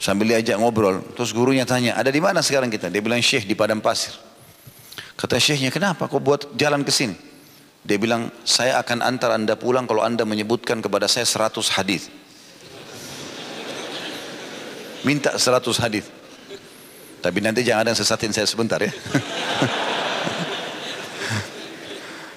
sambil 0.05 0.37
diajak 0.37 0.61
ngobrol 0.61 1.01
terus 1.17 1.33
gurunya 1.33 1.65
tanya 1.65 1.97
ada 1.97 2.13
di 2.13 2.21
mana 2.21 2.45
sekarang 2.45 2.69
kita? 2.69 2.93
Dia 2.93 3.01
bilang 3.01 3.25
syekh 3.25 3.49
di 3.49 3.57
padang 3.57 3.81
pasir. 3.81 4.13
Kata 5.17 5.41
syekhnya 5.41 5.73
kenapa 5.73 6.05
kau 6.05 6.21
buat 6.21 6.53
jalan 6.53 6.85
ke 6.85 6.93
sini? 6.93 7.17
Dia 7.81 7.97
bilang 7.97 8.29
saya 8.45 8.77
akan 8.85 9.01
antar 9.01 9.33
anda 9.33 9.57
pulang 9.57 9.89
kalau 9.89 10.05
anda 10.05 10.21
menyebutkan 10.21 10.85
kepada 10.85 11.09
saya 11.09 11.25
100 11.25 11.57
hadis. 11.73 12.13
Minta 15.01 15.33
100 15.37 15.81
hadis. 15.81 16.05
Tapi 17.25 17.41
nanti 17.41 17.65
jangan 17.65 17.81
ada 17.85 17.89
yang 17.93 17.97
sesatin 17.97 18.29
saya 18.29 18.45
sebentar 18.45 18.77
ya. 18.77 18.93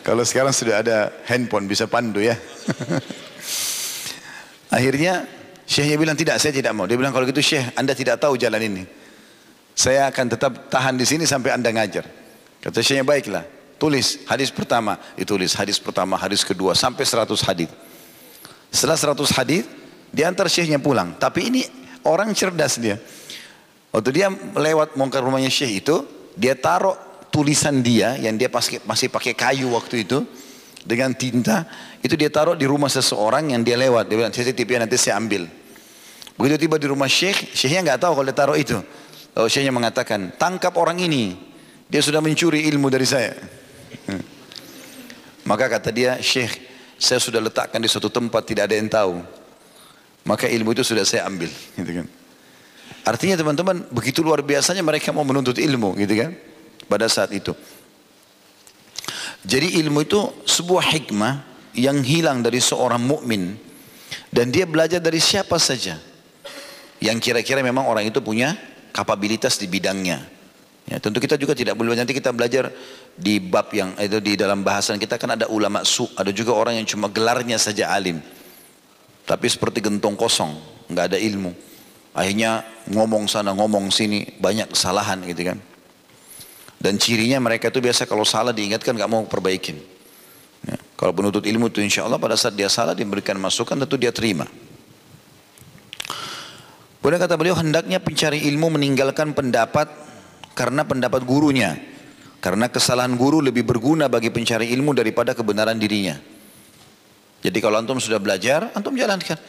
Kalau 0.08 0.24
sekarang 0.24 0.56
sudah 0.56 0.80
ada 0.80 1.12
handphone 1.28 1.68
bisa 1.68 1.84
pandu 1.84 2.24
ya. 2.24 2.32
Akhirnya 4.76 5.28
Syekhnya 5.68 6.00
bilang 6.00 6.16
tidak, 6.16 6.40
saya 6.40 6.48
tidak 6.48 6.72
mau. 6.72 6.88
Dia 6.88 6.96
bilang 6.96 7.12
kalau 7.12 7.28
gitu 7.28 7.44
Syekh, 7.44 7.76
Anda 7.76 7.92
tidak 7.92 8.24
tahu 8.24 8.40
jalan 8.40 8.56
ini. 8.64 8.84
Saya 9.76 10.08
akan 10.08 10.26
tetap 10.32 10.72
tahan 10.72 10.96
di 10.96 11.04
sini 11.04 11.28
sampai 11.28 11.52
Anda 11.52 11.68
ngajar. 11.68 12.08
Kata 12.64 12.80
Syekhnya 12.80 13.04
baiklah, 13.04 13.44
tulis 13.76 14.24
hadis 14.24 14.48
pertama, 14.48 14.96
ditulis 15.12 15.52
hadis 15.52 15.76
pertama, 15.76 16.16
hadis 16.16 16.40
kedua 16.40 16.72
sampai 16.72 17.04
100 17.04 17.28
hadis. 17.44 17.68
Setelah 18.72 18.96
100 18.96 19.28
hadis, 19.36 19.64
diantar 20.12 20.48
syekhnya 20.48 20.80
pulang. 20.80 21.16
Tapi 21.16 21.52
ini 21.52 21.62
orang 22.04 22.32
cerdas 22.36 22.76
dia. 22.80 23.00
Waktu 23.92 24.10
dia 24.12 24.28
lewat 24.56 24.92
ke 24.92 25.18
rumahnya 25.20 25.48
syekh 25.48 25.84
itu, 25.84 26.04
dia 26.36 26.52
taruh 26.52 26.96
tulisan 27.32 27.80
dia 27.80 28.16
yang 28.20 28.36
dia 28.36 28.52
masih 28.84 29.08
pakai 29.08 29.32
kayu 29.32 29.72
waktu 29.72 30.04
itu 30.04 30.24
dengan 30.84 31.12
tinta, 31.16 31.64
itu 32.04 32.16
dia 32.16 32.28
taruh 32.28 32.56
di 32.56 32.68
rumah 32.68 32.92
seseorang 32.92 33.52
yang 33.52 33.64
dia 33.64 33.76
lewat. 33.80 34.08
Dia 34.08 34.16
bilang, 34.16 34.32
saya 34.32 34.52
titip 34.52 34.68
nanti 34.76 35.00
saya 35.00 35.16
ambil. 35.16 35.48
Begitu 36.38 36.70
tiba 36.70 36.78
di 36.78 36.86
rumah 36.86 37.10
syekh, 37.10 37.50
syekhnya 37.50 37.82
nggak 37.82 38.06
tahu 38.06 38.22
kalau 38.22 38.26
dia 38.30 38.36
taruh 38.38 38.54
itu. 38.54 38.78
Lalu 39.34 39.48
syekhnya 39.50 39.74
mengatakan, 39.74 40.38
tangkap 40.38 40.70
orang 40.78 41.02
ini. 41.02 41.34
Dia 41.90 41.98
sudah 41.98 42.22
mencuri 42.22 42.70
ilmu 42.70 42.86
dari 42.86 43.06
saya. 43.08 43.34
Hmm. 44.06 44.22
Maka 45.42 45.66
kata 45.66 45.90
dia, 45.90 46.14
syekh, 46.22 46.62
saya 46.94 47.18
sudah 47.18 47.42
letakkan 47.42 47.82
di 47.82 47.90
suatu 47.90 48.06
tempat 48.06 48.46
tidak 48.46 48.70
ada 48.70 48.78
yang 48.78 48.86
tahu. 48.86 49.18
Maka 50.28 50.46
ilmu 50.46 50.78
itu 50.78 50.86
sudah 50.86 51.02
saya 51.02 51.26
ambil. 51.26 51.50
Gitu 51.80 51.90
kan. 51.90 52.06
Artinya 53.08 53.40
teman-teman 53.40 53.88
begitu 53.88 54.20
luar 54.20 54.44
biasanya 54.44 54.84
mereka 54.84 55.10
mau 55.16 55.24
menuntut 55.24 55.56
ilmu 55.56 55.96
gitu 55.96 56.12
kan. 56.12 56.36
Pada 56.92 57.08
saat 57.08 57.32
itu. 57.32 57.56
Jadi 59.48 59.80
ilmu 59.80 60.04
itu 60.04 60.20
sebuah 60.44 60.84
hikmah 60.92 61.40
yang 61.72 62.04
hilang 62.04 62.44
dari 62.44 62.60
seorang 62.60 63.00
mukmin 63.00 63.56
dan 64.28 64.52
dia 64.52 64.68
belajar 64.68 65.00
dari 65.00 65.16
siapa 65.16 65.56
saja 65.56 65.96
yang 66.98 67.18
kira-kira 67.22 67.62
memang 67.62 67.86
orang 67.86 68.06
itu 68.06 68.18
punya 68.18 68.58
kapabilitas 68.90 69.58
di 69.58 69.70
bidangnya. 69.70 70.26
Ya, 70.88 70.96
tentu 70.96 71.20
kita 71.20 71.36
juga 71.36 71.52
tidak 71.52 71.76
boleh 71.76 71.92
nanti 71.92 72.16
kita 72.16 72.32
belajar 72.32 72.72
di 73.12 73.36
bab 73.36 73.68
yang 73.76 73.92
itu 74.00 74.24
di 74.24 74.40
dalam 74.40 74.64
bahasan 74.64 74.96
kita 74.96 75.20
kan 75.20 75.36
ada 75.36 75.44
ulama 75.52 75.84
su, 75.84 76.08
ada 76.16 76.32
juga 76.32 76.56
orang 76.56 76.80
yang 76.80 76.88
cuma 76.88 77.12
gelarnya 77.12 77.60
saja 77.60 77.92
alim. 77.92 78.24
Tapi 79.28 79.46
seperti 79.52 79.84
gentong 79.84 80.16
kosong, 80.16 80.56
nggak 80.88 81.12
ada 81.12 81.18
ilmu. 81.20 81.52
Akhirnya 82.16 82.64
ngomong 82.88 83.28
sana 83.28 83.52
ngomong 83.52 83.92
sini 83.92 84.24
banyak 84.40 84.72
kesalahan 84.72 85.20
gitu 85.28 85.52
kan. 85.52 85.60
Dan 86.80 86.96
cirinya 86.96 87.36
mereka 87.36 87.68
itu 87.68 87.84
biasa 87.84 88.08
kalau 88.08 88.24
salah 88.24 88.56
diingatkan 88.56 88.96
nggak 88.96 89.10
mau 89.12 89.28
perbaikin. 89.28 89.76
Ya, 90.64 90.80
kalau 90.96 91.12
penuntut 91.12 91.44
ilmu 91.44 91.68
itu 91.68 91.84
insya 91.84 92.08
Allah 92.08 92.16
pada 92.16 92.34
saat 92.34 92.56
dia 92.56 92.72
salah 92.72 92.96
diberikan 92.96 93.36
masukan 93.36 93.76
tentu 93.76 94.00
dia 94.00 94.10
terima. 94.10 94.48
Boleh 97.08 97.24
kata 97.24 97.40
beliau 97.40 97.56
hendaknya 97.56 98.04
pencari 98.04 98.44
ilmu 98.52 98.76
meninggalkan 98.76 99.32
pendapat 99.32 99.88
karena 100.52 100.84
pendapat 100.84 101.24
gurunya. 101.24 101.72
Karena 102.36 102.68
kesalahan 102.68 103.16
guru 103.16 103.40
lebih 103.40 103.64
berguna 103.64 104.12
bagi 104.12 104.28
pencari 104.28 104.68
ilmu 104.76 104.92
daripada 104.92 105.32
kebenaran 105.32 105.80
dirinya. 105.80 106.20
Jadi 107.40 107.64
kalau 107.64 107.80
antum 107.80 107.96
sudah 107.96 108.20
belajar, 108.20 108.76
antum 108.76 108.92
jalankan. 108.92 109.40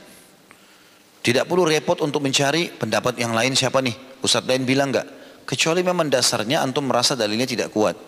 Tidak 1.19 1.43
perlu 1.43 1.67
repot 1.67 1.99
untuk 1.99 2.23
mencari 2.23 2.71
pendapat 2.71 3.19
yang 3.19 3.35
lain 3.35 3.51
siapa 3.59 3.83
nih. 3.83 4.23
Ustadz 4.23 4.47
lain 4.47 4.63
bilang 4.63 4.95
enggak. 4.95 5.11
Kecuali 5.43 5.83
memang 5.83 6.07
dasarnya 6.07 6.63
antum 6.63 6.87
merasa 6.87 7.19
dalilnya 7.19 7.43
tidak 7.43 7.75
kuat. 7.75 7.99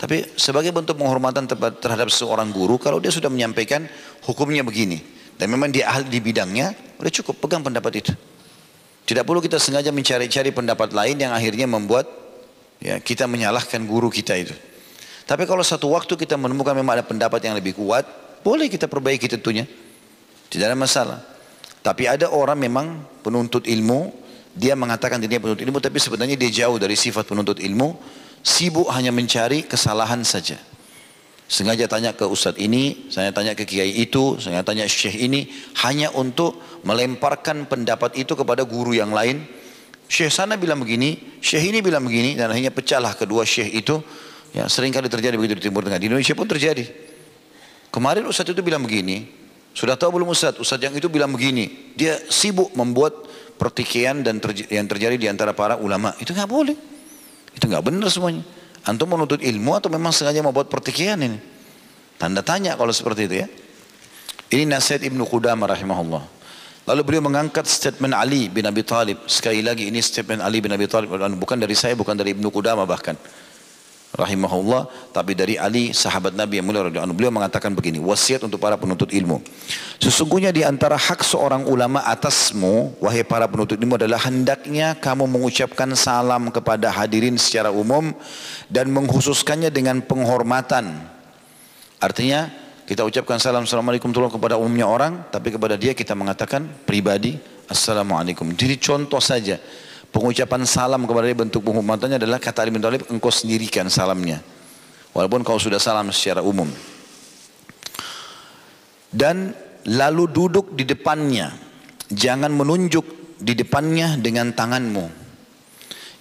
Tapi 0.00 0.32
sebagai 0.40 0.72
bentuk 0.72 0.96
penghormatan 0.96 1.44
terhadap 1.76 2.08
seorang 2.08 2.48
guru, 2.48 2.80
kalau 2.80 3.04
dia 3.04 3.12
sudah 3.12 3.28
menyampaikan 3.28 3.84
hukumnya 4.24 4.64
begini. 4.64 4.96
Dan 5.36 5.52
memang 5.52 5.68
dia 5.68 5.92
ahli 5.92 6.08
di 6.08 6.24
bidangnya, 6.24 6.72
udah 6.96 7.12
cukup 7.20 7.36
pegang 7.36 7.60
pendapat 7.60 8.00
itu. 8.00 8.31
Tidak 9.02 9.26
perlu 9.26 9.42
kita 9.42 9.58
sengaja 9.58 9.90
mencari-cari 9.90 10.54
pendapat 10.54 10.94
lain 10.94 11.18
yang 11.18 11.34
akhirnya 11.34 11.66
membuat 11.66 12.06
ya, 12.78 13.02
kita 13.02 13.26
menyalahkan 13.26 13.82
guru 13.82 14.06
kita 14.08 14.38
itu. 14.38 14.54
Tapi 15.26 15.46
kalau 15.46 15.62
satu 15.62 15.90
waktu 15.94 16.14
kita 16.14 16.38
menemukan 16.38 16.74
memang 16.74 16.98
ada 16.98 17.04
pendapat 17.06 17.42
yang 17.42 17.54
lebih 17.54 17.78
kuat, 17.78 18.06
boleh 18.42 18.66
kita 18.66 18.86
perbaiki 18.90 19.30
tentunya. 19.30 19.66
Tidak 20.50 20.66
ada 20.66 20.78
masalah. 20.78 21.18
Tapi 21.82 22.06
ada 22.06 22.30
orang 22.30 22.58
memang 22.58 22.86
penuntut 23.26 23.66
ilmu, 23.66 24.14
dia 24.54 24.78
mengatakan 24.78 25.18
dirinya 25.18 25.42
penuntut 25.42 25.64
ilmu, 25.66 25.78
tapi 25.82 25.98
sebenarnya 25.98 26.38
dia 26.38 26.66
jauh 26.66 26.78
dari 26.78 26.94
sifat 26.94 27.26
penuntut 27.26 27.58
ilmu, 27.58 27.98
sibuk 28.42 28.86
hanya 28.94 29.10
mencari 29.10 29.66
kesalahan 29.66 30.22
saja. 30.22 30.58
Sengaja 31.52 31.84
tanya 31.84 32.16
ke 32.16 32.24
ustadz 32.24 32.56
ini, 32.56 33.12
saya 33.12 33.28
tanya 33.28 33.52
ke 33.52 33.68
kiai 33.68 33.92
itu, 34.00 34.40
saya 34.40 34.64
tanya 34.64 34.88
syekh 34.88 35.20
ini, 35.20 35.52
hanya 35.84 36.08
untuk 36.16 36.56
melemparkan 36.80 37.68
pendapat 37.68 38.16
itu 38.16 38.32
kepada 38.32 38.64
guru 38.64 38.96
yang 38.96 39.12
lain. 39.12 39.44
Syekh 40.08 40.32
sana 40.32 40.56
bilang 40.56 40.80
begini, 40.80 41.36
syekh 41.44 41.68
ini 41.68 41.84
bilang 41.84 42.08
begini, 42.08 42.40
dan 42.40 42.48
akhirnya 42.48 42.72
pecahlah 42.72 43.12
kedua 43.12 43.44
syekh 43.44 43.68
itu. 43.68 44.00
Ya, 44.56 44.64
sering 44.64 44.96
kali 44.96 45.12
terjadi 45.12 45.36
begitu 45.36 45.60
di 45.60 45.68
Timur 45.68 45.84
Tengah. 45.84 46.00
Di 46.00 46.08
Indonesia 46.08 46.32
pun 46.32 46.48
terjadi. 46.48 46.88
Kemarin 47.92 48.24
Ustadz 48.24 48.56
itu 48.56 48.64
bilang 48.64 48.80
begini, 48.80 49.28
sudah 49.76 50.00
tahu 50.00 50.16
belum 50.16 50.32
Ustadz? 50.32 50.56
Ustadz 50.56 50.88
yang 50.88 50.96
itu 50.96 51.12
bilang 51.12 51.36
begini. 51.36 51.92
Dia 51.92 52.16
sibuk 52.32 52.72
membuat 52.72 53.28
pertikaian 53.60 54.24
dan 54.24 54.40
terj 54.40 54.72
yang 54.72 54.88
terjadi 54.88 55.20
di 55.20 55.28
antara 55.28 55.52
para 55.52 55.76
ulama. 55.76 56.16
Itu 56.16 56.32
nggak 56.32 56.48
boleh. 56.48 56.76
Itu 57.52 57.68
nggak 57.68 57.84
benar 57.92 58.08
semuanya. 58.08 58.40
Antum 58.82 59.14
menuntut 59.14 59.38
ilmu 59.38 59.78
atau 59.78 59.86
memang 59.86 60.10
sengaja 60.10 60.42
membuat 60.42 60.66
pertikaian 60.66 61.18
ini? 61.22 61.38
Tanda 62.18 62.42
tanya 62.42 62.74
kalau 62.74 62.90
seperti 62.90 63.30
itu 63.30 63.36
ya. 63.42 63.48
Ini 64.52 64.68
nasihat 64.68 65.06
Ibnu 65.06 65.22
Qudamah 65.24 65.70
rahimahullah. 65.70 66.22
Lalu 66.82 67.00
beliau 67.06 67.22
mengangkat 67.22 67.62
statement 67.70 68.10
Ali 68.10 68.50
bin 68.50 68.66
Abi 68.66 68.82
Thalib. 68.82 69.22
Sekali 69.30 69.62
lagi 69.62 69.86
ini 69.86 70.02
statement 70.02 70.42
Ali 70.42 70.58
bin 70.58 70.74
Abi 70.74 70.90
Thalib. 70.90 71.14
Bukan 71.14 71.62
dari 71.62 71.78
saya, 71.78 71.94
bukan 71.94 72.18
dari 72.18 72.34
Ibnu 72.34 72.50
Qudamah 72.50 72.82
bahkan 72.82 73.14
rahimahullah 74.12 75.12
tapi 75.12 75.32
dari 75.32 75.56
Ali 75.56 75.96
sahabat 75.96 76.36
Nabi 76.36 76.60
yang 76.60 76.68
mulia 76.68 76.84
radhiyallahu 76.84 77.16
beliau 77.16 77.32
mengatakan 77.32 77.72
begini 77.72 77.96
wasiat 77.96 78.44
untuk 78.44 78.60
para 78.60 78.76
penuntut 78.76 79.08
ilmu. 79.08 79.40
Sesungguhnya 79.96 80.52
di 80.52 80.60
antara 80.60 81.00
hak 81.00 81.24
seorang 81.24 81.64
ulama 81.64 82.04
atasmu 82.04 83.00
wahai 83.00 83.24
para 83.24 83.48
penuntut 83.48 83.80
ilmu 83.80 83.96
adalah 83.96 84.20
hendaknya 84.28 84.92
kamu 85.00 85.24
mengucapkan 85.24 85.88
salam 85.96 86.52
kepada 86.52 86.92
hadirin 86.92 87.40
secara 87.40 87.72
umum 87.72 88.12
dan 88.68 88.92
menghususkannya 88.92 89.72
dengan 89.72 90.04
penghormatan. 90.04 91.08
Artinya 91.96 92.52
kita 92.84 93.06
ucapkan 93.08 93.40
salam 93.40 93.64
assalamualaikum 93.64 94.12
warahmatullahi 94.12 94.36
kepada 94.36 94.54
umumnya 94.60 94.84
orang 94.84 95.24
tapi 95.32 95.54
kepada 95.54 95.80
dia 95.80 95.96
kita 95.96 96.12
mengatakan 96.12 96.68
pribadi 96.84 97.40
assalamualaikum. 97.70 98.52
Jadi 98.52 98.76
contoh 98.76 99.22
saja 99.22 99.56
Pengucapan 100.12 100.68
salam 100.68 101.08
kepada 101.08 101.24
dia 101.24 101.38
bentuk 101.40 101.64
penghormatannya 101.64 102.20
adalah 102.20 102.36
kata 102.36 102.60
Ali 102.60 102.76
bin 102.76 102.84
Thalib 102.84 103.08
engkau 103.08 103.32
sendirikan 103.32 103.88
salamnya. 103.88 104.44
Walaupun 105.16 105.40
kau 105.40 105.56
sudah 105.56 105.80
salam 105.80 106.12
secara 106.12 106.44
umum. 106.44 106.68
Dan 109.08 109.56
lalu 109.88 110.28
duduk 110.28 110.76
di 110.76 110.84
depannya. 110.84 111.56
Jangan 112.12 112.52
menunjuk 112.52 113.36
di 113.40 113.56
depannya 113.56 114.20
dengan 114.20 114.52
tanganmu. 114.52 115.04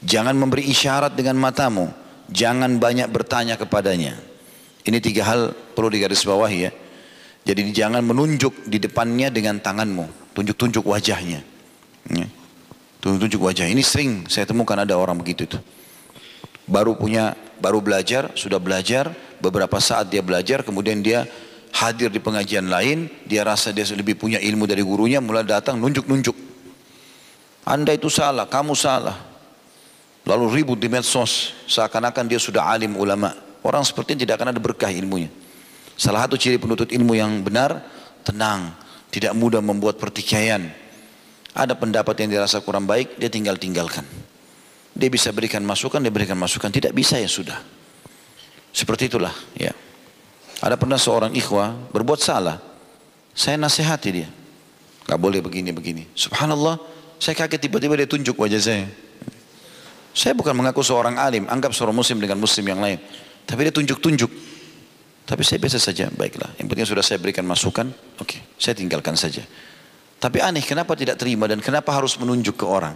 Jangan 0.08 0.40
memberi 0.40 0.72
isyarat 0.72 1.12
dengan 1.16 1.36
matamu. 1.36 1.92
Jangan 2.32 2.80
banyak 2.80 3.12
bertanya 3.12 3.60
kepadanya. 3.60 4.16
Ini 4.88 4.98
tiga 5.04 5.28
hal 5.28 5.52
perlu 5.76 5.92
digarisbawahi 5.92 6.58
ya. 6.64 6.72
Jadi 7.44 7.76
jangan 7.76 8.08
menunjuk 8.08 8.72
di 8.72 8.80
depannya 8.80 9.28
dengan 9.28 9.60
tanganmu. 9.60 10.32
Tunjuk-tunjuk 10.32 10.88
wajahnya. 10.88 11.44
Ya. 12.08 12.28
Tunjuk 13.02 13.42
wajah. 13.42 13.66
Ini 13.66 13.82
sering 13.82 14.30
saya 14.30 14.46
temukan 14.46 14.78
ada 14.78 14.94
orang 14.94 15.18
begitu 15.18 15.50
tuh. 15.50 15.62
Baru 16.70 16.94
punya, 16.94 17.34
baru 17.58 17.82
belajar, 17.82 18.30
sudah 18.38 18.62
belajar, 18.62 19.10
beberapa 19.42 19.82
saat 19.82 20.14
dia 20.14 20.22
belajar, 20.22 20.62
kemudian 20.62 21.02
dia 21.02 21.26
hadir 21.74 22.14
di 22.14 22.22
pengajian 22.22 22.70
lain, 22.70 23.10
dia 23.26 23.42
rasa 23.42 23.74
dia 23.74 23.84
lebih 23.90 24.16
punya 24.22 24.38
ilmu 24.38 24.70
dari 24.70 24.86
gurunya, 24.86 25.18
mulai 25.18 25.42
datang 25.42 25.82
nunjuk-nunjuk. 25.82 26.38
Anda 27.66 27.98
itu 27.98 28.08
salah, 28.08 28.46
kamu 28.46 28.78
salah. 28.78 29.18
Lalu 30.22 30.62
ribut 30.62 30.78
di 30.78 30.86
medsos, 30.86 31.58
seakan-akan 31.66 32.30
dia 32.30 32.38
sudah 32.38 32.70
alim 32.70 32.94
ulama. 32.94 33.34
Orang 33.66 33.82
seperti 33.82 34.14
ini 34.14 34.30
tidak 34.30 34.42
akan 34.42 34.54
ada 34.54 34.62
berkah 34.62 34.94
ilmunya. 34.94 35.34
Salah 35.98 36.30
satu 36.30 36.38
ciri 36.38 36.62
penuntut 36.62 36.94
ilmu 36.94 37.18
yang 37.18 37.42
benar, 37.42 37.82
tenang, 38.22 38.78
tidak 39.10 39.34
mudah 39.34 39.62
membuat 39.66 39.98
pertikaian, 39.98 40.70
ada 41.52 41.76
pendapat 41.76 42.16
yang 42.24 42.32
dirasa 42.32 42.64
kurang 42.64 42.88
baik, 42.88 43.20
dia 43.20 43.28
tinggal 43.28 43.60
tinggalkan. 43.60 44.08
Dia 44.96 45.08
bisa 45.12 45.32
berikan 45.36 45.64
masukan, 45.64 46.00
dia 46.00 46.12
berikan 46.12 46.40
masukan. 46.40 46.72
Tidak 46.72 46.96
bisa 46.96 47.20
ya 47.20 47.28
sudah. 47.28 47.60
Seperti 48.72 49.12
itulah. 49.12 49.36
Ya. 49.56 49.76
Ada 50.64 50.80
pernah 50.80 50.96
seorang 50.96 51.36
ikhwah 51.36 51.76
berbuat 51.92 52.20
salah. 52.24 52.60
Saya 53.36 53.60
nasihati 53.60 54.10
dia. 54.12 54.30
Gak 55.08 55.20
boleh 55.20 55.44
begini-begini. 55.44 56.08
Subhanallah, 56.16 56.80
saya 57.20 57.36
kaget 57.36 57.68
tiba-tiba 57.68 58.00
dia 58.00 58.08
tunjuk 58.08 58.36
wajah 58.40 58.62
saya. 58.62 58.86
Saya 60.12 60.36
bukan 60.36 60.52
mengaku 60.56 60.84
seorang 60.84 61.16
alim, 61.16 61.48
anggap 61.48 61.72
seorang 61.72 61.96
muslim 61.96 62.20
dengan 62.20 62.40
muslim 62.40 62.68
yang 62.68 62.80
lain. 62.84 63.00
Tapi 63.48 63.68
dia 63.68 63.74
tunjuk-tunjuk. 63.76 64.32
Tapi 65.24 65.42
saya 65.48 65.60
biasa 65.64 65.80
saja, 65.80 66.12
baiklah. 66.12 66.52
Yang 66.60 66.68
penting 66.68 66.88
sudah 66.88 67.04
saya 67.04 67.18
berikan 67.20 67.48
masukan, 67.48 67.88
oke, 68.20 68.28
okay, 68.28 68.40
saya 68.60 68.76
tinggalkan 68.76 69.16
saja. 69.16 69.44
Tapi 70.22 70.38
aneh 70.38 70.62
kenapa 70.62 70.94
tidak 70.94 71.18
terima 71.18 71.50
dan 71.50 71.58
kenapa 71.58 71.90
harus 71.98 72.14
menunjuk 72.22 72.62
ke 72.62 72.66
orang? 72.66 72.94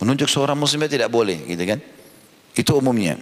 Menunjuk 0.00 0.32
seorang 0.32 0.56
muslimnya 0.56 0.88
tidak 0.88 1.12
boleh 1.12 1.44
gitu 1.44 1.62
kan? 1.68 1.78
Itu 2.56 2.80
umumnya. 2.80 3.20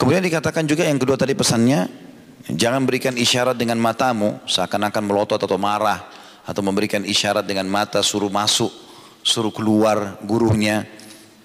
Kemudian 0.00 0.24
dikatakan 0.24 0.64
juga 0.64 0.88
yang 0.88 0.96
kedua 0.96 1.20
tadi 1.20 1.36
pesannya 1.36 2.06
Jangan 2.46 2.86
berikan 2.86 3.18
isyarat 3.18 3.58
dengan 3.58 3.74
matamu 3.82 4.38
seakan-akan 4.46 5.02
melotot 5.02 5.42
atau 5.42 5.58
marah 5.58 6.06
atau 6.46 6.62
memberikan 6.62 7.02
isyarat 7.02 7.42
dengan 7.42 7.66
mata 7.66 7.98
suruh 8.06 8.30
masuk, 8.30 8.70
suruh 9.26 9.50
keluar 9.50 10.22
gurunya. 10.22 10.86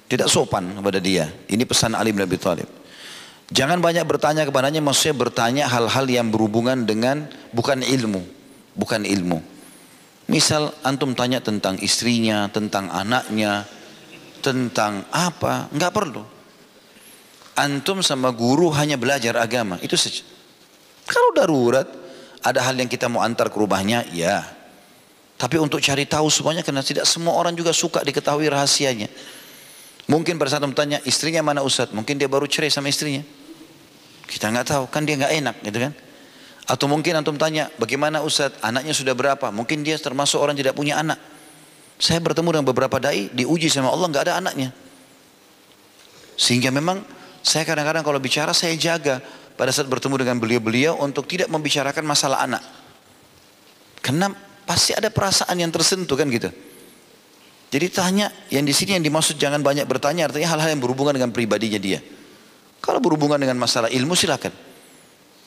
Tidak 0.06 0.30
sopan 0.30 0.77
kepada 0.77 1.01
dia. 1.01 1.32
Ini 1.49 1.63
pesan 1.65 1.97
Ali 1.97 2.13
bin 2.13 2.21
Abi 2.21 2.38
Thalib. 2.38 2.69
Jangan 3.49 3.82
banyak 3.82 4.06
bertanya 4.06 4.43
kepadanya, 4.45 4.84
maksudnya 4.84 5.15
bertanya 5.17 5.63
hal-hal 5.71 6.06
yang 6.06 6.30
berhubungan 6.30 6.86
dengan 6.86 7.32
bukan 7.49 7.82
ilmu, 7.82 8.21
bukan 8.77 9.01
ilmu. 9.08 9.41
Misal 10.32 10.72
antum 10.88 11.12
tanya 11.12 11.44
tentang 11.44 11.76
istrinya, 11.84 12.48
tentang 12.48 12.88
anaknya, 12.88 13.67
tentang 14.39 15.04
apa, 15.12 15.67
nggak 15.76 15.91
perlu. 15.91 16.24
Antum 17.60 18.00
sama 18.00 18.32
guru 18.32 18.72
hanya 18.72 18.96
belajar 18.96 19.36
agama, 19.36 19.76
itu 19.84 20.00
saja. 20.00 20.24
Kalau 21.04 21.36
darurat, 21.36 21.84
ada 22.39 22.63
hal 22.63 22.80
yang 22.80 22.88
kita 22.88 23.12
mau 23.12 23.20
antar 23.20 23.52
ke 23.52 23.58
rumahnya, 23.60 24.08
ya. 24.15 24.39
Tapi 25.36 25.60
untuk 25.60 25.84
cari 25.84 26.08
tahu 26.08 26.32
semuanya, 26.32 26.63
karena 26.63 26.80
tidak 26.80 27.04
semua 27.04 27.36
orang 27.36 27.52
juga 27.52 27.76
suka 27.76 28.00
diketahui 28.00 28.48
rahasianya. 28.48 29.12
Mungkin 30.08 30.39
pada 30.39 30.56
saat 30.56 30.63
bertanya 30.63 31.04
istrinya 31.04 31.44
mana 31.44 31.60
Ustaz? 31.60 31.91
Mungkin 31.91 32.15
dia 32.15 32.32
baru 32.32 32.48
cerai 32.48 32.72
sama 32.72 32.88
istrinya. 32.88 33.20
Kita 34.32 34.48
nggak 34.48 34.63
tahu, 34.63 34.84
kan 34.88 35.04
dia 35.04 35.20
nggak 35.20 35.34
enak 35.44 35.56
gitu 35.67 35.91
kan. 35.91 35.94
Atau 36.69 36.86
mungkin 36.86 37.17
antum 37.17 37.36
tanya, 37.36 37.69
bagaimana 37.82 38.21
Ustaz? 38.21 38.54
Anaknya 38.62 38.93
sudah 38.93 39.17
berapa? 39.17 39.50
Mungkin 39.50 39.82
dia 39.82 39.97
termasuk 39.97 40.38
orang 40.38 40.54
tidak 40.54 40.78
punya 40.78 41.02
anak. 41.02 41.17
Saya 42.02 42.17
bertemu 42.17 42.58
dengan 42.58 42.65
beberapa 42.69 42.97
dai, 42.97 43.30
diuji 43.34 43.69
sama 43.69 43.93
Allah 43.93 44.08
nggak 44.10 44.24
ada 44.30 44.34
anaknya. 44.41 44.69
Sehingga 46.38 46.74
memang 46.74 47.06
saya 47.45 47.65
kadang-kadang 47.65 48.02
kalau 48.02 48.17
bicara 48.17 48.54
saya 48.54 48.74
jaga 48.74 49.21
pada 49.54 49.69
saat 49.69 49.86
bertemu 49.86 50.26
dengan 50.26 50.38
beliau-beliau 50.41 50.97
untuk 51.02 51.30
tidak 51.30 51.50
membicarakan 51.54 52.02
masalah 52.02 52.41
anak. 52.41 52.63
Karena 54.02 54.34
pasti 54.65 54.97
ada 54.97 55.13
perasaan 55.13 55.54
yang 55.62 55.69
tersentuh 55.69 56.17
kan 56.17 56.26
gitu. 56.30 56.50
Jadi 57.71 57.88
tanya, 57.88 58.28
yang 58.52 58.65
di 58.65 58.74
sini 58.76 58.97
yang 59.00 59.06
dimaksud 59.06 59.39
jangan 59.39 59.63
banyak 59.63 59.86
bertanya 59.86 60.28
artinya 60.28 60.58
hal-hal 60.58 60.76
yang 60.76 60.82
berhubungan 60.82 61.15
dengan 61.15 61.32
pribadinya 61.32 61.80
dia. 61.80 62.02
Kalau 62.82 62.97
berhubungan 62.97 63.38
dengan 63.38 63.62
masalah 63.62 63.88
ilmu 63.93 64.17
silakan. 64.17 64.70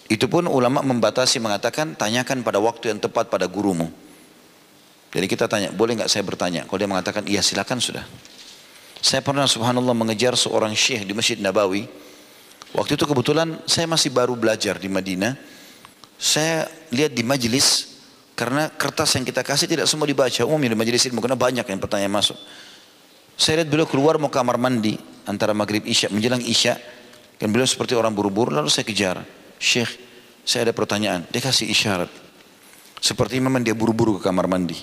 Itu 0.04 0.28
pun 0.28 0.44
ulama 0.44 0.84
membatasi 0.84 1.40
mengatakan 1.40 1.96
tanyakan 1.96 2.44
pada 2.44 2.60
waktu 2.60 2.92
yang 2.92 3.00
tepat 3.00 3.32
pada 3.32 3.48
gurumu. 3.48 3.88
Jadi 5.14 5.26
kita 5.30 5.46
tanya, 5.46 5.70
boleh 5.70 5.96
nggak 5.96 6.10
saya 6.10 6.26
bertanya? 6.26 6.66
Kalau 6.66 6.76
dia 6.76 6.90
mengatakan 6.90 7.22
iya 7.24 7.40
silakan 7.40 7.78
sudah. 7.78 8.04
Saya 9.04 9.22
pernah 9.22 9.46
subhanallah 9.46 9.94
mengejar 9.94 10.34
seorang 10.34 10.74
syekh 10.74 11.06
di 11.06 11.14
Masjid 11.14 11.38
Nabawi. 11.38 11.86
Waktu 12.74 12.98
itu 12.98 13.04
kebetulan 13.06 13.62
saya 13.68 13.86
masih 13.86 14.10
baru 14.10 14.34
belajar 14.34 14.80
di 14.80 14.90
Madinah. 14.90 15.38
Saya 16.18 16.66
lihat 16.90 17.14
di 17.14 17.22
majelis 17.22 17.94
karena 18.34 18.66
kertas 18.74 19.14
yang 19.14 19.22
kita 19.22 19.46
kasih 19.46 19.70
tidak 19.70 19.86
semua 19.86 20.10
dibaca. 20.10 20.42
Umumnya 20.42 20.74
di 20.74 20.78
majelis 20.78 21.06
ilmu 21.06 21.22
karena 21.22 21.38
banyak 21.38 21.62
yang 21.68 21.78
pertanyaan 21.78 22.10
masuk. 22.10 22.36
Saya 23.38 23.62
lihat 23.62 23.70
beliau 23.70 23.86
keluar 23.86 24.18
mau 24.18 24.32
kamar 24.32 24.58
mandi 24.58 24.98
antara 25.28 25.54
maghrib 25.54 25.86
isya 25.86 26.10
menjelang 26.10 26.42
isya. 26.42 26.74
Dan 27.38 27.54
beliau 27.54 27.68
seperti 27.68 27.94
orang 27.94 28.10
buru-buru 28.10 28.50
lalu 28.50 28.72
saya 28.72 28.82
kejar. 28.82 29.22
Syekh 29.64 29.96
saya 30.44 30.68
ada 30.68 30.76
pertanyaan. 30.76 31.24
Dia 31.32 31.40
kasih 31.40 31.64
isyarat. 31.72 32.12
Seperti 33.00 33.40
memang 33.40 33.64
dia 33.64 33.72
buru-buru 33.72 34.20
ke 34.20 34.28
kamar 34.28 34.44
mandi. 34.44 34.76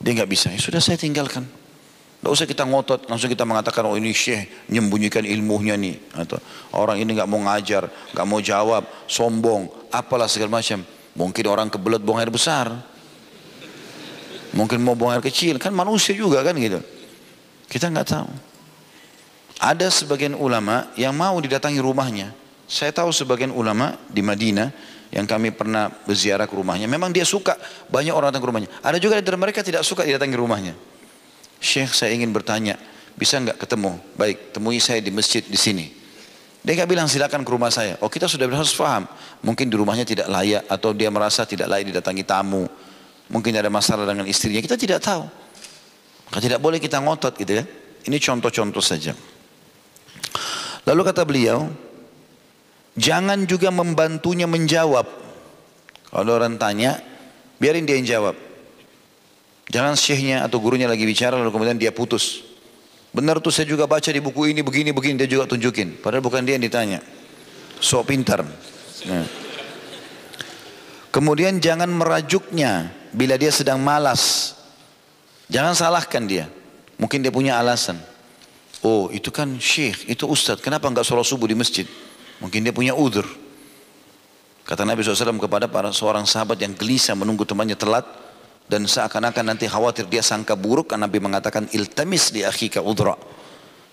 Dia 0.00 0.16
nggak 0.16 0.30
bisa. 0.32 0.48
Ya 0.48 0.56
sudah 0.56 0.80
saya 0.80 0.96
tinggalkan. 0.96 1.44
Tidak 2.18 2.34
usah 2.34 2.50
kita 2.50 2.66
ngotot, 2.66 3.06
langsung 3.06 3.30
kita 3.30 3.46
mengatakan, 3.46 3.86
oh 3.86 3.94
ini 3.94 4.10
syekh 4.10 4.66
menyembunyikan 4.66 5.22
ilmunya 5.22 5.78
nih. 5.78 6.02
Atau 6.18 6.42
orang 6.74 6.98
ini 6.98 7.14
nggak 7.14 7.28
mau 7.30 7.38
ngajar, 7.46 7.86
nggak 8.10 8.26
mau 8.26 8.40
jawab, 8.42 8.82
sombong, 9.06 9.70
apalah 9.92 10.26
segala 10.26 10.58
macam. 10.58 10.82
Mungkin 11.14 11.44
orang 11.46 11.68
kebelet 11.70 12.02
buang 12.02 12.18
air 12.18 12.32
besar. 12.32 12.74
Mungkin 14.50 14.82
mau 14.82 14.98
buang 14.98 15.14
air 15.14 15.22
kecil. 15.22 15.60
Kan 15.62 15.76
manusia 15.76 16.16
juga 16.16 16.42
kan 16.42 16.56
gitu. 16.58 16.80
Kita 17.70 17.86
nggak 17.92 18.08
tahu. 18.08 18.30
Ada 19.62 19.92
sebagian 19.92 20.34
ulama 20.34 20.90
yang 20.98 21.14
mau 21.14 21.38
didatangi 21.38 21.78
rumahnya. 21.78 22.47
Saya 22.68 22.92
tahu 22.92 23.08
sebagian 23.10 23.48
ulama 23.48 23.96
di 24.12 24.20
Madinah 24.20 24.68
yang 25.08 25.24
kami 25.24 25.56
pernah 25.56 25.88
berziarah 25.88 26.44
ke 26.44 26.52
rumahnya. 26.52 26.84
Memang 26.84 27.08
dia 27.08 27.24
suka 27.24 27.56
banyak 27.88 28.12
orang 28.12 28.28
datang 28.28 28.44
ke 28.44 28.48
rumahnya. 28.52 28.70
Ada 28.84 29.00
juga 29.00 29.16
dari 29.16 29.40
mereka 29.40 29.64
tidak 29.64 29.80
suka 29.88 30.04
didatangi 30.04 30.36
rumahnya. 30.36 30.76
Syekh 31.58 31.96
saya 31.96 32.12
ingin 32.12 32.28
bertanya, 32.28 32.76
bisa 33.16 33.40
nggak 33.40 33.56
ketemu? 33.56 33.96
Baik, 34.14 34.52
temui 34.52 34.78
saya 34.78 35.00
di 35.00 35.08
masjid 35.08 35.40
di 35.40 35.56
sini. 35.56 35.88
Dia 36.60 36.76
nggak 36.76 36.90
bilang 36.92 37.08
silakan 37.08 37.40
ke 37.40 37.50
rumah 37.50 37.72
saya. 37.72 37.96
Oh 38.04 38.12
kita 38.12 38.28
sudah 38.28 38.44
harus 38.44 38.76
paham. 38.76 39.08
Mungkin 39.40 39.72
di 39.72 39.76
rumahnya 39.80 40.04
tidak 40.04 40.28
layak 40.28 40.68
atau 40.68 40.92
dia 40.92 41.08
merasa 41.08 41.48
tidak 41.48 41.72
layak 41.72 41.88
didatangi 41.88 42.22
tamu. 42.28 42.68
Mungkin 43.32 43.56
ada 43.56 43.72
masalah 43.72 44.04
dengan 44.04 44.28
istrinya. 44.28 44.60
Kita 44.60 44.76
tidak 44.76 45.00
tahu. 45.00 45.24
Maka 46.28 46.40
tidak 46.44 46.60
boleh 46.60 46.76
kita 46.76 47.00
ngotot 47.00 47.32
gitu 47.40 47.56
ya. 47.56 47.64
Ini 48.04 48.16
contoh-contoh 48.20 48.84
saja. 48.84 49.16
Lalu 50.84 51.00
kata 51.04 51.24
beliau, 51.24 51.72
jangan 52.98 53.46
juga 53.46 53.70
membantunya 53.70 54.50
menjawab. 54.50 55.06
Kalau 56.10 56.32
orang 56.34 56.58
tanya, 56.58 56.98
biarin 57.62 57.86
dia 57.86 57.96
yang 57.96 58.08
jawab. 58.08 58.36
Jangan 59.68 59.94
syekhnya 59.94 60.48
atau 60.48 60.58
gurunya 60.58 60.88
lagi 60.88 61.04
bicara 61.04 61.36
lalu 61.36 61.52
kemudian 61.52 61.76
dia 61.76 61.92
putus. 61.92 62.42
Benar 63.12 63.40
tuh 63.40 63.52
saya 63.52 63.68
juga 63.68 63.84
baca 63.84 64.08
di 64.08 64.20
buku 64.20 64.52
ini 64.52 64.60
begini 64.64 64.92
begini 64.92 65.20
dia 65.20 65.28
juga 65.28 65.44
tunjukin. 65.48 66.00
Padahal 66.00 66.24
bukan 66.24 66.44
dia 66.44 66.56
yang 66.56 66.64
ditanya. 66.64 67.00
Sok 67.78 68.08
pintar. 68.08 68.42
Nah. 69.06 69.26
Kemudian 71.12 71.60
jangan 71.60 71.88
merajuknya 71.88 72.92
bila 73.12 73.36
dia 73.36 73.52
sedang 73.52 73.80
malas. 73.80 74.56
Jangan 75.52 75.76
salahkan 75.76 76.24
dia. 76.24 76.48
Mungkin 76.96 77.20
dia 77.20 77.32
punya 77.32 77.60
alasan. 77.60 78.00
Oh 78.80 79.08
itu 79.12 79.28
kan 79.28 79.56
syekh, 79.60 80.08
itu 80.08 80.24
ustadz. 80.24 80.64
Kenapa 80.64 80.88
enggak 80.88 81.04
sholat 81.04 81.24
subuh 81.24 81.48
di 81.48 81.56
masjid? 81.56 81.84
Mungkin 82.38 82.62
dia 82.62 82.74
punya 82.74 82.94
udur. 82.94 83.26
Kata 84.62 84.84
Nabi 84.84 85.00
SAW 85.00 85.40
kepada 85.40 85.66
para 85.66 85.90
seorang 85.90 86.28
sahabat 86.28 86.60
yang 86.60 86.76
gelisah 86.76 87.16
menunggu 87.16 87.42
temannya 87.42 87.74
telat 87.74 88.04
dan 88.68 88.84
seakan-akan 88.84 89.56
nanti 89.56 89.64
khawatir 89.64 90.04
dia 90.06 90.20
sangka 90.20 90.52
buruk 90.52 90.92
karena 90.92 91.08
Nabi 91.08 91.18
mengatakan 91.24 91.66
iltamis 91.72 92.30
di 92.30 92.44
akhika 92.44 92.84
udra. 92.84 93.16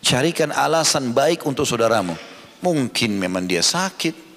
Carikan 0.04 0.52
alasan 0.52 1.16
baik 1.16 1.48
untuk 1.48 1.66
saudaramu. 1.66 2.14
Mungkin 2.62 3.18
memang 3.18 3.48
dia 3.50 3.64
sakit. 3.64 4.28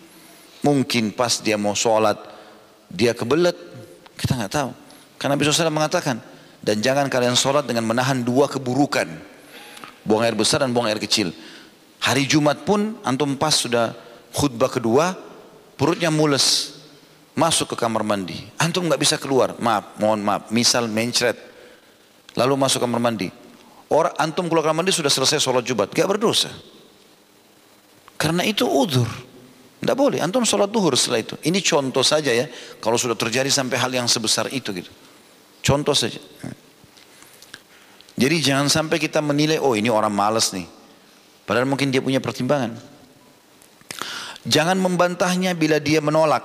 Mungkin 0.64 1.12
pas 1.12 1.42
dia 1.42 1.58
mau 1.58 1.74
sholat 1.74 2.16
dia 2.88 3.12
kebelet. 3.12 3.58
Kita 4.16 4.38
nggak 4.38 4.52
tahu. 4.54 4.70
Karena 5.18 5.34
Nabi 5.36 5.42
SAW 5.44 5.74
mengatakan 5.74 6.16
dan 6.62 6.80
jangan 6.80 7.10
kalian 7.10 7.34
sholat 7.34 7.66
dengan 7.66 7.84
menahan 7.84 8.22
dua 8.22 8.48
keburukan. 8.48 9.10
Buang 10.06 10.22
air 10.24 10.38
besar 10.38 10.62
dan 10.64 10.70
buang 10.72 10.88
air 10.88 11.02
kecil 11.02 11.34
hari 12.02 12.24
Jumat 12.24 12.62
pun 12.62 12.98
antum 13.02 13.34
pas 13.34 13.54
sudah 13.54 13.94
khutbah 14.34 14.70
kedua 14.70 15.16
perutnya 15.78 16.10
mules 16.10 16.78
masuk 17.38 17.72
ke 17.72 17.76
kamar 17.78 18.02
mandi. 18.02 18.34
Antum 18.58 18.90
nggak 18.90 18.98
bisa 18.98 19.14
keluar. 19.14 19.54
Maaf, 19.62 19.94
mohon 20.02 20.18
maaf. 20.26 20.50
Misal 20.50 20.90
mencret. 20.90 21.38
Lalu 22.34 22.58
masuk 22.58 22.82
kamar 22.82 22.98
mandi. 22.98 23.30
Orang 23.88 24.12
antum 24.18 24.50
keluar 24.50 24.66
kamar 24.66 24.82
mandi 24.82 24.90
sudah 24.90 25.08
selesai 25.08 25.38
sholat 25.38 25.62
jumat. 25.62 25.94
Gak 25.94 26.10
berdosa. 26.10 26.50
Karena 28.18 28.42
itu 28.42 28.66
udur. 28.66 29.06
Tidak 29.78 29.94
boleh. 29.94 30.18
Antum 30.18 30.42
sholat 30.42 30.66
duhur 30.66 30.98
setelah 30.98 31.22
itu. 31.22 31.38
Ini 31.46 31.62
contoh 31.62 32.02
saja 32.02 32.34
ya. 32.34 32.50
Kalau 32.82 32.98
sudah 32.98 33.14
terjadi 33.14 33.46
sampai 33.46 33.78
hal 33.78 33.94
yang 33.94 34.10
sebesar 34.10 34.50
itu 34.50 34.74
gitu. 34.74 34.90
Contoh 35.62 35.94
saja. 35.94 36.18
Jadi 38.18 38.36
jangan 38.42 38.66
sampai 38.66 38.98
kita 38.98 39.22
menilai, 39.22 39.62
oh 39.62 39.78
ini 39.78 39.86
orang 39.86 40.10
malas 40.10 40.50
nih. 40.50 40.66
Padahal 41.48 41.64
mungkin 41.64 41.88
dia 41.88 42.04
punya 42.04 42.20
pertimbangan. 42.20 42.76
Jangan 44.44 44.76
membantahnya 44.76 45.56
bila 45.56 45.80
dia 45.80 46.04
menolak. 46.04 46.44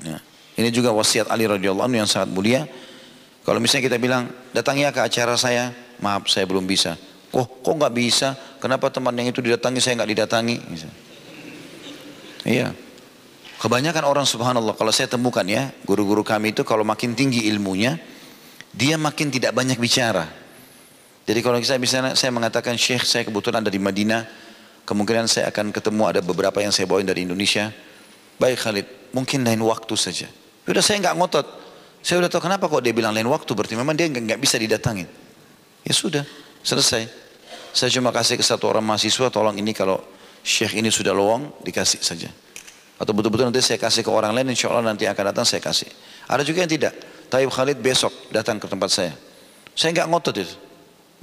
Ya. 0.00 0.16
Ini 0.56 0.72
juga 0.72 0.96
wasiat 0.96 1.28
Ali 1.28 1.44
radhiyallahu 1.44 1.84
anhu 1.84 2.00
yang 2.00 2.08
sangat 2.08 2.32
mulia. 2.32 2.64
Kalau 3.44 3.60
misalnya 3.60 3.92
kita 3.92 3.98
bilang, 4.00 4.32
datangi 4.56 4.88
ke 4.88 5.04
acara 5.04 5.36
saya, 5.36 5.76
maaf 6.00 6.24
saya 6.32 6.48
belum 6.48 6.64
bisa. 6.64 6.96
Oh, 7.36 7.44
kok 7.44 7.74
nggak 7.76 7.92
bisa? 7.92 8.32
Kenapa 8.62 8.88
teman 8.88 9.12
yang 9.20 9.28
itu 9.28 9.44
didatangi 9.44 9.84
saya 9.84 10.00
nggak 10.00 10.10
didatangi? 10.16 10.56
Iya. 12.48 12.72
Kebanyakan 13.60 14.04
orang 14.04 14.26
subhanallah 14.28 14.76
kalau 14.76 14.92
saya 14.92 15.08
temukan 15.08 15.44
ya 15.44 15.72
guru-guru 15.88 16.20
kami 16.20 16.52
itu 16.52 16.68
kalau 16.68 16.84
makin 16.84 17.16
tinggi 17.16 17.48
ilmunya 17.48 17.96
dia 18.72 19.00
makin 19.00 19.32
tidak 19.32 19.56
banyak 19.56 19.80
bicara. 19.80 20.43
Jadi 21.24 21.40
kalau 21.40 21.56
misalnya 21.56 22.12
saya 22.12 22.30
mengatakan 22.32 22.76
Syekh 22.76 23.08
saya 23.08 23.24
kebetulan 23.24 23.64
ada 23.64 23.72
di 23.72 23.80
Madinah 23.80 24.28
kemungkinan 24.84 25.24
saya 25.24 25.48
akan 25.48 25.72
ketemu 25.72 26.02
ada 26.04 26.20
beberapa 26.20 26.60
yang 26.60 26.70
saya 26.70 26.84
bawain 26.84 27.08
dari 27.08 27.24
Indonesia. 27.24 27.72
Baik 28.36 28.60
Khalid, 28.60 28.86
mungkin 29.16 29.40
lain 29.42 29.62
waktu 29.64 29.94
saja. 29.96 30.28
Sudah 30.68 30.84
saya 30.84 31.00
nggak 31.00 31.16
ngotot. 31.16 31.46
Saya 32.04 32.20
udah 32.20 32.28
tahu 32.28 32.44
kenapa 32.44 32.68
kok 32.68 32.84
dia 32.84 32.92
bilang 32.92 33.16
lain 33.16 33.24
waktu. 33.32 33.48
Berarti 33.56 33.74
memang 33.78 33.96
dia 33.96 34.10
nggak 34.10 34.36
bisa 34.36 34.60
didatangin. 34.60 35.08
Ya 35.84 35.92
sudah, 35.96 36.24
selesai. 36.60 37.08
Saya 37.72 37.90
cuma 37.90 38.12
kasih 38.12 38.36
ke 38.36 38.44
satu 38.44 38.68
orang 38.68 38.84
mahasiswa, 38.84 39.32
tolong 39.32 39.56
ini 39.56 39.72
kalau 39.72 39.98
syekh 40.44 40.78
ini 40.78 40.92
sudah 40.92 41.16
lowong, 41.16 41.64
dikasih 41.64 42.04
saja. 42.04 42.28
Atau 43.00 43.10
betul-betul 43.16 43.50
nanti 43.50 43.64
saya 43.64 43.80
kasih 43.80 44.06
ke 44.06 44.10
orang 44.12 44.30
lain, 44.30 44.52
insya 44.52 44.70
Allah 44.70 44.94
nanti 44.94 45.08
akan 45.08 45.34
datang 45.34 45.46
saya 45.48 45.58
kasih. 45.58 45.88
Ada 46.30 46.46
juga 46.46 46.62
yang 46.62 46.70
tidak. 46.70 46.94
Taib 47.26 47.50
Khalid 47.50 47.78
besok 47.82 48.12
datang 48.30 48.62
ke 48.62 48.66
tempat 48.70 48.90
saya. 48.92 49.12
Saya 49.74 49.90
nggak 49.90 50.06
ngotot 50.06 50.36
itu. 50.38 50.54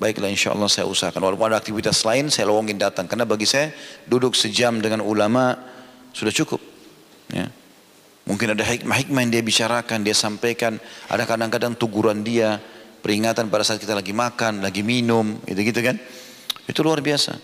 Baiklah 0.02 0.34
insya 0.34 0.58
Allah 0.58 0.66
saya 0.66 0.90
usahakan. 0.90 1.22
Walaupun 1.22 1.54
ada 1.54 1.62
aktivitas 1.62 2.02
lain 2.02 2.34
saya 2.34 2.50
lowongin 2.50 2.82
datang. 2.82 3.06
Karena 3.06 3.22
bagi 3.22 3.46
saya 3.46 3.70
duduk 4.10 4.34
sejam 4.34 4.82
dengan 4.82 5.06
ulama 5.06 5.54
sudah 6.10 6.34
cukup. 6.34 6.58
Ya. 7.30 7.46
Mungkin 8.26 8.58
ada 8.58 8.66
hikmah-hikmah 8.66 9.22
yang 9.22 9.32
dia 9.38 9.44
bicarakan, 9.46 10.02
dia 10.02 10.18
sampaikan. 10.18 10.82
Ada 11.06 11.30
kadang-kadang 11.30 11.78
tuguran 11.78 12.26
dia, 12.26 12.58
peringatan 13.06 13.54
pada 13.54 13.62
saat 13.62 13.78
kita 13.78 13.94
lagi 13.94 14.10
makan, 14.10 14.66
lagi 14.66 14.82
minum, 14.82 15.38
gitu-gitu 15.46 15.86
kan. 15.86 16.02
Itu 16.66 16.82
luar 16.82 17.06
biasa. 17.06 17.38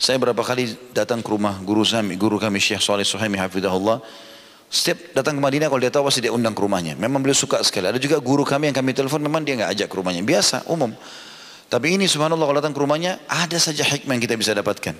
Saya 0.00 0.16
berapa 0.16 0.40
kali 0.40 0.94
datang 0.96 1.20
ke 1.20 1.28
rumah 1.28 1.60
guru 1.60 1.84
kami, 1.84 2.16
guru 2.16 2.40
kami 2.40 2.56
Syekh 2.56 2.80
Saleh 2.80 3.04
Suhaimi 3.04 3.36
hafizahullah. 3.36 4.00
Setiap 4.72 5.12
datang 5.12 5.36
ke 5.36 5.42
Madinah 5.44 5.68
kalau 5.68 5.80
dia 5.80 5.92
tahu 5.92 6.08
pasti 6.08 6.24
dia 6.24 6.32
undang 6.32 6.56
ke 6.56 6.60
rumahnya. 6.64 6.96
Memang 6.96 7.20
beliau 7.20 7.36
suka 7.36 7.60
sekali. 7.60 7.88
Ada 7.88 8.00
juga 8.00 8.16
guru 8.16 8.48
kami 8.48 8.72
yang 8.72 8.76
kami 8.76 8.96
telepon 8.96 9.20
memang 9.20 9.44
dia 9.44 9.60
nggak 9.60 9.70
ajak 9.76 9.88
ke 9.92 9.96
rumahnya. 9.96 10.24
Biasa, 10.24 10.64
umum. 10.72 10.92
Tapi 11.68 12.00
ini 12.00 12.08
subhanallah 12.08 12.48
kalau 12.48 12.58
datang 12.64 12.72
ke 12.72 12.80
rumahnya 12.80 13.20
ada 13.28 13.60
saja 13.60 13.84
hikmah 13.84 14.16
yang 14.16 14.24
kita 14.24 14.36
bisa 14.40 14.56
dapatkan. 14.56 14.96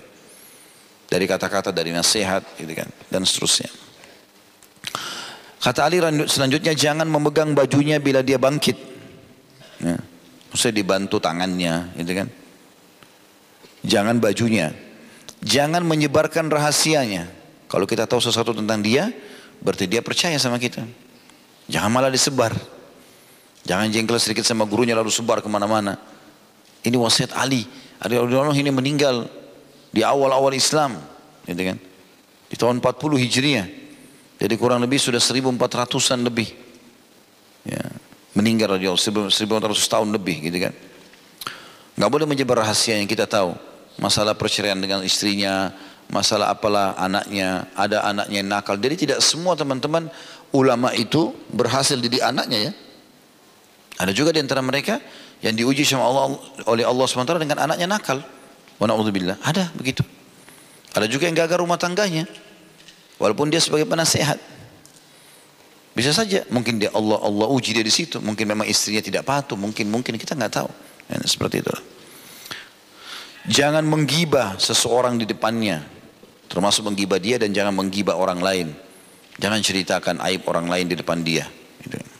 Dari 1.09 1.25
kata-kata, 1.25 1.73
dari 1.73 1.89
nasihat 1.89 2.45
gitu 2.61 2.73
kan 2.77 2.89
dan 3.09 3.25
seterusnya. 3.25 3.73
Kata 5.59 5.89
Ali 5.89 5.99
selanjutnya 6.29 6.77
jangan 6.77 7.09
memegang 7.09 7.57
bajunya 7.57 7.97
bila 7.97 8.21
dia 8.21 8.37
bangkit. 8.37 8.77
Ya. 9.81 9.97
Maksudnya 10.53 10.75
dibantu 10.81 11.17
tangannya 11.19 11.97
gitu 11.97 12.13
kan. 12.13 12.29
Jangan 13.89 14.21
bajunya. 14.21 14.77
Jangan 15.41 15.83
menyebarkan 15.89 16.53
rahasianya. 16.53 17.31
Kalau 17.69 17.85
kita 17.89 18.05
tahu 18.05 18.21
sesuatu 18.21 18.53
tentang 18.53 18.81
dia, 18.85 19.09
berarti 19.61 19.89
dia 19.89 20.05
percaya 20.05 20.37
sama 20.37 20.61
kita. 20.61 20.85
Jangan 21.69 21.91
malah 21.93 22.13
disebar. 22.13 22.53
Jangan 23.69 23.93
jengkel 23.93 24.17
sedikit 24.17 24.45
sama 24.45 24.65
gurunya 24.65 24.97
lalu 24.97 25.13
sebar 25.13 25.45
ke 25.45 25.49
mana-mana. 25.53 26.01
Ini 26.89 26.97
wasiat 26.97 27.37
Ali. 27.37 27.69
Ali 28.01 28.17
Allah 28.17 28.57
ini 28.57 28.73
meninggal 28.73 29.29
di 29.93 30.01
awal-awal 30.01 30.57
Islam. 30.57 30.97
Gitu 31.45 31.61
kan? 31.69 31.77
Di 32.49 32.57
tahun 32.57 32.81
40 32.81 33.21
Hijriah. 33.21 33.69
Jadi 34.41 34.55
kurang 34.57 34.81
lebih 34.81 34.97
sudah 34.97 35.21
1400-an 35.21 36.25
lebih. 36.25 36.49
Ya, 37.69 37.85
meninggal 38.33 38.81
radhiyallahu 38.81 38.97
1400 38.97 39.77
tahun 39.93 40.09
lebih 40.15 40.49
gitu 40.49 40.59
kan. 40.65 40.73
Enggak 41.99 42.11
boleh 42.15 42.27
menyebar 42.31 42.63
rahasia 42.63 42.95
yang 42.95 43.11
kita 43.11 43.27
tahu 43.27 43.53
masalah 43.99 44.39
perceraian 44.39 44.79
dengan 44.79 45.03
istrinya, 45.03 45.75
masalah 46.07 46.55
apalah 46.55 46.95
anaknya, 46.95 47.67
ada 47.75 48.07
anaknya 48.07 48.39
yang 48.41 48.49
nakal. 48.49 48.79
Jadi 48.79 48.95
tidak 49.05 49.19
semua 49.19 49.59
teman-teman 49.59 50.07
ulama 50.55 50.95
itu 50.95 51.35
berhasil 51.51 51.99
didik 51.99 52.23
anaknya 52.23 52.71
ya. 52.71 52.73
Ada 53.99 54.15
juga 54.15 54.31
di 54.31 54.39
antara 54.39 54.63
mereka 54.63 55.03
yang 55.43 55.55
diuji 55.55 55.87
sama 55.87 56.07
Allah 56.07 56.35
oleh 56.67 56.83
Allah 56.83 57.05
SWT 57.07 57.39
dengan 57.39 57.59
anaknya 57.63 57.87
nakal. 57.87 58.19
Wa. 58.79 58.87
Ada 59.43 59.71
begitu. 59.75 60.03
Ada 60.95 61.07
juga 61.07 61.31
yang 61.31 61.37
gagal 61.39 61.63
rumah 61.63 61.79
tangganya. 61.79 62.27
Walaupun 63.19 63.51
dia 63.51 63.59
sebagai 63.59 63.87
penasehat. 63.87 64.39
Bisa 65.95 66.15
saja 66.15 66.47
mungkin 66.55 66.79
dia 66.79 66.95
Allah 66.95 67.19
Allah 67.19 67.51
uji 67.51 67.75
dia 67.75 67.83
di 67.83 67.91
situ, 67.91 68.23
mungkin 68.23 68.47
memang 68.47 68.71
istrinya 68.71 69.03
tidak 69.03 69.27
patuh, 69.27 69.59
mungkin 69.59 69.91
mungkin 69.91 70.15
kita 70.15 70.39
nggak 70.39 70.53
tahu. 70.55 70.71
Ya, 71.11 71.19
seperti 71.27 71.59
itu. 71.59 71.75
Jangan 73.51 73.83
menggibah 73.83 74.61
seseorang 74.63 75.19
di 75.19 75.27
depannya. 75.27 75.83
Termasuk 76.47 76.87
menggibah 76.87 77.19
dia 77.19 77.37
dan 77.37 77.51
jangan 77.51 77.75
menggibah 77.75 78.15
orang 78.15 78.39
lain. 78.39 78.69
Jangan 79.43 79.59
ceritakan 79.59 80.17
aib 80.31 80.47
orang 80.47 80.71
lain 80.71 80.87
di 80.87 80.97
depan 80.97 81.19
dia. 81.23 81.51
Gitu. 81.83 82.18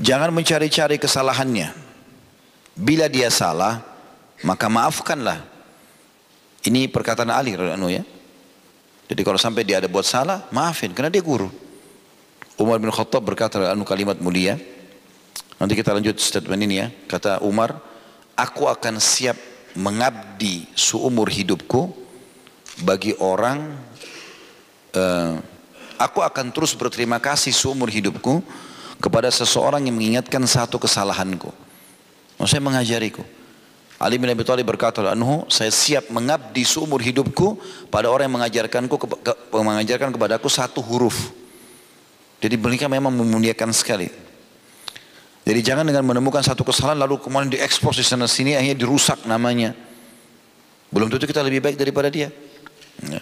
Jangan 0.00 0.32
mencari-cari 0.32 0.96
kesalahannya. 0.96 1.76
Bila 2.72 3.04
dia 3.12 3.28
salah, 3.28 3.84
maka 4.40 4.72
maafkanlah. 4.72 5.44
Ini 6.64 6.88
perkataan 6.88 7.28
Ali 7.28 7.52
anu 7.52 7.92
ya. 7.92 8.00
Jadi 9.12 9.20
kalau 9.20 9.36
sampai 9.36 9.60
dia 9.68 9.76
ada 9.76 9.88
buat 9.92 10.08
salah, 10.08 10.48
maafin 10.48 10.96
karena 10.96 11.12
dia 11.12 11.20
guru. 11.20 11.52
Umar 12.56 12.80
bin 12.80 12.88
Khattab 12.88 13.20
berkata 13.24 13.60
anu 13.68 13.84
kalimat 13.84 14.16
mulia. 14.16 14.56
Nanti 15.60 15.76
kita 15.76 15.92
lanjut 15.92 16.16
statement 16.16 16.64
ini 16.64 16.80
ya. 16.80 16.88
Kata 17.04 17.44
Umar, 17.44 17.76
aku 18.32 18.64
akan 18.72 18.96
siap 18.96 19.36
mengabdi 19.76 20.64
seumur 20.72 21.28
hidupku 21.28 21.92
bagi 22.80 23.12
orang 23.20 23.76
uh, 24.96 25.36
aku 26.00 26.24
akan 26.24 26.48
terus 26.50 26.72
berterima 26.72 27.20
kasih 27.20 27.52
seumur 27.52 27.92
hidupku 27.92 28.40
kepada 29.00 29.32
seseorang 29.32 29.88
yang 29.88 29.96
mengingatkan 29.96 30.44
satu 30.44 30.76
kesalahanku. 30.76 31.48
Maksudnya 32.36 32.64
mengajariku. 32.64 33.24
Ali 34.00 34.16
bin 34.16 34.32
Abi 34.32 34.44
Thalib 34.48 34.64
berkata, 34.64 35.04
"Anhu, 35.12 35.44
saya 35.52 35.68
siap 35.68 36.08
mengabdi 36.08 36.64
seumur 36.64 37.04
hidupku 37.04 37.60
pada 37.92 38.08
orang 38.08 38.32
yang 38.32 38.36
mengajarkanku 38.40 38.96
ke, 38.96 39.06
ke, 39.20 39.32
mengajarkan 39.52 40.08
kepadaku 40.16 40.48
satu 40.48 40.80
huruf." 40.80 41.32
Jadi 42.40 42.56
mereka 42.56 42.88
memang 42.88 43.12
memuliakan 43.12 43.76
sekali. 43.76 44.08
Jadi 45.44 45.60
jangan 45.60 45.84
dengan 45.84 46.04
menemukan 46.04 46.40
satu 46.40 46.64
kesalahan 46.64 46.96
lalu 46.96 47.20
kemudian 47.20 47.52
diekspos 47.52 48.00
di 48.00 48.04
sana 48.04 48.24
sini 48.24 48.56
akhirnya 48.56 48.80
dirusak 48.80 49.28
namanya. 49.28 49.76
Belum 50.88 51.12
tentu 51.12 51.28
kita 51.28 51.44
lebih 51.44 51.60
baik 51.60 51.76
daripada 51.76 52.08
dia. 52.08 52.32
Ya. 53.04 53.20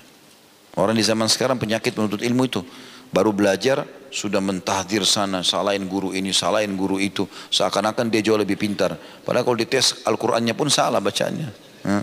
Orang 0.79 0.95
di 0.95 1.03
zaman 1.03 1.26
sekarang 1.26 1.59
penyakit 1.59 1.99
menuntut 1.99 2.22
ilmu 2.22 2.47
itu. 2.47 2.62
Baru 3.09 3.32
belajar 3.32 3.84
sudah 4.09 4.40
mentahdir 4.40 5.04
sana, 5.04 5.44
salahin 5.44 5.84
guru 5.88 6.12
ini, 6.12 6.32
salahin 6.32 6.76
guru 6.76 7.00
itu. 7.00 7.24
Seakan-akan 7.52 8.09
dia 8.12 8.20
jauh 8.24 8.40
lebih 8.40 8.56
pintar. 8.56 8.96
Padahal 8.96 9.44
kalau 9.44 9.59
dites 9.59 10.04
Al-Qur'annya 10.04 10.52
pun 10.56 10.68
salah 10.68 11.00
bacanya. 11.00 11.48
Ya. 11.84 12.00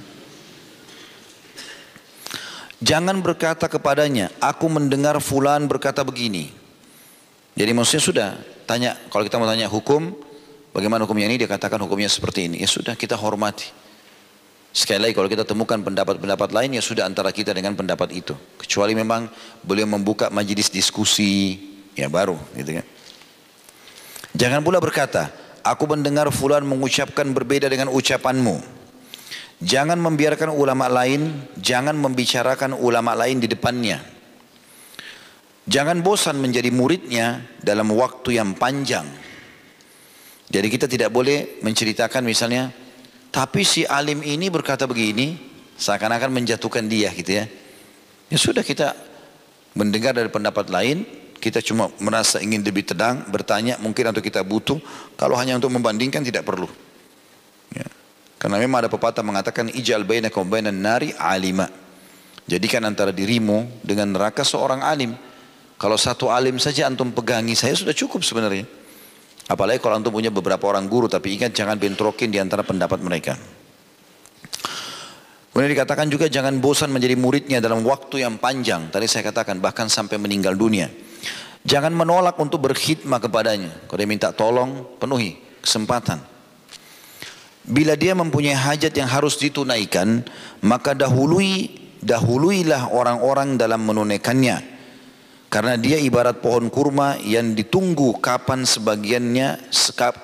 Jangan 2.86 3.18
berkata 3.24 3.66
kepadanya, 3.66 4.30
aku 4.38 4.70
mendengar 4.70 5.18
fulan 5.18 5.66
berkata 5.66 6.06
begini. 6.06 6.54
Jadi 7.56 7.72
maksudnya 7.72 8.04
sudah, 8.04 8.30
tanya 8.68 8.98
kalau 9.08 9.24
kita 9.24 9.38
mau 9.40 9.48
tanya 9.48 9.70
hukum 9.70 10.12
bagaimana 10.76 11.06
hukumnya 11.06 11.30
ini 11.30 11.40
dia 11.40 11.48
katakan 11.48 11.80
hukumnya 11.86 12.10
seperti 12.10 12.52
ini 12.52 12.60
ya 12.60 12.68
sudah 12.68 12.98
kita 12.98 13.16
hormati 13.16 13.70
sekali 14.76 15.00
lagi 15.08 15.16
kalau 15.16 15.32
kita 15.32 15.48
temukan 15.48 15.80
pendapat-pendapat 15.80 16.52
lain 16.52 16.76
ya 16.76 16.84
sudah 16.84 17.08
antara 17.08 17.32
kita 17.32 17.56
dengan 17.56 17.80
pendapat 17.80 18.12
itu 18.12 18.36
kecuali 18.60 18.92
memang 18.92 19.32
beliau 19.64 19.88
membuka 19.88 20.28
majelis 20.28 20.68
diskusi 20.68 21.56
ya 21.96 22.12
baru 22.12 22.36
gitu 22.60 22.84
kan 22.84 22.86
jangan 24.36 24.60
pula 24.60 24.84
berkata 24.84 25.32
aku 25.64 25.88
mendengar 25.88 26.28
fulan 26.36 26.68
mengucapkan 26.68 27.32
berbeda 27.32 27.72
dengan 27.72 27.88
ucapanmu 27.88 28.76
Jangan 29.64 29.96
membiarkan 29.96 30.52
ulama 30.52 30.92
lain, 30.92 31.48
jangan 31.56 31.96
membicarakan 31.96 32.76
ulama 32.76 33.16
lain 33.16 33.40
di 33.40 33.48
depannya. 33.48 34.04
Jangan 35.66 36.04
bosan 36.04 36.44
menjadi 36.44 36.70
muridnya 36.76 37.40
dalam 37.64 37.88
waktu 37.96 38.36
yang 38.36 38.54
panjang. 38.60 39.08
Jadi 40.52 40.68
kita 40.68 40.86
tidak 40.92 41.10
boleh 41.10 41.64
menceritakan 41.64 42.22
misalnya, 42.22 42.70
tapi 43.36 43.68
si 43.68 43.84
alim 43.84 44.24
ini 44.24 44.48
berkata 44.48 44.88
begini, 44.88 45.36
seakan-akan 45.76 46.32
menjatuhkan 46.32 46.88
dia 46.88 47.12
gitu 47.12 47.44
ya. 47.44 47.52
Ya 48.32 48.38
sudah 48.40 48.64
kita 48.64 48.96
mendengar 49.76 50.16
dari 50.16 50.32
pendapat 50.32 50.72
lain, 50.72 51.04
kita 51.44 51.60
cuma 51.60 51.92
merasa 52.00 52.40
ingin 52.40 52.64
lebih 52.64 52.88
tenang, 52.88 53.28
bertanya 53.28 53.76
mungkin 53.84 54.08
atau 54.08 54.24
kita 54.24 54.40
butuh, 54.40 54.80
kalau 55.20 55.36
hanya 55.36 55.60
untuk 55.60 55.68
membandingkan 55.68 56.24
tidak 56.24 56.48
perlu. 56.48 56.72
Ya. 57.76 57.84
Karena 58.40 58.56
memang 58.56 58.88
ada 58.88 58.90
pepatah 58.90 59.20
mengatakan 59.20 59.68
ijal 59.76 60.08
bainakum 60.08 60.48
bainan 60.48 60.80
nari 60.80 61.12
alima. 61.20 61.68
Jadikan 62.48 62.88
antara 62.88 63.12
dirimu 63.12 63.84
dengan 63.84 64.16
neraka 64.16 64.48
seorang 64.48 64.80
alim. 64.80 65.12
Kalau 65.76 66.00
satu 66.00 66.32
alim 66.32 66.56
saja 66.56 66.88
antum 66.88 67.12
pegangi 67.12 67.52
saya 67.52 67.76
sudah 67.76 67.92
cukup 67.92 68.24
sebenarnya. 68.24 68.64
Apalagi 69.46 69.78
kalau 69.78 70.02
antum 70.02 70.10
punya 70.10 70.34
beberapa 70.34 70.66
orang 70.66 70.90
guru 70.90 71.06
tapi 71.06 71.38
ingat 71.38 71.54
jangan 71.54 71.78
bentrokin 71.78 72.34
di 72.34 72.42
antara 72.42 72.66
pendapat 72.66 72.98
mereka. 73.02 73.38
Kemudian 75.56 75.72
dikatakan 75.72 76.12
juga 76.12 76.28
jangan 76.28 76.60
bosan 76.60 76.92
menjadi 76.92 77.16
muridnya 77.16 77.64
dalam 77.64 77.80
waktu 77.88 78.28
yang 78.28 78.36
panjang. 78.42 78.92
Tadi 78.92 79.08
saya 79.08 79.32
katakan 79.32 79.64
bahkan 79.64 79.88
sampai 79.88 80.20
meninggal 80.20 80.52
dunia. 80.52 80.92
Jangan 81.64 81.96
menolak 81.96 82.36
untuk 82.44 82.60
berkhidmat 82.68 83.24
kepadanya. 83.24 83.72
Kalau 83.88 83.98
dia 83.98 84.10
minta 84.10 84.36
tolong, 84.36 84.84
penuhi 85.00 85.40
kesempatan. 85.64 86.20
Bila 87.66 87.96
dia 87.96 88.14
mempunyai 88.14 88.54
hajat 88.54 88.94
yang 88.94 89.08
harus 89.08 89.40
ditunaikan, 89.40 90.28
maka 90.62 90.92
dahului 90.92 91.72
dahuluilah 92.04 92.94
orang-orang 92.94 93.58
dalam 93.58 93.82
menunaikannya. 93.82 94.75
Karena 95.56 95.80
dia 95.80 95.96
ibarat 95.96 96.44
pohon 96.44 96.68
kurma 96.68 97.16
yang 97.24 97.56
ditunggu 97.56 98.20
kapan 98.20 98.68
sebagiannya, 98.68 99.72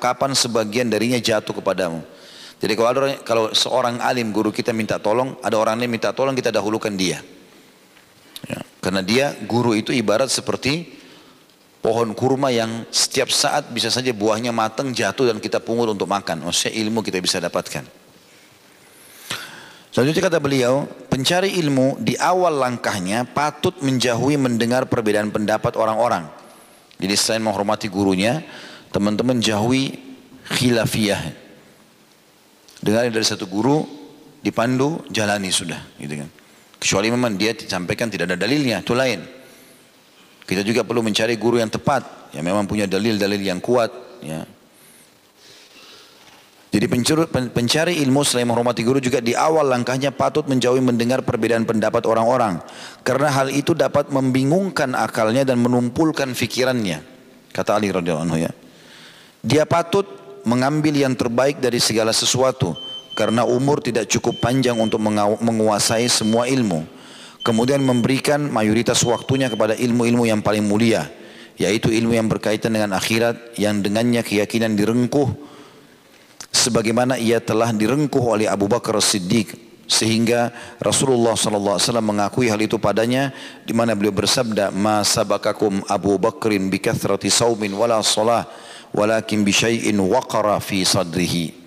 kapan 0.04 0.36
sebagian 0.36 0.92
darinya 0.92 1.16
jatuh 1.24 1.56
kepadamu. 1.56 2.04
Jadi 2.60 2.74
kalau 2.76 2.90
ada 2.92 3.16
kalau 3.24 3.46
seorang 3.56 4.04
alim 4.04 4.36
guru 4.36 4.52
kita 4.52 4.76
minta 4.76 5.00
tolong, 5.00 5.40
ada 5.40 5.56
orang 5.56 5.80
lain 5.80 5.88
minta 5.88 6.12
tolong 6.12 6.36
kita 6.36 6.52
dahulukan 6.52 6.92
dia. 7.00 7.24
Ya. 8.44 8.60
Karena 8.84 9.00
dia 9.00 9.32
guru 9.48 9.72
itu 9.72 9.96
ibarat 9.96 10.28
seperti 10.28 11.00
pohon 11.80 12.12
kurma 12.12 12.52
yang 12.52 12.84
setiap 12.92 13.32
saat 13.32 13.72
bisa 13.72 13.88
saja 13.88 14.12
buahnya 14.12 14.52
matang 14.52 14.92
jatuh 14.92 15.32
dan 15.32 15.40
kita 15.40 15.64
pungut 15.64 15.96
untuk 15.96 16.12
makan. 16.12 16.44
Maksudnya 16.44 16.76
ilmu 16.76 17.00
kita 17.00 17.24
bisa 17.24 17.40
dapatkan. 17.40 18.01
Selanjutnya 19.92 20.32
kata 20.32 20.40
beliau, 20.40 20.88
pencari 21.12 21.60
ilmu 21.60 22.00
di 22.00 22.16
awal 22.16 22.64
langkahnya 22.64 23.28
patut 23.28 23.76
menjauhi 23.84 24.40
mendengar 24.40 24.88
perbedaan 24.88 25.36
pendapat 25.36 25.76
orang-orang. 25.76 26.32
Jadi 26.96 27.12
selain 27.20 27.44
menghormati 27.44 27.92
gurunya, 27.92 28.40
teman-teman 28.96 29.44
jauhi 29.44 29.92
khilafiyah. 30.48 31.36
Dengar 32.80 33.12
dari 33.12 33.28
satu 33.28 33.52
guru, 33.52 33.84
dipandu, 34.40 35.04
jalani 35.12 35.52
sudah. 35.52 35.84
Gitu 36.00 36.24
kan. 36.24 36.30
Kecuali 36.80 37.12
memang 37.12 37.36
dia 37.36 37.52
disampaikan 37.52 38.08
tidak 38.08 38.32
ada 38.32 38.48
dalilnya, 38.48 38.80
itu 38.80 38.96
lain. 38.96 39.20
Kita 40.48 40.64
juga 40.64 40.88
perlu 40.88 41.04
mencari 41.04 41.36
guru 41.36 41.60
yang 41.60 41.70
tepat, 41.70 42.32
yang 42.32 42.48
memang 42.48 42.64
punya 42.64 42.88
dalil-dalil 42.88 43.44
yang 43.44 43.60
kuat. 43.60 43.92
Ya. 44.24 44.48
Jadi 46.72 46.88
pencuri, 46.88 47.28
pencari 47.28 48.00
ilmu 48.00 48.24
selain 48.24 48.48
menghormati 48.48 48.88
guru 48.88 49.04
juga 49.04 49.20
di 49.20 49.36
awal 49.36 49.68
langkahnya 49.68 50.16
patut 50.16 50.48
menjauhi 50.48 50.80
mendengar 50.80 51.20
perbedaan 51.20 51.68
pendapat 51.68 52.08
orang-orang. 52.08 52.64
Karena 53.04 53.28
hal 53.28 53.52
itu 53.52 53.76
dapat 53.76 54.08
membingungkan 54.08 54.96
akalnya 54.96 55.44
dan 55.44 55.60
menumpulkan 55.60 56.32
fikirannya. 56.32 57.04
Kata 57.52 57.76
Ali 57.76 57.92
radhiyallahu 57.92 58.24
anhu 58.24 58.40
ya. 58.40 58.52
Dia 59.44 59.68
patut 59.68 60.08
mengambil 60.48 60.96
yang 60.96 61.12
terbaik 61.12 61.60
dari 61.60 61.84
segala 61.84 62.16
sesuatu 62.16 62.72
karena 63.20 63.44
umur 63.44 63.84
tidak 63.84 64.08
cukup 64.08 64.40
panjang 64.40 64.80
untuk 64.80 65.04
menguasai 65.44 66.08
semua 66.08 66.48
ilmu. 66.48 66.88
Kemudian 67.44 67.84
memberikan 67.84 68.48
mayoritas 68.48 69.04
waktunya 69.04 69.52
kepada 69.52 69.76
ilmu-ilmu 69.76 70.24
yang 70.24 70.40
paling 70.40 70.64
mulia, 70.64 71.10
yaitu 71.60 71.92
ilmu 71.92 72.16
yang 72.16 72.32
berkaitan 72.32 72.72
dengan 72.72 72.96
akhirat 72.96 73.60
yang 73.60 73.84
dengannya 73.84 74.24
keyakinan 74.24 74.78
direngkuh 74.78 75.51
sebagaimana 76.52 77.18
ia 77.18 77.40
telah 77.40 77.72
direngkuh 77.72 78.22
oleh 78.22 78.46
Abu 78.46 78.68
Bakar 78.68 79.00
Siddiq 79.00 79.56
sehingga 79.88 80.56
Rasulullah 80.80 81.36
sallallahu 81.36 81.76
alaihi 81.76 81.88
wasallam 81.88 82.08
mengakui 82.08 82.48
hal 82.48 82.60
itu 82.64 82.80
padanya 82.80 83.36
di 83.68 83.76
mana 83.76 83.92
beliau 83.92 84.16
bersabda 84.16 84.72
ma 84.72 85.04
sabakakum 85.04 85.84
Abu 85.92 86.16
Bakrin 86.16 86.72
bi 86.72 86.80
kathrati 86.80 87.28
saumin 87.28 87.76
wala 87.76 88.00
salah 88.00 88.48
walakin 88.96 89.44
bi 89.44 89.52
syai'in 89.52 90.00
waqara 90.00 90.56
fi 90.64 90.88
sadrihi 90.88 91.62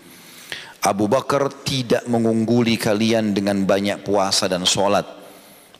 Abu 0.85 1.09
Bakar 1.09 1.49
tidak 1.65 2.05
mengungguli 2.05 2.77
kalian 2.77 3.33
dengan 3.33 3.65
banyak 3.65 4.05
puasa 4.05 4.45
dan 4.53 4.69
sholat. 4.69 5.09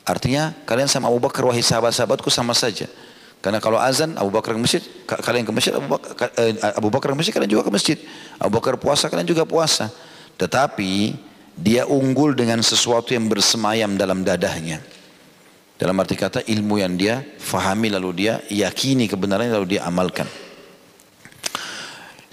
Artinya 0.01 0.57
kalian 0.65 0.89
sama 0.89 1.13
Abu 1.13 1.21
Bakar 1.21 1.45
wahai 1.45 1.61
sahabat-sahabatku 1.61 2.33
sama 2.33 2.57
saja. 2.57 2.89
Karena 3.45 3.61
kalau 3.61 3.77
azan 3.77 4.17
Abu 4.17 4.33
Bakar 4.33 4.57
ke 4.57 4.61
masjid, 4.65 4.81
kalian 5.05 5.45
ke 5.45 5.53
masjid, 5.53 5.77
Abu 5.77 5.85
Bakar, 5.85 6.33
eh, 6.33 6.57
Abu 6.73 6.89
Bakar 6.89 7.13
ke 7.13 7.17
masjid, 7.21 7.29
kalian 7.29 7.53
juga 7.53 7.69
ke 7.69 7.69
masjid. 7.69 7.97
Abu 8.41 8.57
Bakar 8.57 8.73
puasa, 8.81 9.05
kalian 9.05 9.29
juga 9.29 9.45
puasa. 9.45 9.93
Tetapi 10.33 11.13
dia 11.53 11.85
unggul 11.85 12.33
dengan 12.33 12.65
sesuatu 12.65 13.13
yang 13.13 13.29
bersemayam 13.29 14.01
dalam 14.01 14.25
dadahnya. 14.25 14.81
Dalam 15.77 15.93
arti 16.01 16.17
kata 16.17 16.41
ilmu 16.41 16.81
yang 16.81 16.97
dia 16.97 17.21
fahami 17.37 17.93
lalu 17.93 18.25
dia 18.25 18.41
yakini 18.49 19.05
kebenarannya 19.05 19.53
lalu 19.61 19.77
dia 19.77 19.85
amalkan. 19.85 20.25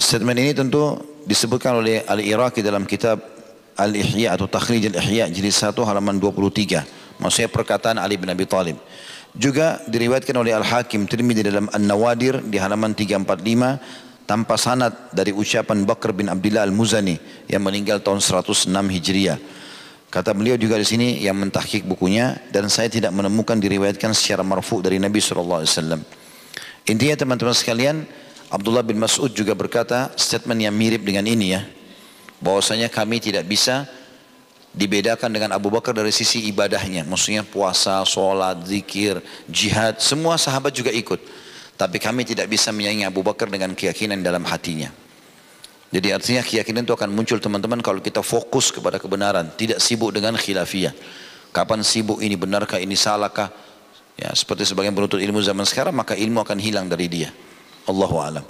Statement 0.01 0.39
ini 0.41 0.57
tentu 0.57 0.97
disebutkan 1.29 1.77
oleh 1.77 2.09
Al-Iraqi 2.09 2.65
dalam 2.65 2.89
kitab 2.89 3.21
Al-Ihya 3.77 4.33
atau 4.33 4.49
Takhrij 4.49 4.89
Al-Ihya 4.89 5.29
jilid 5.29 5.53
1 5.53 5.77
halaman 5.77 6.17
23. 6.17 7.21
Maksudnya 7.21 7.53
perkataan 7.53 8.01
Ali 8.01 8.17
bin 8.17 8.33
Abi 8.33 8.49
Thalib. 8.49 8.81
Juga 9.33 9.81
diriwayatkan 9.89 10.37
oleh 10.37 10.53
Al-Hakim 10.53 11.09
Tirmidzi 11.09 11.49
dalam 11.49 11.65
An-Nawadir 11.73 12.45
di 12.45 12.61
halaman 12.61 12.93
345 12.93 14.29
tanpa 14.29 14.61
sanad 14.61 14.93
dari 15.09 15.33
ucapan 15.33 15.89
Bakar 15.89 16.13
bin 16.13 16.29
Abdullah 16.29 16.69
Al-Muzani 16.69 17.17
yang 17.49 17.65
meninggal 17.65 18.05
tahun 18.05 18.21
106 18.21 18.69
Hijriah. 18.69 19.41
Kata 20.13 20.37
beliau 20.37 20.61
juga 20.61 20.77
di 20.77 20.85
sini 20.85 21.09
yang 21.25 21.41
mentahkik 21.41 21.89
bukunya 21.89 22.37
dan 22.53 22.69
saya 22.69 22.93
tidak 22.93 23.17
menemukan 23.17 23.57
diriwayatkan 23.57 24.13
secara 24.13 24.45
marfu 24.45 24.85
dari 24.85 25.01
Nabi 25.01 25.17
SAW. 25.25 25.65
Intinya 26.85 27.17
teman-teman 27.17 27.57
sekalian, 27.57 28.05
Abdullah 28.53 28.85
bin 28.85 29.01
Mas'ud 29.01 29.33
juga 29.33 29.57
berkata 29.57 30.13
statement 30.13 30.61
yang 30.61 30.77
mirip 30.77 31.01
dengan 31.09 31.25
ini 31.25 31.57
ya. 31.57 31.65
Bahwasanya 32.45 32.93
kami 32.93 33.25
tidak 33.25 33.49
bisa 33.49 33.89
dibedakan 34.73 35.29
dengan 35.29 35.53
Abu 35.53 35.69
Bakar 35.69 35.93
dari 35.93 36.11
sisi 36.11 36.49
ibadahnya. 36.49 37.05
Maksudnya 37.05 37.45
puasa, 37.45 38.01
sholat, 38.09 38.65
zikir, 38.65 39.21
jihad. 39.47 40.01
Semua 40.01 40.41
sahabat 40.41 40.73
juga 40.73 40.89
ikut. 40.89 41.21
Tapi 41.77 41.97
kami 42.01 42.25
tidak 42.25 42.49
bisa 42.49 42.73
menyaingi 42.73 43.05
Abu 43.05 43.21
Bakar 43.21 43.49
dengan 43.53 43.77
keyakinan 43.77 44.21
dalam 44.25 44.45
hatinya. 44.49 44.93
Jadi 45.93 46.09
artinya 46.09 46.41
keyakinan 46.41 46.89
itu 46.89 46.97
akan 46.97 47.13
muncul 47.13 47.37
teman-teman 47.37 47.85
kalau 47.85 48.01
kita 48.01 48.25
fokus 48.25 48.73
kepada 48.73 48.97
kebenaran. 48.97 49.53
Tidak 49.53 49.77
sibuk 49.77 50.17
dengan 50.17 50.33
khilafiyah. 50.41 50.97
Kapan 51.53 51.85
sibuk 51.85 52.25
ini 52.25 52.33
benarkah 52.33 52.81
ini 52.81 52.97
salahkah? 52.97 53.53
Ya, 54.17 54.33
seperti 54.33 54.65
sebagian 54.65 54.97
penuntut 54.97 55.21
ilmu 55.21 55.45
zaman 55.45 55.69
sekarang 55.69 55.93
maka 55.93 56.17
ilmu 56.17 56.41
akan 56.41 56.57
hilang 56.57 56.89
dari 56.89 57.13
dia. 57.13 57.29
Allahu 57.85 58.17
alam. 58.25 58.45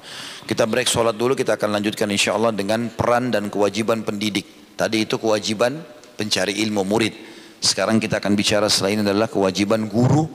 Kita 0.46 0.68
break 0.70 0.86
sholat 0.86 1.18
dulu, 1.18 1.34
kita 1.34 1.58
akan 1.58 1.82
lanjutkan 1.82 2.06
insya 2.14 2.36
Allah 2.36 2.54
dengan 2.54 2.92
peran 2.94 3.34
dan 3.34 3.50
kewajiban 3.50 4.06
pendidik. 4.06 4.76
Tadi 4.78 5.02
itu 5.02 5.18
kewajiban 5.18 5.82
pencari 6.16 6.60
ilmu 6.62 6.82
murid. 6.84 7.14
Sekarang 7.62 8.02
kita 8.02 8.18
akan 8.18 8.34
bicara 8.34 8.66
selain 8.66 9.00
adalah 9.00 9.30
kewajiban 9.30 9.86
guru 9.86 10.26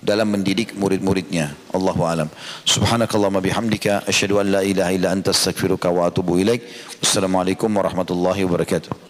dalam 0.00 0.32
mendidik 0.32 0.72
murid-muridnya. 0.74 1.52
Allahu 1.76 2.08
alam. 2.08 2.28
Subhanakallahumma 2.64 3.44
bihamdika 3.44 4.08
asyhadu 4.08 4.40
an 4.40 4.46
la 4.48 4.62
ilaha 4.64 4.90
illa 4.96 5.12
anta 5.12 5.30
astaghfiruka 5.30 5.92
wa 5.92 6.08
atubu 6.08 6.40
ilaik. 6.40 6.64
Wassalamualaikum 7.04 7.68
warahmatullahi 7.68 8.48
wabarakatuh. 8.48 9.09